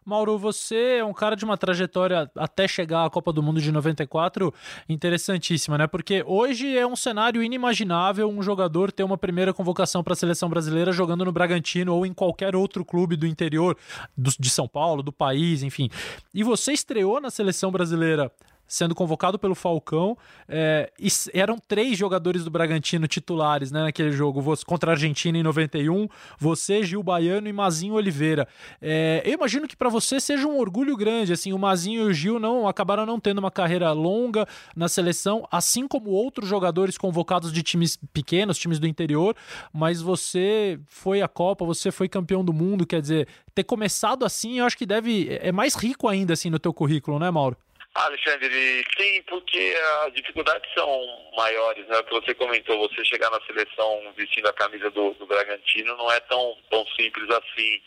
Mauro, 0.03 0.37
você 0.37 0.97
é 0.97 1.05
um 1.05 1.13
cara 1.13 1.35
de 1.35 1.45
uma 1.45 1.55
trajetória 1.55 2.29
até 2.35 2.67
chegar 2.67 3.05
à 3.05 3.09
Copa 3.09 3.31
do 3.31 3.43
Mundo 3.43 3.61
de 3.61 3.71
94 3.71 4.51
interessantíssima, 4.89 5.77
né? 5.77 5.85
Porque 5.85 6.23
hoje 6.25 6.75
é 6.75 6.85
um 6.87 6.95
cenário 6.95 7.43
inimaginável 7.43 8.27
um 8.27 8.41
jogador 8.41 8.91
ter 8.91 9.03
uma 9.03 9.17
primeira 9.17 9.53
convocação 9.53 10.03
para 10.03 10.13
a 10.13 10.15
seleção 10.15 10.49
brasileira 10.49 10.91
jogando 10.91 11.23
no 11.23 11.31
Bragantino 11.31 11.93
ou 11.93 12.03
em 12.05 12.13
qualquer 12.13 12.55
outro 12.55 12.83
clube 12.83 13.15
do 13.15 13.27
interior 13.27 13.77
do, 14.17 14.31
de 14.39 14.49
São 14.49 14.67
Paulo, 14.67 15.03
do 15.03 15.11
país, 15.11 15.61
enfim. 15.61 15.87
E 16.33 16.43
você 16.43 16.73
estreou 16.73 17.21
na 17.21 17.29
seleção 17.29 17.71
brasileira 17.71 18.31
sendo 18.71 18.95
convocado 18.95 19.37
pelo 19.37 19.53
Falcão. 19.53 20.17
É, 20.47 20.89
eram 21.33 21.57
três 21.59 21.97
jogadores 21.97 22.45
do 22.45 22.49
Bragantino 22.49 23.05
titulares 23.05 23.69
né, 23.69 23.81
naquele 23.81 24.13
jogo, 24.13 24.41
contra 24.65 24.91
a 24.91 24.93
Argentina 24.93 25.37
em 25.37 25.43
91, 25.43 26.07
você, 26.39 26.81
Gil 26.81 27.03
Baiano 27.03 27.49
e 27.49 27.53
Mazinho 27.53 27.95
Oliveira. 27.95 28.47
É, 28.81 29.21
eu 29.25 29.33
imagino 29.33 29.67
que 29.67 29.75
para 29.75 29.89
você 29.89 30.21
seja 30.21 30.47
um 30.47 30.57
orgulho 30.57 30.95
grande, 30.95 31.33
assim, 31.33 31.51
o 31.51 31.59
Mazinho 31.59 32.03
e 32.03 32.11
o 32.11 32.13
Gil 32.13 32.39
não 32.39 32.65
acabaram 32.65 33.05
não 33.05 33.19
tendo 33.19 33.39
uma 33.39 33.51
carreira 33.51 33.91
longa 33.91 34.47
na 34.73 34.87
seleção, 34.87 35.45
assim 35.51 35.85
como 35.85 36.09
outros 36.09 36.47
jogadores 36.47 36.97
convocados 36.97 37.51
de 37.51 37.61
times 37.61 37.99
pequenos, 38.13 38.57
times 38.57 38.79
do 38.79 38.87
interior, 38.87 39.35
mas 39.73 39.99
você 39.99 40.79
foi 40.87 41.21
à 41.21 41.27
Copa, 41.27 41.65
você 41.65 41.91
foi 41.91 42.07
campeão 42.07 42.43
do 42.43 42.53
mundo, 42.53 42.85
quer 42.85 43.01
dizer, 43.01 43.27
ter 43.53 43.65
começado 43.65 44.23
assim, 44.23 44.59
eu 44.59 44.65
acho 44.65 44.77
que 44.77 44.85
deve 44.85 45.27
é 45.41 45.51
mais 45.51 45.75
rico 45.75 46.07
ainda 46.07 46.31
assim 46.31 46.49
no 46.49 46.57
teu 46.57 46.73
currículo, 46.73 47.19
né, 47.19 47.29
Mauro? 47.29 47.57
Alexandre, 47.93 48.85
sim, 48.97 49.21
porque 49.23 49.75
as 50.05 50.13
dificuldades 50.13 50.73
são 50.73 51.31
maiores, 51.35 51.85
né? 51.87 51.97
O 51.99 52.03
que 52.05 52.13
você 52.13 52.33
comentou, 52.33 52.87
você 52.87 53.03
chegar 53.03 53.29
na 53.29 53.41
seleção 53.41 54.13
vestindo 54.15 54.47
a 54.47 54.53
camisa 54.53 54.89
do, 54.91 55.13
do 55.15 55.25
Bragantino 55.25 55.97
não 55.97 56.09
é 56.09 56.19
tão, 56.21 56.57
tão 56.69 56.85
simples 56.95 57.29
assim. 57.29 57.81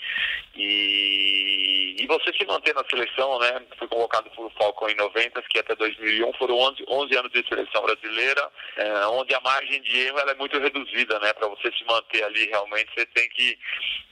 E, 0.57 1.97
e 2.01 2.07
você 2.07 2.35
se 2.35 2.45
manter 2.45 2.75
na 2.75 2.85
seleção, 2.85 3.39
né? 3.39 3.63
Fui 3.79 3.89
convocado 3.89 4.29
por 4.33 4.53
Falcão 4.53 4.91
em 4.91 4.95
90, 4.95 5.41
que 5.49 5.59
até 5.59 5.75
2001 5.75 6.35
foram 6.35 6.59
11, 6.59 6.85
11 6.87 7.17
anos 7.17 7.33
de 7.33 7.49
seleção 7.49 7.83
brasileira, 7.83 8.51
é, 8.77 9.07
onde 9.07 9.35
a 9.35 9.41
margem 9.41 9.81
de 9.81 10.01
erro 10.01 10.19
é 10.19 10.35
muito 10.35 10.59
reduzida, 10.59 11.19
né? 11.21 11.33
Para 11.33 11.49
você 11.49 11.73
se 11.73 11.85
manter 11.87 12.25
ali, 12.25 12.45
realmente 12.49 12.91
você 12.95 13.07
tem 13.07 13.27
que, 13.31 13.59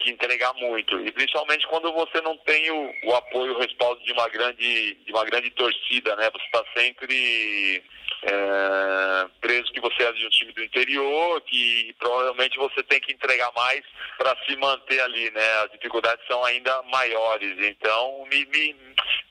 que 0.00 0.10
entregar 0.10 0.54
muito. 0.54 0.98
E 1.00 1.12
principalmente 1.12 1.66
quando 1.66 1.92
você 1.92 2.18
não 2.22 2.38
tem 2.38 2.70
o, 2.70 2.94
o 3.04 3.14
apoio, 3.14 3.54
o 3.54 3.60
respaldo 3.60 4.02
de 4.04 4.12
uma 4.12 4.28
grande, 4.30 4.94
de 4.94 5.12
uma 5.12 5.24
grande 5.26 5.50
torcida, 5.50 5.81
né? 5.90 6.30
Você 6.30 6.44
está 6.44 6.64
sempre 6.76 7.82
é, 8.24 9.28
preso 9.40 9.72
que 9.72 9.80
você 9.80 10.04
é 10.04 10.12
de 10.12 10.26
um 10.26 10.30
time 10.30 10.52
do 10.52 10.62
interior, 10.62 11.40
que 11.42 11.94
provavelmente 11.98 12.56
você 12.56 12.82
tem 12.84 13.00
que 13.00 13.12
entregar 13.12 13.50
mais 13.56 13.82
para 14.16 14.36
se 14.46 14.54
manter 14.56 15.00
ali, 15.00 15.30
né? 15.30 15.62
As 15.64 15.72
dificuldades 15.72 16.24
são 16.26 16.44
ainda 16.44 16.82
maiores. 16.84 17.56
Então, 17.58 18.24
me, 18.30 18.44
me, 18.46 18.76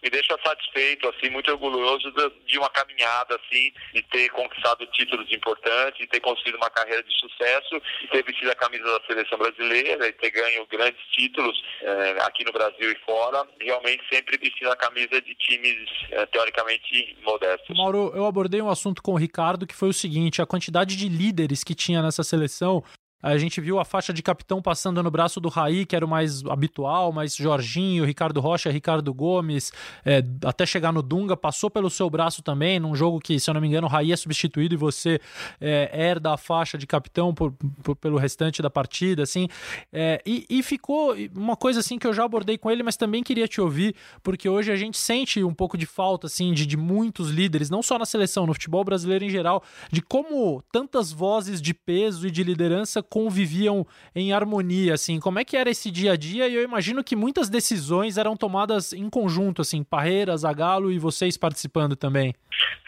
me 0.03 0.09
deixa 0.09 0.37
satisfeito, 0.43 1.07
assim, 1.07 1.29
muito 1.29 1.49
orgulhoso 1.51 2.11
de, 2.45 2.57
uma 2.57 2.69
caminhada, 2.69 3.35
assim, 3.35 3.71
de 3.93 4.01
ter 4.03 4.29
conquistado 4.29 4.85
títulos 4.87 5.31
importantes, 5.31 5.99
de 5.99 6.07
ter 6.07 6.19
construído 6.19 6.55
uma 6.55 6.69
carreira 6.69 7.03
de 7.03 7.13
sucesso, 7.17 7.81
de 8.01 8.07
ter 8.07 8.23
vestido 8.23 8.51
a 8.51 8.55
camisa 8.55 8.83
da 8.83 9.05
seleção 9.05 9.37
brasileira 9.37 10.07
e 10.07 10.13
ter 10.13 10.31
ganho 10.31 10.65
grandes 10.67 11.01
títulos 11.11 11.63
é, 11.81 12.17
aqui 12.23 12.43
no 12.43 12.51
Brasil 12.51 12.91
e 12.91 12.95
fora, 13.05 13.47
realmente 13.59 14.03
sempre 14.11 14.37
vestindo 14.37 14.71
a 14.71 14.75
camisa 14.75 15.21
de 15.21 15.33
times 15.35 15.89
é, 16.11 16.25
teoricamente 16.41 17.17
modestos. 17.23 17.75
Mauro, 17.77 18.11
eu 18.15 18.25
abordei 18.25 18.61
um 18.61 18.69
assunto 18.69 19.01
com 19.01 19.13
o 19.13 19.17
Ricardo 19.17 19.67
que 19.67 19.75
foi 19.75 19.89
o 19.89 19.93
seguinte: 19.93 20.41
a 20.41 20.45
quantidade 20.45 20.95
de 20.95 21.07
líderes 21.07 21.63
que 21.63 21.75
tinha 21.75 22.01
nessa 22.01 22.23
seleção 22.23 22.83
a 23.21 23.37
gente 23.37 23.61
viu 23.61 23.79
a 23.79 23.85
faixa 23.85 24.13
de 24.13 24.21
capitão 24.21 24.61
passando 24.61 25.01
no 25.01 25.11
braço 25.11 25.39
do 25.39 25.49
Raí, 25.49 25.85
que 25.85 25.95
era 25.95 26.05
o 26.05 26.09
mais 26.09 26.43
habitual, 26.45 27.11
mas 27.11 27.35
Jorginho, 27.35 28.05
Ricardo 28.05 28.39
Rocha, 28.39 28.69
Ricardo 28.69 29.13
Gomes, 29.13 29.71
é, 30.05 30.23
até 30.45 30.65
chegar 30.65 30.91
no 30.91 31.01
Dunga, 31.01 31.37
passou 31.37 31.69
pelo 31.69 31.89
seu 31.89 32.09
braço 32.09 32.41
também, 32.41 32.79
num 32.79 32.95
jogo 32.95 33.19
que, 33.19 33.39
se 33.39 33.49
eu 33.49 33.53
não 33.53 33.61
me 33.61 33.67
engano, 33.67 33.87
o 33.87 33.89
Raí 33.89 34.11
é 34.11 34.15
substituído 34.15 34.73
e 34.73 34.77
você 34.77 35.19
é, 35.59 35.89
herda 35.93 36.33
a 36.33 36.37
faixa 36.37 36.77
de 36.77 36.87
capitão 36.87 37.33
por, 37.33 37.53
por, 37.83 37.95
pelo 37.95 38.17
restante 38.17 38.61
da 38.61 38.69
partida, 38.69 39.23
assim. 39.23 39.47
É, 39.91 40.21
e, 40.25 40.45
e, 40.49 40.63
ficou 40.63 41.15
uma 41.35 41.55
coisa 41.55 41.79
assim 41.79 41.97
que 41.97 42.07
eu 42.07 42.13
já 42.13 42.23
abordei 42.23 42.57
com 42.57 42.69
ele, 42.71 42.83
mas 42.83 42.97
também 42.97 43.23
queria 43.23 43.47
te 43.47 43.59
ouvir, 43.61 43.95
porque 44.23 44.47
hoje 44.47 44.71
a 44.71 44.75
gente 44.75 44.97
sente 44.97 45.43
um 45.43 45.53
pouco 45.53 45.77
de 45.77 45.85
falta, 45.85 46.27
assim, 46.27 46.53
de, 46.53 46.65
de 46.65 46.77
muitos 46.77 47.29
líderes, 47.29 47.69
não 47.69 47.81
só 47.81 47.97
na 47.99 48.05
seleção, 48.05 48.45
no 48.45 48.53
futebol 48.53 48.83
brasileiro 48.83 49.25
em 49.25 49.29
geral, 49.29 49.63
de 49.91 50.01
como 50.01 50.63
tantas 50.71 51.11
vozes 51.11 51.61
de 51.61 51.73
peso 51.73 52.27
e 52.27 52.31
de 52.31 52.43
liderança 52.43 53.03
conviviam 53.11 53.85
em 54.15 54.31
harmonia, 54.31 54.93
assim? 54.93 55.19
Como 55.19 55.37
é 55.37 55.43
que 55.43 55.57
era 55.57 55.69
esse 55.69 55.91
dia 55.91 56.13
a 56.13 56.15
dia? 56.15 56.47
E 56.47 56.55
eu 56.55 56.63
imagino 56.63 57.03
que 57.03 57.13
muitas 57.13 57.49
decisões 57.49 58.17
eram 58.17 58.37
tomadas 58.37 58.93
em 58.93 59.09
conjunto, 59.09 59.61
assim, 59.61 59.83
Parreira, 59.83 60.37
Zagalo 60.37 60.89
e 60.89 60.97
vocês 60.97 61.35
participando 61.37 61.97
também. 61.97 62.33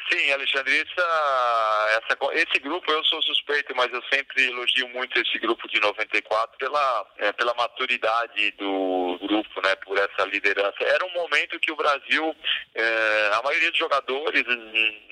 Sim, 0.09 0.31
Alexandre, 0.31 0.79
essa, 0.79 2.01
essa, 2.03 2.33
esse 2.33 2.59
grupo 2.59 2.91
eu 2.91 3.03
sou 3.05 3.21
suspeito, 3.23 3.73
mas 3.75 3.91
eu 3.91 4.01
sempre 4.13 4.47
elogio 4.47 4.87
muito 4.89 5.19
esse 5.19 5.39
grupo 5.39 5.67
de 5.67 5.79
94 5.79 6.57
pela, 6.57 7.07
é, 7.17 7.31
pela 7.31 7.53
maturidade 7.55 8.51
do 8.51 9.17
grupo, 9.21 9.61
né, 9.61 9.75
por 9.77 9.97
essa 9.97 10.25
liderança. 10.25 10.75
Era 10.81 11.05
um 11.05 11.13
momento 11.13 11.59
que 11.59 11.71
o 11.71 11.75
Brasil, 11.75 12.35
é, 12.75 13.31
a 13.33 13.41
maioria 13.43 13.71
dos 13.71 13.79
jogadores, 13.79 14.43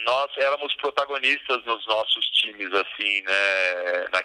nós 0.06 0.32
éramos 0.38 0.76
protagonistas 0.76 1.64
nos 1.66 1.86
nossos 1.88 2.26
times, 2.32 2.72
assim, 2.74 3.22
né, 3.24 4.08
na, 4.12 4.24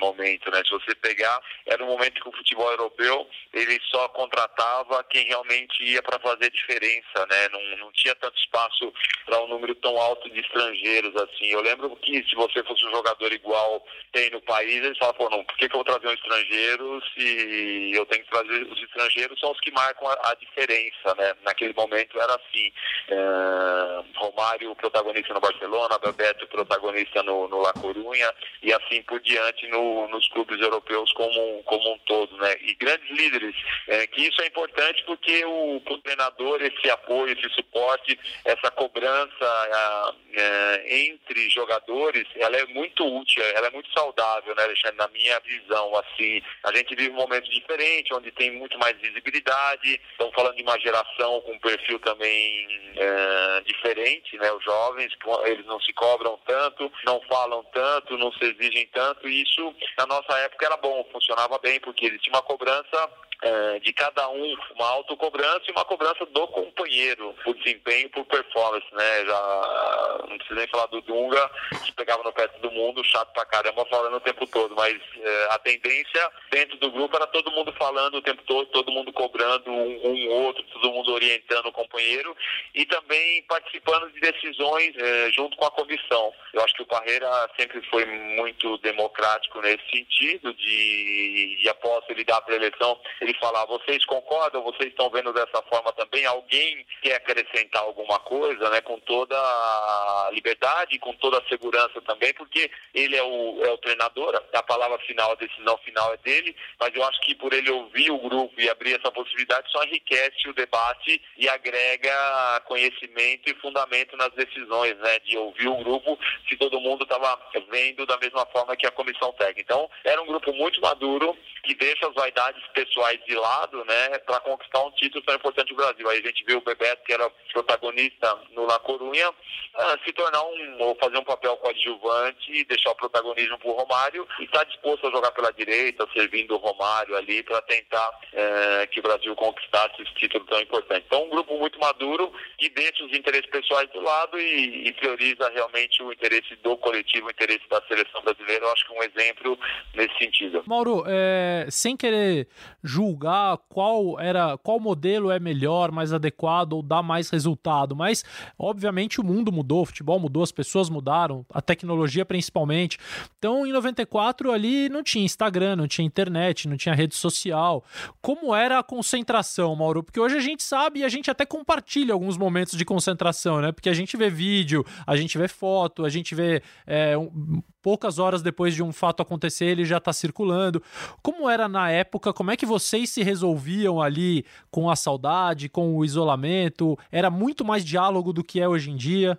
momento, 0.00 0.50
né. 0.50 0.62
Se 0.64 0.70
você 0.70 0.94
pegar, 0.96 1.40
era 1.66 1.84
um 1.84 1.88
momento 1.88 2.20
que 2.20 2.28
o 2.28 2.36
futebol 2.36 2.70
europeu 2.70 3.28
ele 3.52 3.78
só 3.90 4.08
contratava 4.08 5.04
quem 5.04 5.26
realmente 5.26 5.84
ia 5.84 6.02
para 6.02 6.18
fazer 6.18 6.50
diferença, 6.50 7.26
né. 7.30 7.48
Não, 7.50 7.76
não 7.78 7.92
tinha 7.92 8.14
tanto 8.16 8.38
espaço 8.38 8.92
para 9.26 9.40
um 9.42 9.48
número 9.48 9.74
tão 9.76 9.96
alto 9.98 10.28
de 10.30 10.40
estrangeiros, 10.40 11.14
assim. 11.16 11.46
Eu 11.46 11.60
lembro 11.60 11.94
que 11.96 12.24
se 12.28 12.34
você 12.34 12.62
fosse 12.64 12.84
um 12.86 12.90
jogador 12.90 13.32
igual 13.32 13.84
tem 14.12 14.30
no 14.30 14.40
país, 14.42 14.82
eles 14.82 14.98
falam, 14.98 15.14
pô, 15.14 15.30
não, 15.30 15.44
por 15.44 15.56
que, 15.56 15.68
que 15.68 15.74
eu 15.74 15.84
vou 15.84 15.84
trazer 15.84 16.08
um 16.08 16.14
estrangeiro 16.14 17.02
se 17.14 17.92
eu 17.94 18.06
tenho 18.06 18.24
que 18.24 18.30
trazer 18.30 18.62
os 18.64 18.82
estrangeiros 18.82 19.38
são 19.38 19.52
os 19.52 19.60
que 19.60 19.70
marcam 19.70 20.08
a, 20.08 20.30
a 20.30 20.34
diferença, 20.34 21.14
né? 21.16 21.34
Naquele 21.42 21.74
momento 21.74 22.20
era 22.20 22.34
assim. 22.34 22.72
É, 23.08 24.00
Romário, 24.16 24.74
protagonista 24.76 25.34
no 25.34 25.40
Barcelona, 25.40 25.98
Bebeto, 25.98 26.46
protagonista 26.48 27.22
no, 27.22 27.48
no 27.48 27.60
La 27.60 27.72
Corunha, 27.72 28.32
e 28.62 28.72
assim 28.72 29.02
por 29.02 29.20
diante 29.20 29.66
no, 29.68 29.89
nos 30.08 30.28
clubes 30.28 30.60
europeus 30.60 31.12
como, 31.12 31.62
como 31.64 31.94
um 31.94 31.98
todo, 32.00 32.36
né? 32.36 32.56
E 32.62 32.74
grandes 32.74 33.08
líderes, 33.10 33.54
é, 33.88 34.06
que 34.06 34.22
isso 34.22 34.40
é 34.42 34.46
importante 34.46 35.02
porque 35.04 35.44
o, 35.44 35.76
o 35.76 35.98
treinador, 35.98 36.60
esse 36.62 36.90
apoio, 36.90 37.32
esse 37.32 37.48
suporte, 37.54 38.18
essa 38.44 38.70
cobrança 38.70 39.44
a, 39.44 40.14
é, 40.32 41.04
entre 41.06 41.48
jogadores, 41.50 42.26
ela 42.36 42.56
é 42.56 42.66
muito 42.66 43.04
útil, 43.04 43.42
ela 43.54 43.66
é 43.66 43.70
muito 43.70 43.90
saudável, 43.92 44.54
né, 44.54 44.64
Alexandre? 44.64 44.96
Na 44.96 45.08
minha 45.08 45.38
visão, 45.40 45.96
assim, 45.96 46.42
a 46.64 46.72
gente 46.76 46.94
vive 46.94 47.10
um 47.10 47.14
momento 47.14 47.50
diferente, 47.50 48.14
onde 48.14 48.30
tem 48.32 48.50
muito 48.52 48.78
mais 48.78 48.96
visibilidade. 48.98 50.00
Estamos 50.12 50.34
falando 50.34 50.56
de 50.56 50.62
uma 50.62 50.78
geração 50.78 51.40
com 51.42 51.52
um 51.52 51.58
perfil 51.58 51.98
também 52.00 52.92
é, 52.96 53.60
diferente, 53.66 54.36
né? 54.38 54.52
Os 54.52 54.64
jovens, 54.64 55.12
eles 55.46 55.66
não 55.66 55.80
se 55.80 55.92
cobram 55.92 56.38
tanto, 56.46 56.90
não 57.04 57.20
falam 57.22 57.64
tanto, 57.72 58.18
não 58.18 58.32
se 58.32 58.44
exigem 58.44 58.88
tanto. 58.92 59.28
E 59.28 59.42
isso, 59.42 59.74
na 59.98 60.06
nossa 60.06 60.32
época, 60.38 60.66
era 60.66 60.76
bom, 60.76 61.04
funcionava 61.12 61.58
bem, 61.58 61.80
porque 61.80 62.06
existia 62.06 62.32
uma 62.32 62.42
cobrança 62.42 63.10
é, 63.42 63.78
de 63.80 63.92
cada 63.92 64.28
um 64.28 64.56
uma 64.74 64.88
autocobrança 64.88 65.62
e 65.68 65.72
uma 65.72 65.84
cobrança 65.84 66.26
do 66.26 66.46
companheiro 66.48 67.34
por 67.44 67.54
desempenho, 67.56 68.10
por 68.10 68.24
performance, 68.26 68.86
né? 68.92 69.24
Já 69.24 70.26
não 70.28 70.36
preciso 70.36 70.58
nem 70.58 70.68
falar 70.68 70.86
do 70.86 71.00
Dunga, 71.02 71.50
que 71.84 71.92
pegava 71.92 72.22
no 72.22 72.32
pé 72.32 72.48
do 72.48 72.70
mundo, 72.70 73.04
chato 73.04 73.32
pra 73.32 73.44
caramba, 73.46 73.86
falando 73.86 74.16
o 74.16 74.20
tempo 74.20 74.46
todo, 74.46 74.74
mas 74.74 74.96
é, 75.16 75.46
a 75.50 75.58
tendência 75.58 76.30
dentro 76.50 76.76
do 76.78 76.90
grupo 76.90 77.16
era 77.16 77.26
todo 77.26 77.50
mundo 77.50 77.72
falando 77.78 78.16
o 78.16 78.22
tempo 78.22 78.42
todo, 78.44 78.66
todo 78.66 78.92
mundo 78.92 79.12
cobrando 79.12 79.70
um, 79.70 80.06
um 80.06 80.28
outro, 80.30 80.62
todo 80.72 80.92
mundo 80.92 81.12
orientando 81.12 81.66
o 81.66 81.72
companheiro 81.72 82.36
e 82.74 82.84
também 82.86 83.42
participando 83.44 84.10
de 84.12 84.20
decisões 84.20 84.96
é, 84.96 85.30
junto 85.32 85.56
com 85.56 85.64
a 85.64 85.70
comissão. 85.70 86.32
Eu 86.52 86.62
acho 86.62 86.74
que 86.74 86.82
o 86.82 86.86
Parreira 86.86 87.28
sempre 87.58 87.80
foi 87.88 88.04
muito 88.04 88.78
democrático 88.78 89.60
nesse 89.60 89.88
sentido, 89.90 90.52
de, 90.54 91.58
de 91.60 91.68
após 91.68 92.04
ele 92.08 92.24
dar 92.24 92.42
a 92.46 92.54
eleição, 92.54 92.98
ele 93.20 93.29
ele 93.30 93.38
falar, 93.38 93.64
vocês 93.66 94.04
concordam, 94.04 94.62
vocês 94.62 94.90
estão 94.90 95.08
vendo 95.10 95.32
dessa 95.32 95.62
forma 95.62 95.92
também? 95.92 96.24
Alguém 96.26 96.84
quer 97.02 97.16
acrescentar 97.16 97.82
alguma 97.82 98.18
coisa, 98.18 98.68
né? 98.70 98.80
Com 98.80 98.98
toda 99.00 99.36
a 99.36 100.30
liberdade, 100.32 100.98
com 100.98 101.14
toda 101.14 101.38
a 101.38 101.48
segurança 101.48 102.00
também, 102.02 102.34
porque 102.34 102.70
ele 102.94 103.16
é 103.16 103.22
o, 103.22 103.64
é 103.64 103.70
o 103.70 103.78
treinador, 103.78 104.40
a 104.52 104.62
palavra 104.62 104.98
final, 105.00 105.32
a 105.32 105.36
decisão 105.36 105.78
final 105.78 106.12
é 106.12 106.16
dele, 106.18 106.54
mas 106.78 106.94
eu 106.94 107.04
acho 107.04 107.20
que 107.22 107.34
por 107.34 107.52
ele 107.52 107.70
ouvir 107.70 108.10
o 108.10 108.18
grupo 108.18 108.60
e 108.60 108.68
abrir 108.68 108.98
essa 108.98 109.10
possibilidade 109.10 109.70
só 109.70 109.82
enriquece 109.84 110.48
o 110.48 110.54
debate 110.54 111.22
e 111.36 111.48
agrega 111.48 112.62
conhecimento 112.66 113.48
e 113.50 113.54
fundamento 113.54 114.16
nas 114.16 114.32
decisões, 114.32 114.96
né? 114.98 115.18
De 115.20 115.36
ouvir 115.38 115.68
o 115.68 115.76
grupo 115.76 116.18
se 116.48 116.56
todo 116.56 116.80
mundo 116.80 117.04
estava 117.04 117.38
vendo 117.70 118.04
da 118.06 118.16
mesma 118.18 118.44
forma 118.46 118.76
que 118.76 118.86
a 118.86 118.90
comissão 118.90 119.32
técnica. 119.32 119.60
Então, 119.60 119.90
era 120.04 120.20
um 120.22 120.26
grupo 120.26 120.52
muito 120.52 120.80
maduro 120.80 121.36
que 121.62 121.74
deixa 121.74 122.08
as 122.08 122.14
vaidades 122.14 122.62
pessoais 122.68 123.19
de 123.26 123.34
lado, 123.34 123.84
né, 123.84 124.18
para 124.20 124.40
conquistar 124.40 124.80
um 124.82 124.90
título 124.92 125.24
tão 125.24 125.34
importante 125.34 125.68
do 125.68 125.76
Brasil. 125.76 126.08
Aí 126.08 126.18
a 126.18 126.26
gente 126.26 126.44
viu 126.44 126.58
o 126.58 126.62
Bebeto, 126.62 127.02
que 127.04 127.12
era 127.12 127.30
protagonista 127.52 128.38
no 128.50 128.66
La 128.66 128.78
Corunha, 128.78 129.30
ah, 129.74 129.98
se 130.04 130.12
tornar 130.12 130.42
um, 130.42 130.82
ou 130.82 130.96
fazer 130.96 131.18
um 131.18 131.24
papel 131.24 131.56
coadjuvante 131.56 132.52
e 132.52 132.64
deixar 132.64 132.90
o 132.90 132.96
protagonismo 132.96 133.58
para 133.58 133.68
o 133.68 133.74
Romário 133.74 134.26
e 134.38 134.44
está 134.44 134.64
disposto 134.64 135.06
a 135.06 135.10
jogar 135.10 135.30
pela 135.32 135.52
direita, 135.52 136.06
servindo 136.12 136.54
o 136.54 136.58
Romário 136.58 137.16
ali 137.16 137.42
para 137.42 137.62
tentar 137.62 138.10
é, 138.32 138.86
que 138.86 139.00
o 139.00 139.02
Brasil 139.02 139.34
conquistasse 139.36 140.02
esse 140.02 140.14
título 140.14 140.44
tão 140.46 140.60
importante. 140.60 141.04
Então, 141.06 141.24
um 141.24 141.30
grupo 141.30 141.56
muito 141.58 141.78
maduro 141.78 142.32
que 142.58 142.68
deixa 142.68 143.04
os 143.04 143.12
interesses 143.12 143.48
pessoais 143.50 143.88
do 143.90 144.00
lado 144.00 144.38
e, 144.38 144.88
e 144.88 144.92
prioriza 144.92 145.48
realmente 145.50 146.02
o 146.02 146.12
interesse 146.12 146.56
do 146.56 146.76
coletivo, 146.76 147.26
o 147.26 147.30
interesse 147.30 147.68
da 147.68 147.80
seleção 147.86 148.22
brasileira. 148.22 148.64
Eu 148.64 148.72
acho 148.72 148.86
que 148.86 148.92
um 148.92 149.02
exemplo 149.02 149.58
nesse 149.94 150.16
sentido. 150.18 150.62
Mauro, 150.66 151.04
é, 151.06 151.66
sem 151.70 151.96
querer 151.96 152.48
julgar 152.82 153.09
julgar 153.10 153.58
qual 153.68 154.20
era 154.20 154.56
qual 154.58 154.78
modelo 154.78 155.30
é 155.30 155.40
melhor, 155.40 155.90
mais 155.90 156.12
adequado 156.12 156.74
ou 156.74 156.82
dá 156.82 157.02
mais 157.02 157.28
resultado, 157.28 157.96
mas 157.96 158.24
obviamente 158.58 159.20
o 159.20 159.24
mundo 159.24 159.50
mudou, 159.50 159.82
o 159.82 159.86
futebol 159.86 160.18
mudou, 160.18 160.42
as 160.42 160.52
pessoas 160.52 160.88
mudaram, 160.88 161.44
a 161.52 161.60
tecnologia 161.60 162.24
principalmente. 162.24 162.98
Então 163.38 163.66
em 163.66 163.72
94 163.72 164.52
ali 164.52 164.88
não 164.88 165.02
tinha 165.02 165.24
Instagram, 165.24 165.76
não 165.76 165.88
tinha 165.88 166.06
internet, 166.06 166.68
não 166.68 166.76
tinha 166.76 166.94
rede 166.94 167.14
social. 167.14 167.84
Como 168.22 168.54
era 168.54 168.78
a 168.78 168.82
concentração, 168.82 169.74
Mauro? 169.74 170.02
Porque 170.02 170.20
hoje 170.20 170.36
a 170.36 170.40
gente 170.40 170.62
sabe 170.62 171.00
e 171.00 171.04
a 171.04 171.08
gente 171.08 171.30
até 171.30 171.44
compartilha 171.44 172.12
alguns 172.12 172.36
momentos 172.36 172.78
de 172.78 172.84
concentração, 172.84 173.60
né? 173.60 173.72
Porque 173.72 173.88
a 173.88 173.94
gente 173.94 174.16
vê 174.16 174.30
vídeo, 174.30 174.84
a 175.06 175.16
gente 175.16 175.36
vê 175.36 175.48
foto, 175.48 176.04
a 176.04 176.08
gente 176.08 176.34
vê 176.34 176.62
é, 176.86 177.16
um, 177.18 177.60
poucas 177.82 178.18
horas 178.18 178.42
depois 178.42 178.74
de 178.74 178.82
um 178.82 178.92
fato 178.92 179.22
acontecer, 179.22 179.66
ele 179.66 179.84
já 179.84 179.96
está 179.98 180.12
circulando. 180.12 180.82
Como 181.22 181.48
era 181.48 181.68
na 181.68 181.90
época? 181.90 182.32
Como 182.32 182.50
é 182.50 182.56
que 182.56 182.66
vocês 182.90 183.08
se 183.08 183.22
resolviam 183.22 184.02
ali 184.02 184.44
com 184.68 184.90
a 184.90 184.96
saudade, 184.96 185.68
com 185.68 185.96
o 185.96 186.04
isolamento? 186.04 186.98
Era 187.12 187.30
muito 187.30 187.64
mais 187.64 187.84
diálogo 187.84 188.32
do 188.32 188.42
que 188.42 188.60
é 188.60 188.68
hoje 188.68 188.90
em 188.90 188.96
dia? 188.96 189.38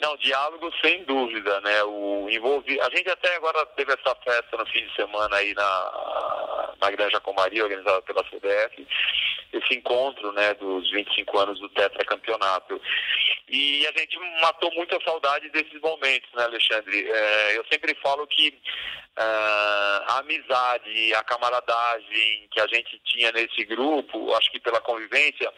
Não, 0.00 0.14
diálogo 0.18 0.70
sem 0.82 1.02
dúvida, 1.04 1.60
né? 1.62 1.82
O 1.84 2.28
envolvi... 2.28 2.78
A 2.80 2.90
gente 2.90 3.08
até 3.08 3.36
agora 3.36 3.64
teve 3.74 3.90
essa 3.90 4.14
festa 4.16 4.56
no 4.58 4.66
fim 4.66 4.84
de 4.84 4.94
semana 4.94 5.34
aí 5.36 5.54
na, 5.54 6.74
na 6.78 6.90
Granja 6.90 7.18
Comaria, 7.20 7.62
organizada 7.64 8.02
pela 8.02 8.22
CDF, 8.28 8.86
esse 9.54 9.74
encontro, 9.74 10.30
né, 10.32 10.52
dos 10.54 10.90
25 10.90 11.38
anos 11.38 11.58
do 11.60 11.70
tetracampeonato. 11.70 12.78
E 13.48 13.86
a 13.86 13.92
gente 13.98 14.18
matou 14.40 14.72
muita 14.72 14.98
saudade 15.04 15.50
desses 15.50 15.78
momentos, 15.80 16.30
né, 16.34 16.44
Alexandre? 16.44 17.10
É, 17.10 17.58
eu 17.58 17.64
sempre 17.70 17.94
falo 17.96 18.26
que 18.26 18.48
uh, 19.18 20.04
a 20.08 20.18
amizade, 20.20 21.14
a 21.14 21.22
camaradagem 21.24 22.48
que 22.50 22.60
a 22.60 22.66
gente 22.66 22.98
tinha 23.04 23.30
nesse 23.32 23.64
grupo, 23.64 24.34
acho 24.34 24.50
que 24.50 24.60
pela 24.60 24.80
convivência, 24.80 25.52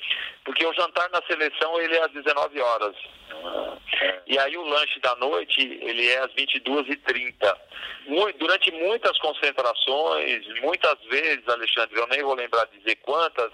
porque 0.44 0.66
o 0.66 0.74
jantar 0.74 1.08
na 1.10 1.22
seleção 1.22 1.80
ele 1.80 1.96
é 1.96 2.04
às 2.04 2.12
19 2.12 2.60
horas. 2.60 2.96
E 4.26 4.38
aí 4.38 4.56
o 4.56 4.64
lanche 4.64 4.98
da 5.00 5.14
noite, 5.16 5.60
ele 5.60 6.08
é 6.08 6.18
às 6.18 6.32
22h30. 6.34 7.56
Durante 8.38 8.70
muitas 8.72 9.16
concentrações, 9.18 10.44
muitas 10.60 10.98
vezes, 11.04 11.48
Alexandre, 11.48 11.98
eu 11.98 12.06
nem 12.08 12.22
vou 12.22 12.34
lembrar 12.34 12.66
dizer 12.66 12.96
quantas, 12.96 13.50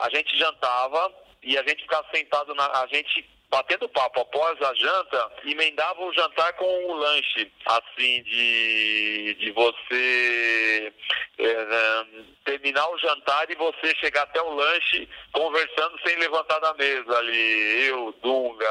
a 0.00 0.08
gente 0.10 0.36
jantava 0.36 1.14
e 1.42 1.56
a 1.56 1.62
gente 1.62 1.82
ficava 1.82 2.06
sentado 2.12 2.54
na. 2.54 2.66
A 2.82 2.86
gente 2.86 3.35
batendo 3.50 3.88
papo 3.88 4.20
após 4.20 4.60
a 4.60 4.74
janta, 4.74 5.32
emendava 5.44 6.04
o 6.04 6.12
jantar 6.12 6.52
com 6.54 6.84
o 6.86 6.94
lanche, 6.94 7.50
assim, 7.66 8.22
de, 8.22 9.34
de 9.38 9.50
você 9.52 10.92
é, 11.38 12.04
terminar 12.44 12.88
o 12.88 12.98
jantar 12.98 13.48
e 13.50 13.54
você 13.54 13.94
chegar 13.96 14.22
até 14.22 14.40
o 14.40 14.54
lanche 14.54 15.08
conversando 15.32 15.98
sem 16.04 16.16
levantar 16.16 16.58
da 16.60 16.74
mesa 16.74 17.18
ali. 17.18 17.86
Eu, 17.86 18.14
Dunga, 18.22 18.68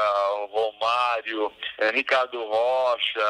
Romário, 0.50 1.52
é, 1.78 1.90
Ricardo 1.90 2.44
Rocha, 2.44 3.24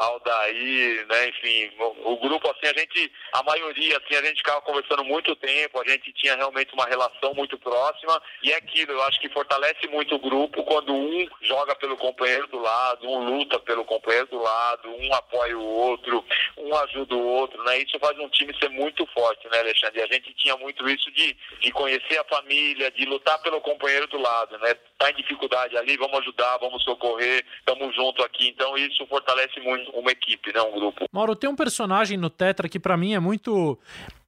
Aldair, 0.00 1.06
né, 1.06 1.28
enfim, 1.28 1.70
o, 1.78 2.16
grupo 2.18 2.50
assim, 2.50 2.66
a 2.66 2.78
gente, 2.78 3.12
a 3.32 3.42
maioria, 3.42 3.98
assim, 3.98 4.16
a 4.16 4.22
gente 4.22 4.38
ficava 4.38 4.60
conversando 4.62 5.04
muito 5.04 5.34
tempo, 5.36 5.80
a 5.80 5.88
gente 5.88 6.12
tinha 6.12 6.36
realmente 6.36 6.72
uma 6.74 6.86
relação 6.86 7.34
muito 7.34 7.58
próxima 7.58 8.20
e 8.42 8.52
é 8.52 8.56
aquilo, 8.56 8.92
eu 8.92 9.02
acho 9.04 9.20
que 9.20 9.28
fortalece 9.28 9.86
muito 9.88 10.16
o 10.16 10.18
grupo 10.18 10.65
quando 10.66 10.92
um 10.92 11.26
joga 11.42 11.74
pelo 11.76 11.96
companheiro 11.96 12.46
do 12.48 12.58
lado, 12.58 13.08
um 13.08 13.24
luta 13.24 13.58
pelo 13.60 13.84
companheiro 13.84 14.26
do 14.26 14.38
lado, 14.38 14.88
um 14.88 15.14
apoia 15.14 15.56
o 15.56 15.64
outro, 15.64 16.24
um 16.58 16.74
ajuda 16.76 17.14
o 17.14 17.24
outro, 17.24 17.62
né? 17.64 17.78
Isso 17.78 17.98
faz 18.00 18.18
um 18.18 18.28
time 18.28 18.52
ser 18.58 18.68
muito 18.70 19.06
forte, 19.14 19.48
né, 19.48 19.60
Alexandre? 19.60 20.02
A 20.02 20.06
gente 20.06 20.34
tinha 20.34 20.56
muito 20.56 20.86
isso 20.88 21.10
de, 21.12 21.36
de 21.60 21.70
conhecer 21.70 22.18
a 22.18 22.24
família, 22.24 22.90
de 22.90 23.06
lutar 23.06 23.40
pelo 23.42 23.60
companheiro 23.60 24.08
do 24.08 24.18
lado, 24.18 24.58
né? 24.58 24.74
Tá 24.98 25.10
em 25.10 25.14
dificuldade 25.14 25.76
ali, 25.76 25.96
vamos 25.96 26.18
ajudar, 26.18 26.58
vamos 26.58 26.82
socorrer, 26.82 27.44
estamos 27.60 27.94
junto 27.94 28.22
aqui. 28.22 28.48
Então 28.48 28.76
isso 28.76 29.06
fortalece 29.06 29.60
muito 29.60 29.90
uma 29.92 30.10
equipe, 30.10 30.52
né? 30.52 30.60
Um 30.62 30.72
grupo. 30.72 31.06
Mauro, 31.12 31.36
tem 31.36 31.48
um 31.48 31.56
personagem 31.56 32.18
no 32.18 32.28
Tetra 32.28 32.68
que 32.68 32.80
para 32.80 32.96
mim 32.96 33.14
é 33.14 33.20
muito 33.20 33.78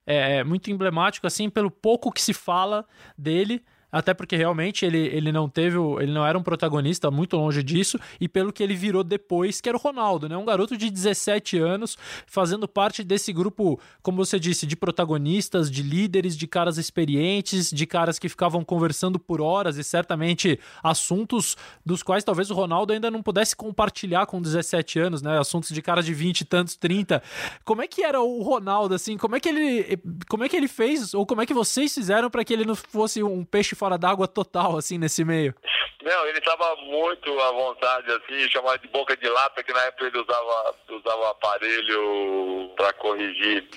é, 0.06 0.44
muito 0.44 0.70
emblemático 0.70 1.26
assim 1.26 1.50
pelo 1.50 1.70
pouco 1.70 2.12
que 2.12 2.22
se 2.22 2.32
fala 2.32 2.86
dele 3.16 3.62
até 3.90 4.12
porque 4.12 4.36
realmente 4.36 4.84
ele, 4.84 4.98
ele 4.98 5.32
não 5.32 5.48
teve, 5.48 5.76
ele 6.00 6.12
não 6.12 6.26
era 6.26 6.38
um 6.38 6.42
protagonista, 6.42 7.10
muito 7.10 7.36
longe 7.36 7.62
disso, 7.62 7.98
e 8.20 8.28
pelo 8.28 8.52
que 8.52 8.62
ele 8.62 8.74
virou 8.74 9.02
depois, 9.02 9.60
que 9.60 9.68
era 9.68 9.76
o 9.76 9.80
Ronaldo, 9.80 10.28
né? 10.28 10.36
Um 10.36 10.44
garoto 10.44 10.76
de 10.76 10.90
17 10.90 11.58
anos, 11.58 11.96
fazendo 12.26 12.68
parte 12.68 13.02
desse 13.02 13.32
grupo, 13.32 13.80
como 14.02 14.24
você 14.24 14.38
disse, 14.38 14.66
de 14.66 14.76
protagonistas, 14.76 15.70
de 15.70 15.82
líderes, 15.82 16.36
de 16.36 16.46
caras 16.46 16.76
experientes, 16.76 17.70
de 17.70 17.86
caras 17.86 18.18
que 18.18 18.28
ficavam 18.28 18.62
conversando 18.64 19.18
por 19.18 19.40
horas 19.40 19.76
e 19.78 19.84
certamente 19.84 20.58
assuntos 20.82 21.56
dos 21.84 22.02
quais 22.02 22.24
talvez 22.24 22.50
o 22.50 22.54
Ronaldo 22.54 22.92
ainda 22.92 23.10
não 23.10 23.22
pudesse 23.22 23.56
compartilhar 23.56 24.26
com 24.26 24.40
17 24.40 24.98
anos, 24.98 25.22
né? 25.22 25.38
Assuntos 25.38 25.70
de 25.70 25.80
caras 25.80 26.04
de 26.04 26.12
20 26.12 26.42
e 26.42 26.44
tantos, 26.44 26.76
30. 26.76 27.22
Como 27.64 27.82
é 27.82 27.86
que 27.86 28.02
era 28.02 28.20
o 28.20 28.42
Ronaldo 28.42 28.94
assim? 28.94 29.16
Como 29.16 29.36
é 29.36 29.40
que 29.40 29.48
ele 29.48 29.98
como 30.28 30.44
é 30.44 30.48
que 30.48 30.56
ele 30.56 30.68
fez 30.68 31.14
ou 31.14 31.24
como 31.24 31.40
é 31.40 31.46
que 31.46 31.54
vocês 31.54 31.94
fizeram 31.94 32.30
para 32.30 32.44
que 32.44 32.52
ele 32.52 32.64
não 32.64 32.74
fosse 32.74 33.22
um 33.22 33.44
peixe 33.44 33.74
fora 33.78 33.96
d'água 33.96 34.26
total, 34.26 34.76
assim, 34.76 34.98
nesse 34.98 35.24
meio. 35.24 35.54
Não, 36.02 36.26
ele 36.26 36.38
estava 36.38 36.76
muito 36.76 37.40
à 37.40 37.52
vontade, 37.52 38.10
assim, 38.12 38.48
chamado 38.50 38.80
de 38.80 38.88
boca 38.88 39.16
de 39.16 39.28
lata, 39.28 39.62
que 39.62 39.72
na 39.72 39.82
época 39.84 40.06
ele 40.06 40.18
usava, 40.18 40.74
usava 40.90 41.30
aparelho 41.30 42.72
para 42.76 42.92
corrigir 42.94 43.68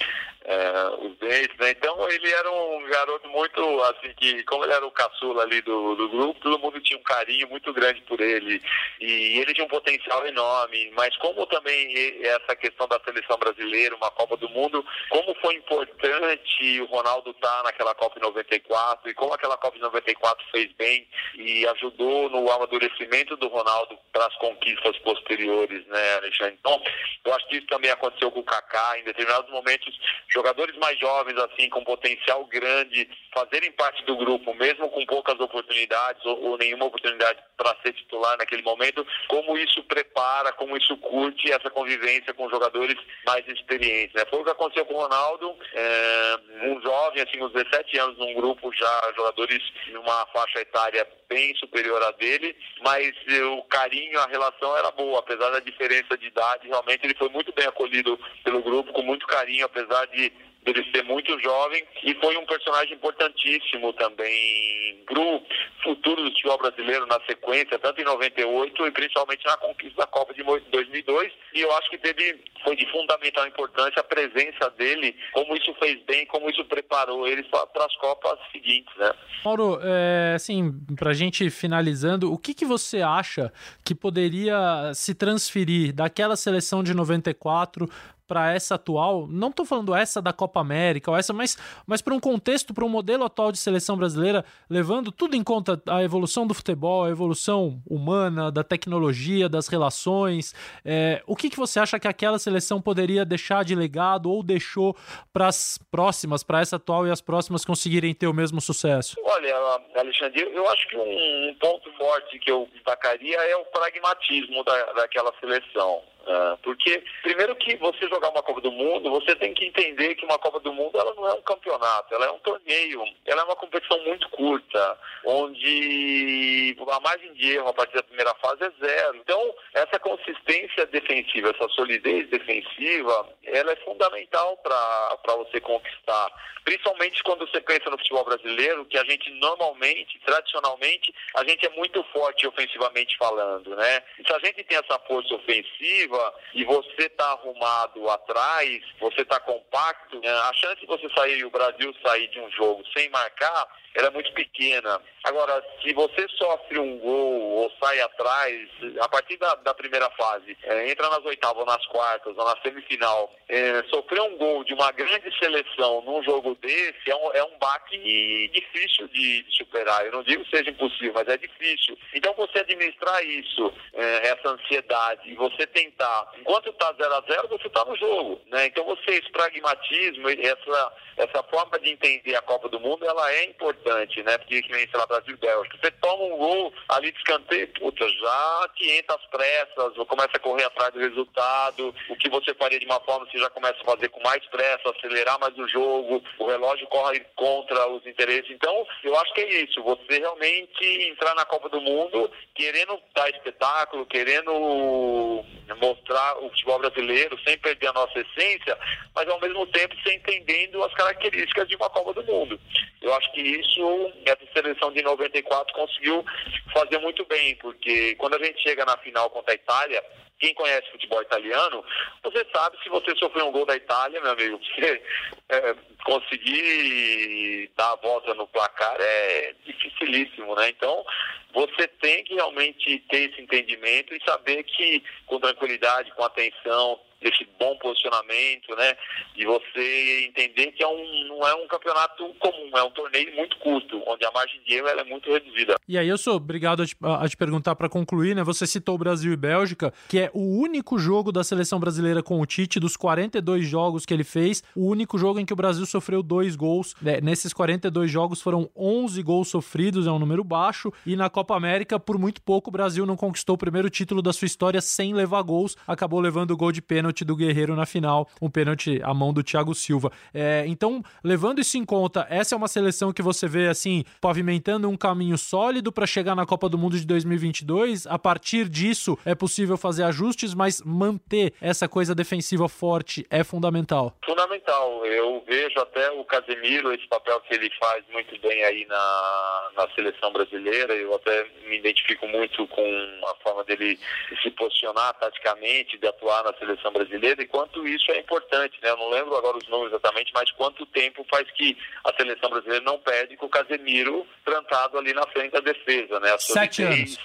é, 0.43 1.05
os 1.05 1.17
dentes, 1.17 1.55
né? 1.57 1.71
Então 1.71 2.09
ele 2.09 2.31
era 2.31 2.51
um 2.51 2.83
garoto 2.89 3.27
muito, 3.29 3.83
assim, 3.83 4.13
que 4.15 4.43
como 4.43 4.63
ele 4.63 4.73
era 4.73 4.85
o 4.85 4.91
caçula 4.91 5.43
ali 5.43 5.61
do, 5.61 5.95
do 5.95 6.09
grupo, 6.09 6.39
todo 6.39 6.59
mundo 6.59 6.81
tinha 6.81 6.99
um 6.99 7.03
carinho 7.03 7.47
muito 7.49 7.71
grande 7.73 8.01
por 8.01 8.19
ele. 8.19 8.61
E 8.99 9.39
ele 9.39 9.53
tinha 9.53 9.65
um 9.65 9.69
potencial 9.69 10.25
enorme. 10.25 10.91
Mas 10.95 11.15
como 11.17 11.45
também 11.47 12.19
essa 12.23 12.55
questão 12.55 12.87
da 12.87 12.99
seleção 13.03 13.37
brasileira, 13.37 13.95
uma 13.95 14.11
Copa 14.11 14.35
do 14.37 14.49
Mundo, 14.49 14.85
como 15.09 15.35
foi 15.35 15.55
importante 15.55 16.81
o 16.81 16.85
Ronaldo 16.85 17.31
estar 17.31 17.57
tá 17.57 17.63
naquela 17.63 17.93
Copa 17.93 18.19
de 18.19 18.25
94 18.25 19.09
e 19.09 19.13
como 19.13 19.33
aquela 19.33 19.57
Copa 19.57 19.75
de 19.75 19.83
94 19.83 20.45
fez 20.51 20.71
bem 20.73 21.07
e 21.35 21.67
ajudou 21.67 22.29
no 22.29 22.51
amadurecimento 22.51 23.35
do 23.37 23.47
Ronaldo 23.47 23.97
para 24.11 24.25
as 24.25 24.35
conquistas 24.37 24.97
posteriores, 24.99 25.85
né, 25.87 26.15
Alexandre? 26.15 26.57
Então, 26.59 26.81
eu 27.25 27.33
acho 27.33 27.47
que 27.47 27.57
isso 27.57 27.67
também 27.67 27.91
aconteceu 27.91 28.31
com 28.31 28.39
o 28.39 28.43
Kaká 28.43 28.99
em 28.99 29.03
determinados 29.03 29.49
momentos 29.51 29.99
jogadores 30.34 30.75
mais 30.77 30.97
jovens, 30.99 31.38
assim, 31.38 31.69
com 31.69 31.84
potencial 31.84 32.45
grande, 32.45 33.09
fazerem 33.34 33.71
parte 33.73 34.03
do 34.05 34.15
grupo, 34.15 34.53
mesmo 34.53 34.89
com 34.89 35.05
poucas 35.05 35.39
oportunidades 35.39 36.25
ou, 36.25 36.41
ou 36.43 36.57
nenhuma 36.57 36.86
oportunidade 36.86 37.39
para 37.57 37.75
ser 37.84 37.93
titular 37.93 38.38
naquele 38.38 38.61
momento, 38.61 39.05
como 39.27 39.57
isso 39.57 39.84
prepara, 39.84 40.51
como 40.53 40.77
isso 40.77 40.95
curte 40.97 41.51
essa 41.51 41.69
convivência 41.69 42.34
com 42.34 42.49
jogadores 42.49 42.97
mais 43.25 43.45
experientes. 43.47 44.13
Né? 44.15 44.23
Foi 44.29 44.39
o 44.39 44.43
que 44.43 44.51
aconteceu 44.51 44.86
com 44.86 44.95
o 44.95 45.01
Ronaldo, 45.01 45.55
é, 45.73 46.36
um 46.63 46.82
jovem, 46.82 47.21
assim, 47.21 47.41
uns 47.43 47.51
17 47.51 47.99
anos, 47.99 48.17
num 48.17 48.34
grupo 48.34 48.71
já, 48.73 49.13
jogadores 49.15 49.61
numa 49.91 50.25
faixa 50.27 50.61
etária 50.61 51.07
bem 51.32 51.55
superior 51.55 52.03
à 52.03 52.11
dele, 52.11 52.53
mas 52.84 53.09
o 53.57 53.63
carinho, 53.63 54.19
a 54.19 54.27
relação 54.27 54.75
era 54.77 54.91
boa, 54.91 55.19
apesar 55.19 55.49
da 55.49 55.61
diferença 55.61 56.17
de 56.17 56.27
idade, 56.27 56.67
realmente 56.67 57.05
ele 57.05 57.15
foi 57.15 57.29
muito 57.29 57.53
bem 57.53 57.65
acolhido 57.65 58.19
pelo 58.43 58.61
grupo, 58.61 58.91
com 58.91 59.01
muito 59.01 59.25
carinho, 59.25 59.65
apesar 59.65 60.05
de 60.07 60.29
dele 60.64 60.86
ser 60.91 61.03
muito 61.03 61.39
jovem 61.39 61.84
e 62.03 62.14
foi 62.16 62.38
um 62.38 62.45
personagem 62.45 62.93
importantíssimo 62.93 63.93
também 63.93 65.03
para 65.05 65.20
o 65.20 65.43
futuro 65.84 66.24
do 66.24 66.30
futebol 66.30 66.57
brasileiro 66.57 67.05
na 67.07 67.20
sequência, 67.26 67.80
tanto 67.80 68.01
em 68.01 68.05
98 68.05 68.88
e 68.88 68.91
principalmente 68.91 69.45
na 69.45 69.57
conquista 69.57 70.01
da 70.01 70.07
Copa 70.07 70.34
de 70.34 70.43
2002. 70.43 71.32
E 71.53 71.62
eu 71.62 71.76
acho 71.76 71.89
que 71.89 71.97
teve, 71.97 72.39
foi 72.64 72.76
de 72.76 72.89
fundamental 72.91 73.47
importância 73.47 73.99
a 73.99 74.03
presença 74.03 74.70
dele, 74.78 75.16
como 75.34 75.55
isso 75.55 75.74
fez 75.76 76.01
bem, 76.05 76.26
como 76.28 76.49
isso 76.49 76.64
preparou 76.66 77.28
ele 77.28 77.43
para 77.43 77.86
as 77.86 77.95
Copas 77.97 78.39
seguintes, 78.51 78.95
né? 78.97 79.12
Mauro, 79.43 79.80
é, 79.82 80.34
assim, 80.36 80.72
para 80.95 81.12
a 81.12 81.14
gente 81.14 81.49
finalizando, 81.49 82.32
o 82.32 82.38
que, 82.38 82.53
que 82.53 82.66
você 82.66 83.01
acha 83.01 83.51
que 83.84 83.95
poderia 83.95 84.91
se 84.93 85.16
transferir 85.16 85.93
daquela 85.93 86.36
seleção 86.36 86.84
de 86.84 86.93
94 86.93 87.89
para 88.32 88.53
essa 88.53 88.75
atual, 88.75 89.27
não 89.27 89.49
estou 89.49 89.65
falando 89.65 89.93
essa 89.93 90.21
da 90.21 90.32
Copa 90.32 90.61
América 90.61 91.11
ou 91.11 91.17
essa, 91.17 91.34
mas, 91.34 91.57
mas 91.86 92.01
para 92.01 92.13
um 92.13 92.19
contexto, 92.19 92.73
para 92.73 92.86
um 92.86 92.88
modelo 92.88 93.25
atual 93.25 93.51
de 93.51 93.57
seleção 93.57 93.97
brasileira, 93.97 94.45
levando 94.69 95.11
tudo 95.11 95.36
em 95.36 95.43
conta 95.43 95.82
a 95.86 96.01
evolução 96.01 96.47
do 96.47 96.53
futebol, 96.53 97.03
a 97.03 97.09
evolução 97.09 97.84
humana, 97.86 98.49
da 98.49 98.63
tecnologia, 98.63 99.49
das 99.49 99.67
relações, 99.67 100.55
é, 100.86 101.21
o 101.27 101.36
que, 101.36 101.49
que 101.49 101.57
você 101.57 101.77
acha 101.77 101.99
que 101.99 102.07
aquela 102.07 102.39
seleção 102.39 102.82
poderia 102.82 103.25
deixar 103.25 103.65
de 103.65 103.75
legado 103.75 104.32
ou 104.32 104.41
deixou 104.41 104.95
para 105.34 105.47
as 105.47 105.77
próximas, 105.91 106.41
para 106.41 106.61
essa 106.61 106.77
atual 106.77 107.05
e 107.05 107.11
as 107.11 107.19
próximas 107.19 107.65
conseguirem 107.65 108.13
ter 108.13 108.27
o 108.27 108.34
mesmo 108.34 108.61
sucesso? 108.61 109.17
Olha, 109.25 109.53
Alexandre, 109.97 110.49
eu 110.53 110.69
acho 110.69 110.88
que 110.88 110.95
um 110.95 111.53
ponto 111.59 111.91
forte 111.97 112.39
que 112.39 112.49
eu 112.49 112.65
destacaria 112.71 113.36
é 113.41 113.57
o 113.57 113.65
pragmatismo 113.65 114.63
da, 114.63 114.93
daquela 114.93 115.34
seleção. 115.41 116.01
Uh, 116.22 116.55
porque, 116.63 117.03
primeiro 117.24 117.55
que 117.55 117.76
você 117.78 118.07
jogar 118.07 118.30
uma 118.30 118.43
Copa 118.43 118.61
do 118.61 118.72
Mundo, 118.72 119.09
você 119.09 119.36
tem 119.36 119.53
que 119.53 119.65
entender 119.65 120.15
que 120.15 120.26
uma 120.26 120.38
Copa 120.38 120.59
do 120.59 120.72
Mundo 120.72 120.99
ela 120.99 121.13
não 121.15 121.28
é 121.28 121.34
um 121.34 121.41
campeonato, 121.41 122.13
ela 122.13 122.28
é 122.28 122.32
um 122.32 122.39
torneio, 122.39 123.03
ela 123.26 123.41
é 123.41 123.45
uma 123.45 123.55
competição 123.55 123.99
muito 124.03 124.30
curta, 124.30 124.97
onde 125.26 126.76
a 126.91 126.99
margem 126.99 127.34
de 127.34 127.53
erro 127.53 127.69
a 127.69 127.74
partir 127.74 127.95
da 127.95 128.03
primeira 128.03 128.34
fase 128.36 128.63
é 128.63 128.72
zero. 128.86 129.17
Então, 129.17 129.55
essa 129.74 129.99
consistência 129.99 130.86
defensiva, 130.86 131.49
essa 131.49 131.67
solidez 131.69 132.30
defensiva, 132.30 133.28
ela 133.43 133.72
é 133.72 133.76
fundamental 133.78 134.57
para 134.57 135.36
você 135.38 135.59
conquistar. 135.59 136.32
Principalmente 136.63 137.24
quando 137.24 137.47
você 137.47 137.59
pensa 137.59 137.89
no 137.89 137.97
futebol 137.97 138.24
brasileiro, 138.24 138.86
que 138.86 138.97
a 138.97 139.03
gente 139.03 139.32
normalmente, 139.32 140.19
tradicionalmente, 140.24 141.13
a 141.36 141.43
gente 141.43 141.65
é 141.65 141.69
muito 141.69 142.03
forte 142.13 142.45
ofensivamente 142.45 143.17
falando, 143.17 143.76
né? 143.76 144.03
Se 144.26 144.32
a 144.32 144.39
gente 144.39 144.63
tem 144.63 144.78
essa 144.78 144.99
força 144.99 145.34
ofensiva 145.34 146.11
e 146.53 146.64
você 146.64 147.03
está 147.03 147.32
arrumado 147.32 148.09
atrás, 148.09 148.82
você 148.99 149.22
está 149.22 149.39
compacto, 149.39 150.20
né? 150.20 150.30
a 150.30 150.53
chance 150.53 150.82
de 150.82 150.88
você 150.88 151.09
sair 151.16 151.39
e 151.39 151.45
o 151.45 151.51
Brasil 151.51 151.93
sair 152.05 152.28
de 152.30 152.39
um 152.39 152.49
jogo 152.51 152.84
sem 152.93 153.09
marcar 153.09 153.68
ela 153.93 154.07
é 154.07 154.12
muito 154.12 154.32
pequena. 154.34 155.01
Agora, 155.24 155.64
se 155.82 155.93
você 155.93 156.28
sofre 156.38 156.80
um 156.80 156.97
gol 156.99 157.41
ou 157.41 157.72
sai 157.82 157.99
atrás, 158.01 158.70
a 158.99 159.09
partir 159.09 159.38
da, 159.38 159.53
da 159.55 159.74
primeira 159.74 160.09
fase, 160.12 160.57
é, 160.64 160.89
entra 160.89 161.09
nas 161.09 161.24
oitavas 161.26 161.66
nas 161.66 161.86
quartas 161.88 162.38
ou 162.38 162.45
na 162.45 162.59
semifinal, 162.62 163.34
é, 163.49 163.84
sofrer 163.89 164.22
um 164.22 164.38
gol 164.38 164.64
de 164.64 164.74
uma 164.74 164.91
grande 164.91 165.38
seleção 165.38 166.01
num 166.03 166.24
jogo 166.24 166.55
desse 166.55 167.12
é 167.12 167.16
um, 167.16 167.32
é 167.34 167.43
um 167.43 167.57
baque 167.59 168.49
difícil 168.53 169.07
de, 169.09 169.43
de 169.43 169.57
superar. 169.57 170.05
Eu 170.05 170.14
não 170.14 170.24
digo 170.24 170.43
que 170.45 170.57
seja 170.57 170.70
impossível, 170.70 171.14
mas 171.14 171.28
é 171.28 171.38
difícil. 171.38 171.97
Então, 172.14 172.34
você 172.34 172.59
administrar 172.59 173.24
isso, 173.26 173.74
é, 173.93 174.28
essa 174.30 174.49
ansiedade, 174.49 175.30
e 175.30 175.36
você 175.36 175.68
tentar, 175.68 176.00
enquanto 176.39 176.69
está 176.69 176.93
0 176.93 177.13
a 177.13 177.21
0 177.21 177.47
você 177.49 177.67
está 177.67 177.85
no 177.85 177.95
jogo. 177.95 178.41
Né? 178.47 178.67
Então, 178.67 178.83
você, 178.85 179.11
esse 179.11 179.31
pragmatismo, 179.31 180.29
essa, 180.29 180.93
essa 181.17 181.43
forma 181.43 181.79
de 181.79 181.91
entender 181.91 182.35
a 182.35 182.41
Copa 182.41 182.69
do 182.69 182.79
Mundo, 182.79 183.05
ela 183.05 183.31
é 183.31 183.45
importante 183.45 184.21
né? 184.23 184.37
Porque 184.37 184.61
que 184.61 184.71
nem, 184.71 184.87
sei 184.87 184.99
lá, 184.99 185.05
Brasil 185.05 185.33
e 185.33 185.37
Bélgica. 185.37 185.77
Você 185.81 185.91
toma 185.91 186.23
um 186.23 186.37
gol 186.37 186.73
ali 186.89 187.11
de 187.11 187.17
escanteio, 187.17 187.67
puta, 187.69 188.07
já 188.07 188.69
te 188.75 188.89
entra 188.91 189.15
as 189.15 189.25
pressas, 189.27 189.97
ou 189.97 190.05
começa 190.05 190.31
a 190.35 190.39
correr 190.39 190.63
atrás 190.65 190.93
do 190.93 190.99
resultado. 190.99 191.93
O 192.09 192.15
que 192.15 192.29
você 192.29 192.53
faria 192.53 192.79
de 192.79 192.85
uma 192.85 192.99
forma, 193.01 193.25
você 193.25 193.37
já 193.37 193.49
começa 193.49 193.77
a 193.81 193.85
fazer 193.85 194.09
com 194.09 194.21
mais 194.21 194.45
pressa, 194.47 194.89
acelerar 194.89 195.39
mais 195.39 195.57
o 195.57 195.67
jogo, 195.67 196.23
o 196.39 196.47
relógio 196.47 196.87
corre 196.87 197.19
contra 197.35 197.87
os 197.89 198.05
interesses. 198.05 198.51
Então, 198.51 198.85
eu 199.03 199.17
acho 199.19 199.33
que 199.33 199.41
é 199.41 199.63
isso. 199.63 199.81
Você 199.83 200.19
realmente 200.19 201.09
entrar 201.09 201.35
na 201.35 201.45
Copa 201.45 201.69
do 201.69 201.81
Mundo 201.81 202.31
querendo 202.55 202.99
dar 203.15 203.29
espetáculo, 203.29 204.05
querendo 204.05 205.43
mostrar 205.91 206.37
o 206.39 206.49
futebol 206.49 206.79
brasileiro 206.79 207.37
sem 207.45 207.57
perder 207.57 207.87
a 207.87 207.93
nossa 207.93 208.19
essência, 208.19 208.77
mas 209.13 209.27
ao 209.27 209.39
mesmo 209.39 209.65
tempo 209.67 209.95
você 210.01 210.15
entendendo 210.15 210.83
as 210.83 210.93
características 210.93 211.67
de 211.67 211.75
uma 211.75 211.89
Copa 211.89 212.13
do 212.13 212.23
Mundo. 212.23 212.59
Eu 213.01 213.13
acho 213.15 213.31
que 213.33 213.41
isso, 213.41 214.13
essa 214.25 214.45
seleção 214.53 214.91
de 214.91 215.01
94 215.01 215.73
conseguiu 215.73 216.25
fazer 216.73 216.97
muito 216.99 217.25
bem, 217.25 217.55
porque 217.55 218.15
quando 218.15 218.35
a 218.35 218.43
gente 218.43 218.61
chega 218.61 218.85
na 218.85 218.97
final 218.97 219.29
contra 219.29 219.53
a 219.53 219.55
Itália, 219.55 220.03
quem 220.41 220.55
conhece 220.55 220.91
futebol 220.91 221.21
italiano, 221.21 221.85
você 222.23 222.45
sabe 222.53 222.75
se 222.81 222.89
você 222.89 223.15
sofrer 223.15 223.43
um 223.43 223.51
gol 223.51 223.65
da 223.65 223.75
Itália, 223.75 224.19
meu 224.19 224.31
amigo, 224.31 224.59
você 224.75 225.01
é, 225.49 225.75
conseguir 226.03 227.71
dar 227.77 227.91
a 227.91 227.95
volta 227.97 228.33
no 228.33 228.47
placar 228.47 228.97
é 228.99 229.53
dificilíssimo, 229.63 230.55
né? 230.55 230.69
Então, 230.69 231.05
você 231.53 231.87
tem 231.87 232.23
que 232.23 232.33
realmente 232.33 232.97
ter 233.09 233.29
esse 233.29 233.41
entendimento 233.41 234.15
e 234.15 234.23
saber 234.25 234.63
que 234.63 235.03
com 235.27 235.39
tranquilidade, 235.39 236.11
com 236.13 236.23
atenção, 236.23 236.99
esse 237.22 237.47
bom 237.59 237.78
posicionamento, 237.78 238.76
né? 238.76 238.95
De 239.36 239.45
você 239.45 240.26
entender 240.28 240.72
que 240.72 240.84
é 240.84 240.88
um, 240.88 241.28
não 241.28 241.47
é 241.47 241.53
um 241.53 241.67
campeonato 241.67 242.24
comum, 242.39 242.72
é 242.76 242.84
um 242.84 242.89
torneio 242.91 243.36
muito 243.36 243.57
curto, 243.57 244.01
onde 244.07 244.26
a 244.26 244.32
margem 244.32 244.59
de 244.65 244.74
erro 244.74 244.88
é 244.88 245.03
muito 245.03 245.32
reduzida. 245.32 245.76
E 245.88 245.97
aí 245.97 246.07
eu 246.07 246.17
sou 246.17 246.36
obrigado 246.36 246.82
a 246.82 246.86
te, 246.86 246.95
a 247.01 247.30
te 247.30 247.38
perguntar 247.38 247.76
para 247.76 247.88
concluir, 247.88 248.36
né? 248.36 248.43
Você 248.43 248.65
citou 248.65 248.97
Brasil 248.97 249.32
e 249.32 249.38
Bélgica, 249.38 249.93
que 250.09 250.19
é 250.19 250.32
o 250.34 250.59
único 250.59 250.97
jogo 250.97 251.32
da 251.32 251.43
seleção 251.43 251.80
brasileira 251.80 252.24
com 252.24 252.41
o 252.41 252.45
Tite, 252.45 252.80
dos 252.80 252.97
42 252.97 253.65
jogos 253.65 254.05
que 254.05 254.13
ele 254.13 254.24
fez, 254.24 254.63
o 254.76 254.88
único 254.88 255.17
jogo 255.17 255.39
em 255.39 255.45
que 255.45 255.53
o 255.53 255.55
Brasil 255.55 255.86
sofreu 255.86 256.24
dois 256.24 256.55
gols. 256.55 256.95
Né? 257.01 257.22
Nesses 257.22 257.53
42 257.53 258.09
jogos 258.09 258.41
foram 258.41 258.69
11 258.76 259.22
gols 259.22 259.49
sofridos, 259.49 260.07
é 260.07 260.11
um 260.11 260.19
número 260.19 260.43
baixo, 260.43 260.91
e 261.05 261.15
na 261.15 261.30
Copa 261.30 261.55
América, 261.55 261.99
por 261.99 262.17
muito 262.17 262.41
pouco, 262.41 262.69
o 262.69 262.74
Brasil 262.74 263.05
não 263.05 263.15
conquistou 263.15 263.55
o 263.55 263.57
primeiro 263.57 263.89
título 263.89 264.22
da 264.22 264.34
sua 264.34 264.45
história 264.47 264.82
sem 264.82 265.13
levar 265.13 265.41
gols, 265.43 265.76
acabou 265.86 266.19
levando 266.19 266.51
o 266.51 266.57
gol 266.57 266.72
de 266.72 266.82
pênalti 266.82 267.11
pênalti 267.12 267.26
do 267.26 267.36
Guerreiro 267.36 267.76
na 267.76 267.86
final, 267.86 268.28
um 268.41 268.49
pênalti 268.49 269.01
à 269.03 269.14
mão 269.14 269.34
do 269.34 269.43
Thiago 269.43 269.76
Silva. 269.76 270.12
É, 270.34 270.64
então, 270.68 271.03
levando 271.24 271.59
isso 271.59 271.78
em 271.78 271.86
conta, 271.86 272.26
essa 272.30 272.55
é 272.55 272.57
uma 272.57 272.68
seleção 272.68 273.12
que 273.12 273.22
você 273.22 273.47
vê 273.47 273.68
assim, 273.68 274.03
pavimentando 274.20 274.89
um 274.89 274.97
caminho 274.97 275.38
sólido 275.38 275.91
para 275.91 276.07
chegar 276.07 276.36
na 276.36 276.45
Copa 276.45 276.70
do 276.70 276.78
Mundo 276.78 276.97
de 276.97 277.05
2022. 277.05 278.07
A 278.07 278.18
partir 278.18 278.70
disso, 278.70 279.18
é 279.26 279.36
possível 279.36 279.78
fazer 279.78 280.03
ajustes, 280.03 280.53
mas 280.53 280.82
manter 280.84 281.53
essa 281.62 281.88
coisa 281.88 282.16
defensiva 282.16 282.68
forte 282.70 283.26
é 283.30 283.43
fundamental. 283.43 284.16
Fundamental. 284.26 285.05
Eu 285.05 285.43
vejo 285.45 285.80
até 285.80 286.09
o 286.12 286.24
Casemiro, 286.24 286.93
esse 286.93 287.07
papel 287.07 287.39
que 287.41 287.53
ele 287.53 287.70
faz 287.80 288.03
muito 288.12 288.39
bem 288.39 288.64
aí 288.64 288.86
na, 288.86 289.70
na 289.76 289.89
seleção 289.95 290.32
brasileira. 290.32 290.93
Eu 290.93 291.14
até 291.16 291.45
me 291.68 291.78
identifico 291.78 292.28
muito 292.28 292.66
com 292.68 293.22
a 293.28 293.36
forma 293.43 293.64
dele 293.64 293.99
se 294.41 294.49
posicionar 294.51 295.14
taticamente, 295.20 295.97
de 295.97 296.07
atuar 296.07 296.43
na 296.43 296.53
seleção 296.53 296.91
brasileira 296.91 297.00
brasileira 297.03 297.41
e 297.41 297.47
quanto 297.47 297.87
isso 297.87 298.11
é 298.11 298.19
importante, 298.19 298.77
né? 298.81 298.89
Eu 298.89 298.97
não 298.97 299.09
lembro 299.09 299.35
agora 299.35 299.57
os 299.57 299.67
números 299.67 299.93
exatamente, 299.93 300.31
mas 300.33 300.51
quanto 300.51 300.85
tempo 300.87 301.25
faz 301.29 301.49
que 301.51 301.77
a 302.03 302.13
seleção 302.13 302.49
brasileira 302.49 302.83
não 302.83 302.99
perde 302.99 303.35
com 303.35 303.45
o 303.45 303.49
Casemiro 303.49 304.25
plantado 304.45 304.97
ali 304.97 305.13
na 305.13 305.25
frente 305.27 305.51
da 305.51 305.59
defesa, 305.59 306.19
né? 306.19 306.31
A 306.33 306.37
Sete 306.37 306.83
anos. 306.83 307.17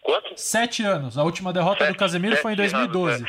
Quanto? 0.00 0.32
Sete 0.36 0.82
anos. 0.82 1.18
A 1.18 1.22
última 1.22 1.52
derrota 1.52 1.84
Sete, 1.84 1.94
do 1.94 1.98
Casemiro 1.98 2.36
foi 2.36 2.52
em 2.52 2.56
2012. 2.56 3.16
Anos, 3.16 3.22
né? 3.22 3.28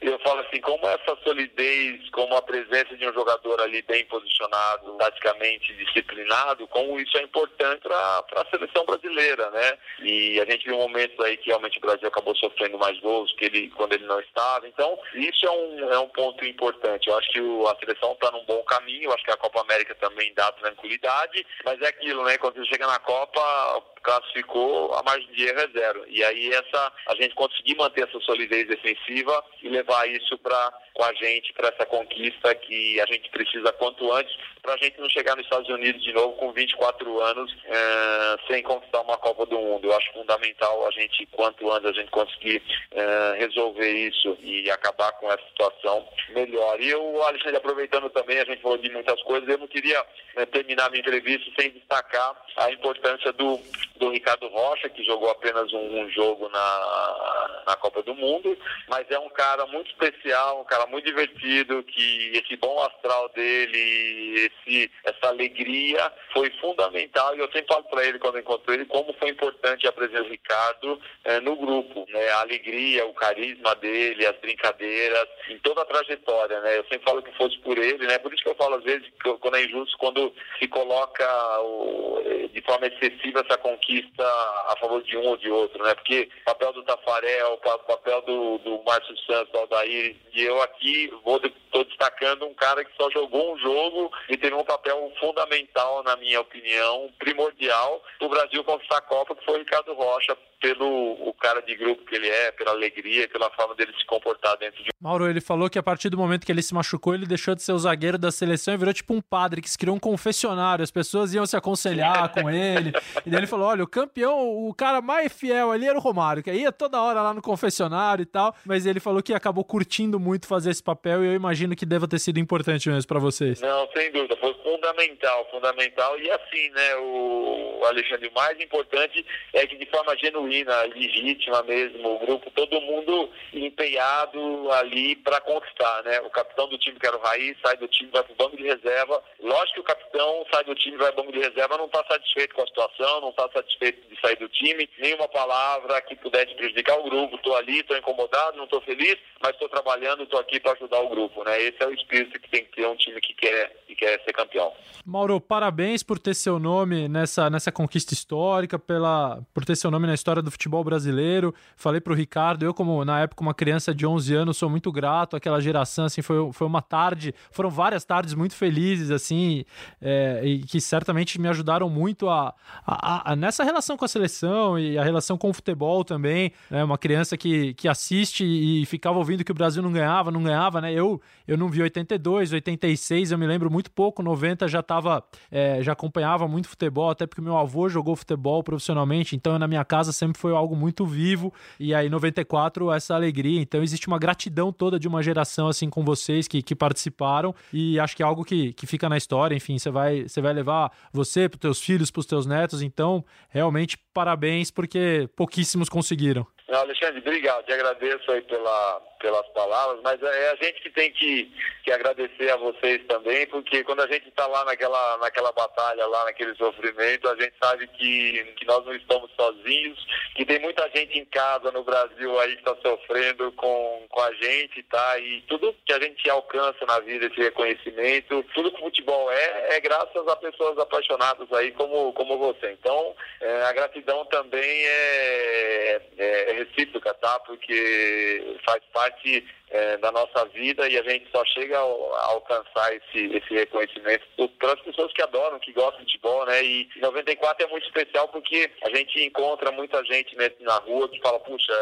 Eu 0.00 0.18
falo 0.20 0.40
assim, 0.40 0.60
como 0.60 0.86
essa 0.86 1.16
solidez, 1.24 2.08
como 2.10 2.34
a 2.36 2.42
presença 2.42 2.96
de 2.96 3.08
um 3.08 3.12
jogador 3.12 3.60
ali 3.60 3.82
bem 3.82 4.04
posicionado, 4.06 4.96
taticamente 4.96 5.74
disciplinado, 5.74 6.66
como 6.68 6.98
isso 7.00 7.16
é 7.18 7.22
importante 7.22 7.82
para 7.82 8.24
a 8.36 8.46
seleção 8.50 8.84
brasileira, 8.84 9.50
né? 9.50 9.78
E 10.00 10.40
a 10.40 10.44
gente 10.44 10.64
viu 10.64 10.76
momentos 10.76 11.18
aí 11.24 11.36
que 11.36 11.48
realmente 11.48 11.78
o 11.78 11.80
Brasil 11.80 12.08
acabou 12.08 12.34
sofrendo 12.36 12.78
mais 12.78 12.98
gols 13.00 13.32
que 13.34 13.46
ele, 13.46 13.70
quando 13.70 13.92
ele 13.92 14.06
não 14.06 14.20
estava. 14.20 14.66
Então, 14.68 14.98
isso 15.14 15.46
é 15.46 15.50
um, 15.50 15.92
é 15.92 15.98
um 15.98 16.08
ponto 16.08 16.44
importante. 16.44 17.08
Eu 17.08 17.18
acho 17.18 17.30
que 17.30 17.40
o, 17.40 17.66
a 17.66 17.76
seleção 17.76 18.12
está 18.12 18.30
num 18.30 18.44
bom 18.44 18.62
caminho, 18.64 19.04
eu 19.04 19.12
acho 19.12 19.24
que 19.24 19.30
a 19.30 19.36
Copa 19.36 19.60
América 19.60 19.94
também 19.96 20.32
dá 20.34 20.50
tranquilidade, 20.52 21.44
mas 21.64 21.80
é 21.80 21.88
aquilo, 21.88 22.24
né? 22.24 22.38
Quando 22.38 22.56
você 22.56 22.66
chega 22.66 22.86
na 22.86 22.98
Copa, 22.98 23.82
classificou, 24.02 24.94
a 24.94 25.02
margem 25.02 25.28
de 25.32 25.46
erro 25.46 25.60
é 25.60 25.68
zero. 25.68 26.04
E 26.08 26.24
aí 26.24 26.50
essa, 26.50 26.92
a 27.08 27.14
gente 27.14 27.34
conseguir 27.34 27.76
manter 27.76 28.08
essa 28.08 28.20
solidez 28.20 28.66
defensiva 28.66 29.44
e 29.62 29.68
levar 29.68 30.08
isso 30.08 30.36
para 30.38 30.72
com 30.98 31.04
a 31.04 31.14
gente 31.14 31.52
para 31.52 31.68
essa 31.68 31.86
conquista 31.86 32.52
que 32.56 33.00
a 33.00 33.06
gente 33.06 33.30
precisa 33.30 33.72
quanto 33.74 34.12
antes 34.12 34.36
para 34.60 34.74
a 34.74 34.76
gente 34.76 35.00
não 35.00 35.08
chegar 35.08 35.36
nos 35.36 35.44
Estados 35.44 35.68
Unidos 35.68 36.02
de 36.02 36.12
novo 36.12 36.32
com 36.34 36.52
24 36.52 37.20
anos 37.20 37.56
é, 37.64 38.36
sem 38.52 38.62
conquistar 38.62 39.00
uma 39.02 39.16
Copa 39.16 39.46
do 39.46 39.58
Mundo. 39.58 39.86
Eu 39.86 39.96
acho 39.96 40.12
fundamental 40.12 40.86
a 40.86 40.90
gente, 40.90 41.24
quanto 41.26 41.70
antes, 41.70 41.88
a 41.88 41.92
gente 41.92 42.10
conseguir 42.10 42.62
é, 42.90 43.36
resolver 43.38 43.90
isso 43.90 44.36
e 44.42 44.70
acabar 44.70 45.12
com 45.12 45.30
essa 45.30 45.42
situação 45.48 46.06
melhor. 46.30 46.80
E 46.80 46.90
eu, 46.90 47.22
Alexandre, 47.22 47.56
aproveitando 47.56 48.10
também, 48.10 48.40
a 48.40 48.44
gente 48.44 48.60
falou 48.60 48.76
de 48.76 48.90
muitas 48.90 49.22
coisas, 49.22 49.48
eu 49.48 49.58
não 49.58 49.68
queria 49.68 50.04
é, 50.36 50.44
terminar 50.46 50.90
minha 50.90 51.00
entrevista 51.00 51.50
sem 51.58 51.70
destacar 51.70 52.36
a 52.56 52.70
importância 52.72 53.32
do, 53.32 53.58
do 53.98 54.10
Ricardo 54.10 54.48
Rocha, 54.48 54.88
que 54.88 55.04
jogou 55.04 55.30
apenas 55.30 55.72
um, 55.72 56.00
um 56.00 56.10
jogo 56.10 56.48
na, 56.48 57.62
na 57.66 57.76
Copa 57.76 58.02
do 58.02 58.14
Mundo, 58.14 58.56
mas 58.88 59.10
é 59.10 59.18
um 59.18 59.28
cara 59.28 59.66
muito 59.66 59.90
especial, 59.90 60.60
um 60.60 60.64
cara 60.64 60.86
muito 60.86 61.04
divertido, 61.04 61.82
que 61.82 62.32
esse 62.34 62.56
bom 62.56 62.80
astral 62.82 63.28
dele, 63.30 64.50
esse, 64.66 64.90
essa 65.04 65.28
alegria 65.28 66.12
foi 66.32 66.50
fundamental 66.60 67.36
e 67.36 67.40
eu 67.40 67.50
sempre 67.50 67.66
falo 67.66 67.84
para 67.84 68.06
ele 68.06 68.18
quando 68.18 68.38
encontro 68.38 68.72
ele 68.72 68.84
como 68.86 69.12
foi 69.14 69.30
importante 69.30 69.86
a 69.86 69.92
presença 69.92 70.24
do 70.24 70.30
Ricardo 70.30 71.00
eh, 71.24 71.40
no 71.40 71.56
grupo, 71.56 72.06
né? 72.08 72.28
A 72.30 72.40
alegria, 72.40 73.06
o 73.06 73.14
carisma 73.14 73.74
dele, 73.76 74.26
as 74.26 74.36
brincadeiras, 74.38 75.28
em 75.50 75.58
toda 75.58 75.82
a 75.82 75.86
trajetória, 75.86 76.60
né? 76.60 76.78
Eu 76.78 76.84
sempre 76.84 77.04
falo 77.04 77.22
que 77.22 77.36
fosse 77.36 77.58
por 77.58 77.76
ele, 77.76 78.06
né? 78.06 78.18
Por 78.18 78.32
isso 78.32 78.42
que 78.42 78.50
eu 78.50 78.54
falo 78.54 78.76
às 78.76 78.84
vezes 78.84 79.06
que, 79.22 79.32
quando 79.38 79.56
é 79.56 79.64
injusto 79.64 79.98
quando 79.98 80.32
se 80.58 80.68
coloca 80.68 81.26
o, 81.60 82.22
de 82.52 82.60
forma 82.62 82.86
excessiva 82.86 83.44
essa 83.46 83.58
conquista 83.58 83.87
a 84.18 84.76
favor 84.80 85.02
de 85.02 85.16
um 85.16 85.26
ou 85.26 85.36
de 85.36 85.50
outro, 85.50 85.82
né? 85.82 85.94
Porque 85.94 86.28
o 86.42 86.44
papel 86.44 86.72
do 86.72 86.82
Tafarel, 86.82 87.54
o 87.54 87.58
papel 87.58 88.22
do, 88.22 88.58
do 88.58 88.82
Márcio 88.84 89.16
Santos, 89.18 89.52
do 89.52 89.58
Aldair, 89.58 90.16
e 90.34 90.42
eu 90.42 90.62
aqui 90.62 91.12
vou 91.24 91.40
estou 91.68 91.84
destacando 91.84 92.46
um 92.46 92.54
cara 92.54 92.84
que 92.84 92.94
só 92.96 93.10
jogou 93.10 93.54
um 93.54 93.58
jogo 93.58 94.10
e 94.28 94.36
teve 94.36 94.54
um 94.54 94.64
papel 94.64 95.12
fundamental, 95.20 96.02
na 96.02 96.16
minha 96.16 96.40
opinião, 96.40 97.10
primordial, 97.18 98.02
para 98.18 98.26
o 98.26 98.30
Brasil 98.30 98.64
conquistar 98.64 98.98
a 98.98 99.02
Copa, 99.02 99.36
que 99.36 99.44
foi 99.44 99.56
o 99.56 99.58
Ricardo 99.58 99.94
Rocha, 99.94 100.36
pelo 100.60 101.28
o 101.28 101.32
cara 101.34 101.60
de 101.60 101.74
grupo 101.76 102.04
que 102.04 102.16
ele 102.16 102.28
é, 102.28 102.50
pela 102.52 102.72
alegria, 102.72 103.28
pela 103.28 103.50
forma 103.50 103.74
dele 103.74 103.92
se 103.96 104.04
comportar 104.06 104.56
dentro 104.56 104.82
de 104.82 104.90
Mauro, 105.00 105.28
ele 105.28 105.40
falou 105.40 105.70
que 105.70 105.78
a 105.78 105.82
partir 105.82 106.10
do 106.10 106.18
momento 106.18 106.44
que 106.44 106.50
ele 106.50 106.62
se 106.62 106.74
machucou, 106.74 107.14
ele 107.14 107.24
deixou 107.24 107.54
de 107.54 107.62
ser 107.62 107.70
o 107.70 107.78
zagueiro 107.78 108.18
da 108.18 108.32
seleção 108.32 108.74
e 108.74 108.76
virou 108.76 108.92
tipo 108.92 109.14
um 109.14 109.20
padre 109.20 109.62
que 109.62 109.70
se 109.70 109.78
criou 109.78 109.94
um 109.94 110.00
confessionário. 110.00 110.82
As 110.82 110.90
pessoas 110.90 111.32
iam 111.32 111.46
se 111.46 111.56
aconselhar 111.56 112.28
com 112.34 112.50
ele. 112.50 112.92
E 113.24 113.30
daí 113.30 113.38
ele 113.40 113.46
falou: 113.46 113.68
olha, 113.68 113.77
o 113.82 113.88
campeão, 113.88 114.66
o 114.66 114.74
cara 114.74 115.00
mais 115.00 115.32
fiel 115.32 115.70
ali 115.70 115.86
era 115.86 115.98
o 115.98 116.00
Romário, 116.00 116.42
que 116.42 116.52
ia 116.52 116.72
toda 116.72 117.00
hora 117.00 117.22
lá 117.22 117.34
no 117.34 117.42
confessionário 117.42 118.22
e 118.22 118.26
tal. 118.26 118.54
Mas 118.64 118.86
ele 118.86 119.00
falou 119.00 119.22
que 119.22 119.34
acabou 119.34 119.64
curtindo 119.64 120.18
muito 120.18 120.46
fazer 120.46 120.70
esse 120.70 120.82
papel 120.82 121.24
e 121.24 121.28
eu 121.28 121.34
imagino 121.34 121.76
que 121.76 121.86
deva 121.86 122.08
ter 122.08 122.18
sido 122.18 122.38
importante 122.38 122.88
mesmo 122.88 123.08
para 123.08 123.18
vocês. 123.18 123.60
Não, 123.60 123.88
sem 123.96 124.10
dúvida. 124.12 124.36
Foi 124.36 124.54
fundamental, 124.62 125.48
fundamental. 125.50 126.18
E 126.18 126.30
assim, 126.30 126.70
né, 126.70 126.96
o 126.96 127.82
Alexandre, 127.86 128.28
o 128.28 128.34
mais 128.34 128.60
importante 128.60 129.24
é 129.52 129.66
que 129.66 129.76
de 129.76 129.86
forma 129.86 130.16
genuína, 130.16 130.82
legítima 130.82 131.62
mesmo, 131.62 132.16
o 132.16 132.18
grupo, 132.18 132.50
todo 132.50 132.80
mundo 132.80 133.30
empenhado 133.52 134.70
ali 134.72 135.16
para 135.16 135.40
conquistar, 135.40 136.02
né? 136.04 136.20
O 136.20 136.30
capitão 136.30 136.68
do 136.68 136.78
time, 136.78 136.98
que 136.98 137.06
era 137.06 137.16
o 137.16 137.20
Raiz, 137.20 137.56
sai 137.64 137.76
do 137.76 137.88
time, 137.88 138.10
vai 138.10 138.22
pro 138.22 138.34
banco 138.34 138.56
de 138.56 138.64
reserva. 138.64 139.22
Lógico 139.40 139.74
que 139.74 139.80
o 139.80 139.84
capitão 139.84 140.44
sai 140.52 140.64
do 140.64 140.74
time, 140.74 140.96
vai 140.96 141.12
pro 141.12 141.22
banco 141.22 141.32
de 141.32 141.40
reserva, 141.40 141.78
não 141.78 141.86
está 141.86 142.04
satisfeito 142.04 142.54
com 142.54 142.62
a 142.62 142.66
situação, 142.66 143.20
não 143.20 143.30
está 143.30 143.48
satisfeito 143.52 143.67
de 143.78 144.20
sair 144.20 144.36
do 144.36 144.48
time, 144.48 144.88
nenhuma 144.98 145.28
palavra 145.28 146.00
que 146.02 146.16
pudesse 146.16 146.54
prejudicar 146.54 146.98
o 146.98 147.04
grupo. 147.04 147.36
Estou 147.36 147.56
ali, 147.56 147.80
estou 147.80 147.96
incomodado, 147.96 148.56
não 148.56 148.64
estou 148.64 148.80
feliz, 148.82 149.16
mas 149.42 149.52
estou 149.52 149.68
trabalhando, 149.68 150.22
estou 150.22 150.40
aqui 150.40 150.60
para 150.60 150.72
ajudar 150.72 151.00
o 151.00 151.08
grupo, 151.08 151.44
né? 151.44 151.60
Esse 151.60 151.82
é 151.82 151.86
o 151.86 151.92
espírito 151.92 152.38
que 152.40 152.50
tem 152.50 152.64
que 152.64 152.76
ter 152.76 152.86
um 152.86 152.96
time 152.96 153.20
que 153.20 153.34
quer, 153.34 153.76
que 153.86 153.94
quer 153.94 154.22
ser 154.24 154.32
campeão. 154.32 154.72
Mauro, 155.04 155.40
parabéns 155.40 156.02
por 156.02 156.18
ter 156.18 156.34
seu 156.34 156.58
nome 156.58 157.08
nessa, 157.08 157.48
nessa 157.48 157.72
conquista 157.72 158.12
histórica, 158.12 158.78
pela, 158.78 159.40
por 159.54 159.64
ter 159.64 159.76
seu 159.76 159.90
nome 159.90 160.06
na 160.06 160.14
história 160.14 160.42
do 160.42 160.50
futebol 160.50 160.84
brasileiro. 160.84 161.54
Falei 161.76 162.00
para 162.00 162.12
o 162.12 162.16
Ricardo, 162.16 162.64
eu 162.64 162.74
como 162.74 163.04
na 163.04 163.20
época 163.20 163.42
uma 163.42 163.54
criança 163.54 163.94
de 163.94 164.06
11 164.06 164.34
anos, 164.34 164.56
sou 164.56 164.68
muito 164.68 164.92
grato 164.92 165.36
àquela 165.36 165.60
geração, 165.60 166.04
assim, 166.04 166.22
foi, 166.22 166.52
foi 166.52 166.66
uma 166.66 166.82
tarde, 166.82 167.34
foram 167.50 167.70
várias 167.70 168.04
tardes 168.04 168.34
muito 168.34 168.54
felizes, 168.54 169.10
assim, 169.10 169.64
é, 170.00 170.42
e 170.44 170.58
que 170.60 170.80
certamente 170.80 171.40
me 171.40 171.48
ajudaram 171.48 171.88
muito 171.88 172.28
a, 172.28 172.54
a, 172.86 173.32
a, 173.32 173.36
nessa 173.36 173.57
relação 173.64 173.96
com 173.96 174.04
a 174.04 174.08
seleção 174.08 174.78
e 174.78 174.98
a 174.98 175.04
relação 175.04 175.36
com 175.36 175.50
o 175.50 175.52
futebol 175.52 176.04
também, 176.04 176.52
né? 176.70 176.82
Uma 176.84 176.98
criança 176.98 177.36
que, 177.36 177.74
que 177.74 177.88
assiste 177.88 178.44
e 178.44 178.84
ficava 178.86 179.18
ouvindo 179.18 179.44
que 179.44 179.52
o 179.52 179.54
Brasil 179.54 179.82
não 179.82 179.92
ganhava, 179.92 180.30
não 180.30 180.42
ganhava, 180.42 180.80
né? 180.80 180.92
Eu, 180.92 181.20
eu 181.48 181.56
não 181.56 181.68
vi 181.68 181.80
82, 181.80 182.52
86, 182.52 183.32
eu 183.32 183.38
me 183.38 183.46
lembro 183.46 183.70
muito 183.70 183.90
pouco, 183.90 184.22
90 184.22 184.68
já 184.68 184.82
tava, 184.82 185.24
é, 185.50 185.82
já 185.82 185.92
acompanhava 185.92 186.46
muito 186.46 186.68
futebol, 186.68 187.08
até 187.08 187.26
porque 187.26 187.40
meu 187.40 187.56
avô 187.56 187.88
jogou 187.88 188.14
futebol 188.14 188.62
profissionalmente, 188.62 189.34
então 189.34 189.58
na 189.58 189.66
minha 189.66 189.84
casa 189.84 190.12
sempre 190.12 190.38
foi 190.38 190.52
algo 190.52 190.76
muito 190.76 191.06
vivo, 191.06 191.52
e 191.80 191.94
aí 191.94 192.10
94 192.10 192.92
essa 192.92 193.14
alegria, 193.14 193.60
então 193.60 193.82
existe 193.82 194.06
uma 194.06 194.18
gratidão 194.18 194.70
toda 194.70 195.00
de 195.00 195.08
uma 195.08 195.22
geração 195.22 195.68
assim 195.68 195.88
com 195.88 196.04
vocês 196.04 196.46
que, 196.46 196.62
que 196.62 196.76
participaram, 196.76 197.54
e 197.72 197.98
acho 197.98 198.14
que 198.14 198.22
é 198.22 198.26
algo 198.26 198.44
que, 198.44 198.74
que 198.74 198.86
fica 198.86 199.08
na 199.08 199.16
história, 199.16 199.56
enfim, 199.56 199.78
você 199.78 199.90
vai, 199.90 200.28
você 200.28 200.42
vai 200.42 200.52
levar 200.52 200.92
você, 201.10 201.48
para 201.48 201.58
teus 201.58 201.80
filhos, 201.80 202.10
para 202.10 202.20
os 202.20 202.26
teus 202.26 202.44
netos, 202.44 202.82
então 202.82 203.24
realmente 203.48 203.96
parabéns, 204.12 204.70
porque 204.70 205.30
pouquíssimos 205.34 205.88
conseguiram. 205.88 206.46
Alexandre, 206.76 207.20
obrigado. 207.20 207.64
Te 207.64 207.72
agradeço 207.72 208.30
aí 208.30 208.42
pela, 208.42 209.00
pelas 209.18 209.46
palavras, 209.48 210.00
mas 210.02 210.22
é 210.22 210.50
a 210.50 210.56
gente 210.56 210.80
que 210.82 210.90
tem 210.90 211.10
que, 211.12 211.52
que 211.84 211.92
agradecer 211.92 212.50
a 212.50 212.56
vocês 212.56 213.04
também, 213.06 213.46
porque 213.46 213.84
quando 213.84 214.00
a 214.00 214.06
gente 214.06 214.28
está 214.28 214.46
lá 214.46 214.64
naquela, 214.64 215.18
naquela 215.18 215.52
batalha, 215.52 216.06
lá 216.06 216.24
naquele 216.24 216.54
sofrimento, 216.56 217.28
a 217.28 217.36
gente 217.36 217.54
sabe 217.62 217.86
que, 217.88 218.44
que 218.56 218.66
nós 218.66 218.84
não 218.84 218.94
estamos 218.94 219.30
sozinhos, 219.34 219.98
que 220.34 220.44
tem 220.44 220.58
muita 220.60 220.88
gente 220.94 221.18
em 221.18 221.24
casa 221.24 221.70
no 221.72 221.84
Brasil 221.84 222.38
aí 222.40 222.56
que 222.56 222.68
está 222.68 222.76
sofrendo 222.82 223.50
com, 223.52 224.06
com 224.08 224.20
a 224.20 224.32
gente, 224.34 224.82
tá? 224.84 225.18
E 225.18 225.42
tudo 225.42 225.74
que 225.84 225.92
a 225.92 226.00
gente 226.00 226.28
alcança 226.30 226.84
na 226.86 227.00
vida, 227.00 227.26
esse 227.26 227.40
reconhecimento, 227.40 228.44
tudo 228.54 228.70
que 228.72 228.80
o 228.80 228.84
futebol 228.84 229.30
é, 229.30 229.76
é 229.76 229.80
graças 229.80 230.28
a 230.28 230.36
pessoas 230.36 230.78
apaixonadas 230.78 231.50
aí 231.52 231.72
como, 231.72 232.12
como 232.12 232.38
você. 232.38 232.72
Então, 232.72 233.14
é, 233.40 233.62
a 233.62 233.72
gratidão 233.72 234.24
também 234.26 234.86
é, 234.86 236.02
é 236.18 236.52
recíproca, 236.52 237.14
tá? 237.14 237.38
Porque 237.40 238.56
faz 238.64 238.82
parte 238.92 239.07
que 239.10 239.44
é, 239.70 239.96
da 239.98 240.12
nossa 240.12 240.44
vida 240.46 240.88
e 240.88 240.98
a 240.98 241.02
gente 241.02 241.30
só 241.30 241.44
chega 241.46 241.78
a, 241.78 242.26
alcançar 242.32 242.94
esse, 242.94 243.36
esse 243.36 243.54
reconhecimento 243.54 244.26
para 244.58 244.72
as 244.74 244.80
pessoas 244.80 245.12
que 245.12 245.22
adoram, 245.22 245.58
que 245.58 245.72
gostam 245.72 246.04
de 246.04 246.18
futebol, 246.18 246.44
né? 246.46 246.64
E 246.64 246.88
94 246.96 247.64
é 247.64 247.70
muito 247.70 247.86
especial 247.86 248.28
porque 248.28 248.70
a 248.82 248.90
gente 248.94 249.24
encontra 249.24 249.70
muita 249.70 250.04
gente 250.04 250.36
na 250.60 250.76
rua 250.78 251.08
que 251.08 251.20
fala, 251.20 251.38
puxa, 251.40 251.72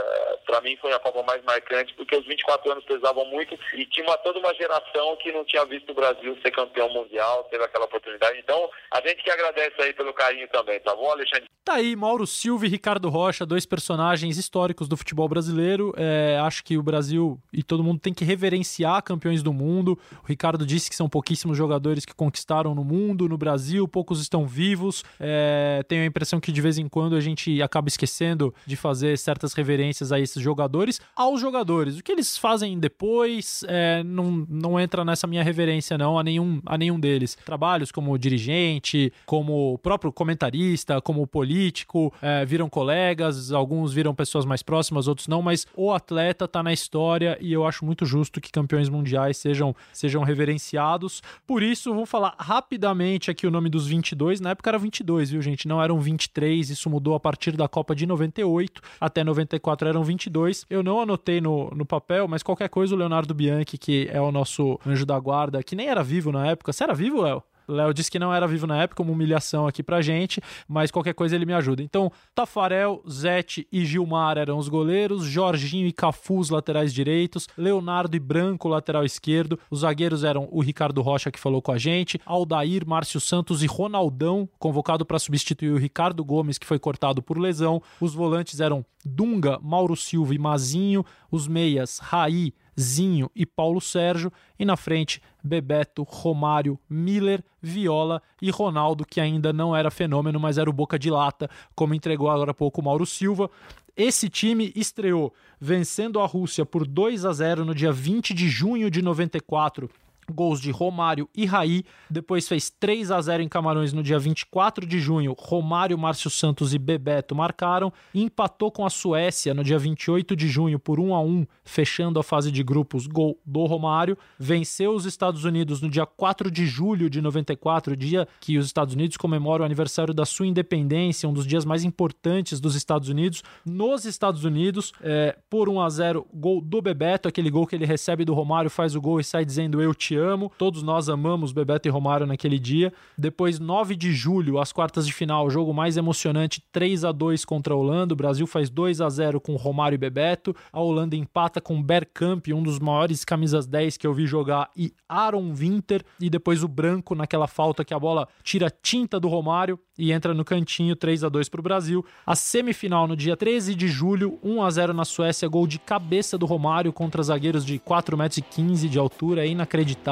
para 0.45 0.61
mim 0.61 0.76
foi 0.76 0.93
a 0.93 0.99
Copa 0.99 1.22
mais 1.22 1.43
marcante 1.45 1.95
porque 1.95 2.16
os 2.16 2.26
24 2.26 2.72
anos 2.72 2.84
pesavam 2.84 3.24
muito 3.26 3.59
e 3.74 3.87
tinha 3.87 4.07
uma, 4.07 4.16
toda 4.18 4.39
uma 4.39 4.55
geração 4.55 5.16
que 5.16 5.32
não 5.32 5.45
tinha 5.45 5.64
visto 5.64 5.91
o 5.91 5.95
Brasil 5.95 6.37
ser 6.43 6.51
campeão 6.51 6.89
mundial, 6.91 7.45
teve 7.45 7.64
aquela 7.64 7.87
oportunidade. 7.87 8.39
Então, 8.39 8.70
a 8.91 9.01
gente 9.01 9.22
que 9.22 9.30
agradece 9.30 9.80
aí 9.80 9.93
pelo 9.93 10.12
carinho 10.12 10.49
também, 10.49 10.78
tá 10.80 10.95
bom, 10.95 11.11
Alexandre? 11.11 11.47
Tá 11.64 11.74
aí, 11.74 11.97
Mauro 11.97 12.26
Silva 12.28 12.64
e 12.64 12.68
Ricardo 12.68 13.09
Rocha, 13.09 13.45
dois 13.45 13.66
personagens 13.66 14.39
históricos 14.39 14.87
do 14.87 14.97
futebol 14.97 15.28
brasileiro. 15.28 15.93
É, 15.97 16.39
acho 16.41 16.62
que 16.62 16.78
o 16.78 16.82
Brasil 16.82 17.41
e 17.53 17.61
todo 17.61 17.76
mundo 17.83 18.01
tem 18.01 18.12
que 18.12 18.24
reverenciar 18.24 19.03
campeões 19.03 19.43
do 19.43 19.53
mundo. 19.53 19.99
O 20.22 20.27
Ricardo 20.27 20.66
disse 20.66 20.89
que 20.91 20.97
são 20.97 21.09
pouquíssimos 21.09 21.57
jogadores 21.57 22.05
que 22.05 22.14
conquistaram 22.14 22.74
no 22.74 22.85
mundo, 22.85 23.29
no 23.29 23.37
Brasil, 23.39 23.87
poucos 23.87 24.20
estão 24.20 24.47
vivos. 24.47 25.05
É, 25.18 25.85
tenho 25.89 26.03
a 26.03 26.07
impressão 26.07 26.41
que 26.41 26.53
de 26.53 26.61
vez 26.61 26.79
em 26.79 26.89
quando 26.89 27.16
a 27.16 27.20
gente 27.20 27.62
acaba 27.62 27.89
esquecendo 27.89 28.55
de 28.66 28.77
fazer 28.77 29.18
certas 29.18 29.53
reverências 29.53 30.12
a 30.12 30.20
esses 30.20 30.43
jogadores. 30.43 31.01
Aos 31.14 31.41
jogadores, 31.41 31.99
o 31.99 32.03
que 32.03 32.12
eles 32.12 32.37
fazem 32.37 32.79
depois 32.79 33.64
é, 33.68 34.03
não, 34.05 34.47
não 34.49 34.79
entra 34.79 35.05
nessa 35.05 35.27
minha 35.27 35.43
reverência, 35.43 35.99
não, 35.99 36.18
a 36.18 36.22
nenhum, 36.22 36.61
a 36.64 36.77
nenhum 36.79 36.99
deles. 36.99 37.37
Trabalhos 37.45 37.91
como 37.91 38.16
dirigente, 38.18 39.12
como 39.24 39.79
próprio 39.79 40.12
comentarista, 40.12 41.01
como 41.01 41.27
político, 41.27 42.12
é, 42.22 42.45
viram 42.45 42.68
colegas, 42.68 43.53
alguns 43.53 43.93
viram 43.93 44.14
pessoas 44.14 44.45
mais 44.45 44.62
próximas, 44.62 45.09
outros 45.09 45.29
não, 45.29 45.43
mas 45.43 45.66
o 45.74 45.93
atleta 45.93 46.47
tá 46.49 46.62
na 46.62 46.72
história 46.72 47.37
e 47.41 47.53
eu 47.53 47.65
acho 47.66 47.84
muito 47.84 48.04
justo 48.06 48.40
que 48.40 48.50
campeões 48.50 48.88
mundiais 48.88 49.36
sejam, 49.36 49.74
sejam 49.92 50.22
reverenciados. 50.22 51.22
Por 51.46 51.62
isso, 51.62 51.94
vou 51.94 52.06
falar 52.06 52.34
rapidamente 52.38 53.30
aqui 53.30 53.46
o 53.46 53.50
nome 53.50 53.68
dos 53.68 53.86
22. 53.86 54.40
Na 54.40 54.50
época 54.50 54.70
era 54.70 54.78
22, 54.78 55.30
viu, 55.30 55.42
gente? 55.42 55.68
Não 55.68 55.82
eram 55.82 56.00
23. 56.00 56.70
Isso 56.70 56.88
mudou 56.90 57.14
a 57.14 57.20
partir 57.20 57.56
da 57.56 57.68
Copa 57.68 57.94
de 57.94 58.06
98. 58.06 58.80
Até 59.00 59.24
94 59.24 59.88
eram 59.88 60.04
22. 60.04 60.66
Eu 60.68 60.82
não 60.82 61.00
anotei 61.00 61.40
no, 61.40 61.70
no 61.70 61.84
papel, 61.84 62.28
mas 62.28 62.42
qualquer 62.42 62.68
coisa, 62.68 62.94
o 62.94 62.98
Leonardo 62.98 63.34
Bianchi, 63.34 63.78
que 63.78 64.08
é 64.12 64.20
o 64.20 64.30
nosso 64.30 64.78
anjo 64.86 65.04
da 65.04 65.18
guarda, 65.18 65.62
que 65.62 65.76
nem 65.76 65.88
era 65.88 66.02
vivo 66.02 66.32
na 66.32 66.46
época. 66.46 66.72
Você 66.72 66.84
era 66.84 66.94
vivo, 66.94 67.22
Léo? 67.22 67.42
Léo 67.68 67.92
disse 67.92 68.10
que 68.10 68.18
não 68.18 68.32
era 68.32 68.46
vivo 68.46 68.66
na 68.66 68.82
época, 68.82 69.02
uma 69.02 69.12
humilhação 69.12 69.66
aqui 69.66 69.82
pra 69.82 70.02
gente, 70.02 70.40
mas 70.68 70.90
qualquer 70.90 71.14
coisa 71.14 71.34
ele 71.34 71.46
me 71.46 71.52
ajuda. 71.52 71.82
Então, 71.82 72.10
Tafarel, 72.34 73.02
Zete 73.08 73.66
e 73.72 73.84
Gilmar 73.84 74.38
eram 74.38 74.58
os 74.58 74.68
goleiros, 74.68 75.24
Jorginho 75.24 75.86
e 75.86 75.92
Cafu 75.92 76.38
os 76.38 76.50
laterais 76.50 76.92
direitos, 76.92 77.48
Leonardo 77.56 78.16
e 78.16 78.20
Branco 78.20 78.68
lateral 78.68 79.04
esquerdo, 79.04 79.58
os 79.70 79.80
zagueiros 79.80 80.24
eram 80.24 80.48
o 80.50 80.60
Ricardo 80.60 81.02
Rocha 81.02 81.30
que 81.30 81.38
falou 81.38 81.62
com 81.62 81.72
a 81.72 81.78
gente, 81.78 82.20
Aldair, 82.24 82.86
Márcio 82.86 83.20
Santos 83.20 83.62
e 83.62 83.66
Ronaldão, 83.66 84.48
convocado 84.58 85.04
para 85.04 85.18
substituir 85.18 85.70
o 85.70 85.78
Ricardo 85.78 86.24
Gomes 86.24 86.58
que 86.58 86.66
foi 86.66 86.78
cortado 86.78 87.22
por 87.22 87.38
lesão. 87.38 87.82
Os 88.00 88.14
volantes 88.14 88.60
eram 88.60 88.84
Dunga, 89.04 89.58
Mauro 89.62 89.96
Silva 89.96 90.34
e 90.34 90.38
Mazinho, 90.38 91.04
os 91.30 91.46
meias 91.46 91.98
Raí, 91.98 92.52
Zinho 92.79 93.31
e 93.35 93.47
Paulo 93.47 93.81
Sérgio, 93.81 94.33
e 94.59 94.64
na 94.64 94.77
frente 94.77 95.20
Bebeto, 95.43 96.03
Romário, 96.03 96.79
Miller, 96.89 97.43
Viola 97.61 98.22
e 98.41 98.51
Ronaldo, 98.51 99.05
que 99.05 99.20
ainda 99.20 99.53
não 99.53 99.74
era 99.74 99.91
fenômeno, 99.91 100.39
mas 100.39 100.59
era 100.59 100.68
o 100.68 100.72
boca 100.72 100.99
de 100.99 101.11
lata, 101.11 101.49
como 101.74 101.95
entregou 101.95 102.29
agora 102.31 102.51
há 102.51 102.55
pouco 102.55 102.83
Mauro 102.83 103.07
Silva. 103.07 103.51
Esse 103.97 104.29
time 104.29 104.72
estreou 104.77 105.33
vencendo 105.59 106.20
a 106.20 106.27
Rússia 106.27 106.66
por 106.66 106.87
2 106.87 107.24
a 107.24 107.33
0 107.33 107.64
no 107.64 107.74
dia 107.74 107.91
20 107.91 108.35
de 108.35 108.49
junho 108.49 108.91
de 108.91 109.01
94 109.01 109.91
gols 110.33 110.61
de 110.61 110.70
Romário 110.70 111.29
e 111.35 111.45
Raí. 111.45 111.85
Depois 112.11 112.49
fez 112.49 112.70
3 112.70 113.11
a 113.11 113.20
0 113.20 113.43
em 113.43 113.49
Camarões 113.49 113.93
no 113.93 114.03
dia 114.03 114.18
24 114.18 114.87
de 114.87 114.99
junho. 114.99 115.35
Romário, 115.39 115.99
Márcio 115.99 116.31
Santos 116.31 116.74
e 116.74 116.79
Bebeto 116.79 117.35
marcaram. 117.35 117.93
Empatou 118.14 118.70
com 118.70 118.85
a 118.85 118.91
Suécia 118.91 119.55
no 119.55 119.64
dia 119.64 119.79
28 119.79 120.35
de 120.35 120.49
junho 120.49 120.79
por 120.79 120.99
1 120.99 121.14
a 121.14 121.20
1, 121.20 121.47
fechando 121.64 122.18
a 122.18 122.22
fase 122.22 122.51
de 122.51 122.62
grupos. 122.62 123.07
Gol 123.07 123.39
do 123.45 123.64
Romário. 123.64 124.16
Venceu 124.39 124.93
os 124.93 125.07
Estados 125.07 125.45
Unidos 125.45 125.81
no 125.81 125.89
dia 125.89 126.07
4 126.07 126.51
de 126.51 126.66
julho 126.66 127.09
de 127.09 127.20
94, 127.20 127.97
dia 127.97 128.27
que 128.41 128.59
os 128.59 128.66
Estados 128.66 128.95
Unidos 128.95 129.16
comemoram 129.16 129.62
o 129.62 129.66
aniversário 129.66 130.12
da 130.12 130.24
sua 130.24 130.47
independência, 130.47 131.29
um 131.29 131.33
dos 131.33 131.47
dias 131.47 131.64
mais 131.64 131.85
importantes 131.85 132.61
dos 132.61 132.74
Estados 132.74 133.09
Unidos. 133.09 133.43
Nos 133.64 134.05
Estados 134.05 134.45
Unidos, 134.45 134.93
é, 135.01 135.37
por 135.49 135.68
1 135.68 135.81
a 135.81 135.91
0, 135.91 136.27
gol 136.33 136.61
do 136.61 136.83
Bebeto, 136.83 137.29
aquele 137.29 137.51
gol 137.51 137.66
que 137.66 137.77
ele 137.77 137.87
recebe 137.87 138.24
do 138.24 138.35
Romário, 138.35 138.70
faz 138.70 138.95
o 138.95 139.01
gol 139.01 139.20
e 139.20 139.24
sai 139.24 139.45
dizendo 139.45 139.81
eu 139.81 139.95
te 139.95 140.15
amo. 140.16 140.50
Todos 140.58 140.82
nós 140.82 141.08
amamos 141.08 141.52
Bebeto 141.52 141.88
e 141.88 141.90
Romário 141.90 142.26
naquele 142.26 142.58
dia. 142.58 142.92
Depois, 143.16 143.58
9 143.58 143.94
de 143.94 144.12
julho, 144.12 144.58
as 144.58 144.72
quartas 144.72 145.06
de 145.06 145.12
final, 145.12 145.48
jogo 145.50 145.72
mais 145.72 145.96
emocionante, 145.96 146.62
3 146.72 147.04
a 147.04 147.12
2 147.12 147.44
contra 147.44 147.74
a 147.74 147.76
Holanda. 147.76 148.14
O 148.14 148.16
Brasil 148.16 148.46
faz 148.46 148.70
2 148.70 149.00
a 149.00 149.08
0 149.08 149.40
com 149.40 149.56
Romário 149.56 149.96
e 149.96 149.98
Bebeto. 149.98 150.54
A 150.72 150.80
Holanda 150.80 151.16
empata 151.16 151.60
com 151.60 151.82
Bergkamp, 151.82 152.46
um 152.48 152.62
dos 152.62 152.78
maiores 152.78 153.24
camisas 153.24 153.66
10 153.66 153.96
que 153.96 154.06
eu 154.06 154.14
vi 154.14 154.26
jogar, 154.26 154.70
e 154.76 154.92
Aaron 155.08 155.52
Winter. 155.52 156.04
E 156.20 156.30
depois 156.30 156.62
o 156.62 156.68
branco 156.68 157.14
naquela 157.14 157.46
falta 157.46 157.84
que 157.84 157.94
a 157.94 157.98
bola 157.98 158.28
tira 158.42 158.70
tinta 158.70 159.18
do 159.20 159.28
Romário 159.28 159.78
e 159.98 160.12
entra 160.12 160.34
no 160.34 160.44
cantinho 160.44 160.94
3 160.94 161.24
a 161.24 161.28
2 161.28 161.48
para 161.48 161.60
o 161.60 161.62
Brasil. 161.62 162.04
A 162.24 162.34
semifinal 162.36 163.06
no 163.06 163.16
dia 163.16 163.36
13 163.36 163.74
de 163.74 163.88
julho, 163.88 164.38
1 164.42 164.62
a 164.62 164.70
0 164.70 164.92
na 164.92 165.04
Suécia, 165.04 165.48
gol 165.48 165.66
de 165.66 165.78
cabeça 165.78 166.36
do 166.36 166.46
Romário 166.46 166.92
contra 166.92 167.22
zagueiros 167.22 167.64
de 167.64 167.78
4,15 167.78 168.16
metros 168.16 168.90
de 168.90 168.98
altura, 168.98 169.44
é 169.44 169.48
inacreditável 169.48 170.05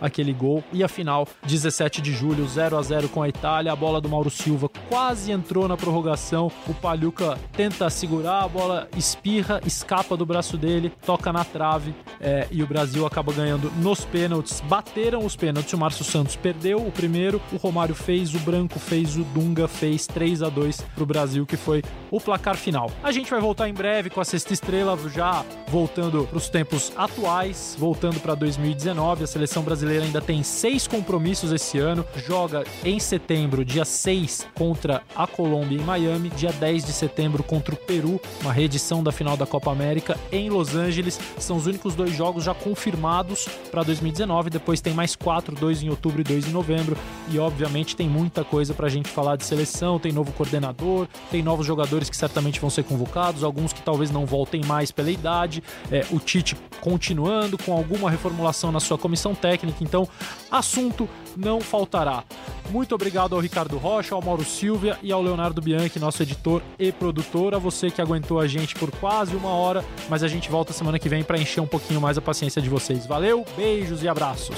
aquele 0.00 0.32
gol. 0.32 0.62
E 0.72 0.82
a 0.82 0.88
final, 0.88 1.26
17 1.46 2.00
de 2.00 2.12
julho, 2.12 2.46
0 2.46 2.78
a 2.78 2.82
0 2.82 3.08
com 3.08 3.22
a 3.22 3.28
Itália, 3.28 3.72
a 3.72 3.76
bola 3.76 4.00
do 4.00 4.08
Mauro 4.08 4.30
Silva 4.30 4.68
quase 4.88 5.32
entrou 5.32 5.66
na 5.66 5.76
prorrogação, 5.76 6.50
o 6.66 6.74
Paluca 6.74 7.38
tenta 7.52 7.88
segurar, 7.90 8.44
a 8.44 8.48
bola 8.48 8.88
espirra, 8.96 9.60
escapa 9.66 10.16
do 10.16 10.26
braço 10.26 10.56
dele, 10.56 10.92
toca 11.04 11.32
na 11.32 11.44
trave 11.44 11.94
é, 12.20 12.46
e 12.50 12.62
o 12.62 12.66
Brasil 12.66 13.06
acaba 13.06 13.32
ganhando 13.32 13.70
nos 13.76 14.04
pênaltis. 14.04 14.60
Bateram 14.60 15.24
os 15.24 15.36
pênaltis, 15.36 15.72
o 15.72 15.78
Márcio 15.78 16.04
Santos 16.04 16.36
perdeu 16.36 16.78
o 16.78 16.92
primeiro, 16.92 17.40
o 17.52 17.56
Romário 17.56 17.94
fez, 17.94 18.34
o 18.34 18.38
Branco 18.40 18.78
fez, 18.78 19.16
o 19.16 19.24
Dunga 19.24 19.66
fez 19.66 20.06
3 20.06 20.42
a 20.42 20.48
2 20.48 20.80
para 20.94 21.02
o 21.02 21.06
Brasil, 21.06 21.46
que 21.46 21.56
foi 21.56 21.82
o 22.10 22.20
placar 22.20 22.56
final. 22.56 22.90
A 23.02 23.10
gente 23.10 23.30
vai 23.30 23.40
voltar 23.40 23.68
em 23.68 23.74
breve 23.74 24.10
com 24.10 24.20
a 24.20 24.24
sexta 24.24 24.52
estrela, 24.52 24.98
já 25.08 25.44
voltando 25.68 26.26
para 26.26 26.36
os 26.36 26.48
tempos 26.48 26.92
atuais, 26.96 27.76
voltando 27.78 28.20
para 28.20 28.34
2019. 28.34 29.24
Seleção 29.32 29.62
brasileira 29.62 30.04
ainda 30.04 30.20
tem 30.20 30.42
seis 30.42 30.86
compromissos 30.86 31.52
esse 31.52 31.78
ano. 31.78 32.04
Joga 32.26 32.64
em 32.84 33.00
setembro, 33.00 33.64
dia 33.64 33.82
6, 33.82 34.46
contra 34.54 35.02
a 35.16 35.26
Colômbia 35.26 35.78
em 35.78 35.82
Miami, 35.82 36.28
dia 36.28 36.52
10 36.52 36.84
de 36.84 36.92
setembro 36.92 37.42
contra 37.42 37.74
o 37.74 37.78
Peru, 37.78 38.20
uma 38.42 38.52
reedição 38.52 39.02
da 39.02 39.10
final 39.10 39.34
da 39.34 39.46
Copa 39.46 39.72
América 39.72 40.18
em 40.30 40.50
Los 40.50 40.74
Angeles. 40.74 41.18
São 41.38 41.56
os 41.56 41.66
únicos 41.66 41.94
dois 41.94 42.14
jogos 42.14 42.44
já 42.44 42.52
confirmados 42.52 43.48
para 43.70 43.82
2019. 43.82 44.50
Depois 44.50 44.82
tem 44.82 44.92
mais 44.92 45.16
quatro, 45.16 45.56
dois 45.56 45.82
em 45.82 45.88
outubro 45.88 46.20
e 46.20 46.24
dois 46.24 46.46
em 46.46 46.52
novembro. 46.52 46.94
E 47.30 47.38
obviamente 47.38 47.96
tem 47.96 48.10
muita 48.10 48.44
coisa 48.44 48.74
para 48.74 48.86
a 48.86 48.90
gente 48.90 49.08
falar 49.08 49.36
de 49.36 49.46
seleção. 49.46 49.98
Tem 49.98 50.12
novo 50.12 50.30
coordenador, 50.32 51.08
tem 51.30 51.42
novos 51.42 51.66
jogadores 51.66 52.10
que 52.10 52.16
certamente 52.18 52.60
vão 52.60 52.68
ser 52.68 52.84
convocados, 52.84 53.42
alguns 53.42 53.72
que 53.72 53.80
talvez 53.80 54.10
não 54.10 54.26
voltem 54.26 54.60
mais 54.66 54.90
pela 54.90 55.10
idade. 55.10 55.62
É, 55.90 56.04
o 56.10 56.18
Tite 56.18 56.54
continuando 56.82 57.56
com 57.56 57.72
alguma 57.72 58.10
reformulação 58.10 58.70
na 58.70 58.80
sua 58.80 58.98
comissão 59.22 59.34
técnica. 59.34 59.78
Então, 59.82 60.08
assunto 60.50 61.08
não 61.36 61.60
faltará. 61.60 62.24
Muito 62.70 62.94
obrigado 62.94 63.34
ao 63.34 63.40
Ricardo 63.40 63.78
Rocha, 63.78 64.14
ao 64.14 64.22
Mauro 64.22 64.44
Silvia 64.44 64.98
e 65.02 65.12
ao 65.12 65.22
Leonardo 65.22 65.60
Bianchi, 65.60 65.98
nosso 65.98 66.22
editor 66.22 66.62
e 66.78 66.90
produtor. 66.90 67.54
A 67.54 67.58
você 67.58 67.90
que 67.90 68.02
aguentou 68.02 68.40
a 68.40 68.46
gente 68.46 68.74
por 68.74 68.90
quase 68.90 69.36
uma 69.36 69.50
hora, 69.50 69.84
mas 70.08 70.22
a 70.22 70.28
gente 70.28 70.50
volta 70.50 70.72
semana 70.72 70.98
que 70.98 71.08
vem 71.08 71.22
para 71.22 71.38
encher 71.38 71.60
um 71.60 71.66
pouquinho 71.66 72.00
mais 72.00 72.18
a 72.18 72.20
paciência 72.20 72.60
de 72.60 72.68
vocês. 72.68 73.06
Valeu, 73.06 73.44
beijos 73.56 74.02
e 74.02 74.08
abraços. 74.08 74.56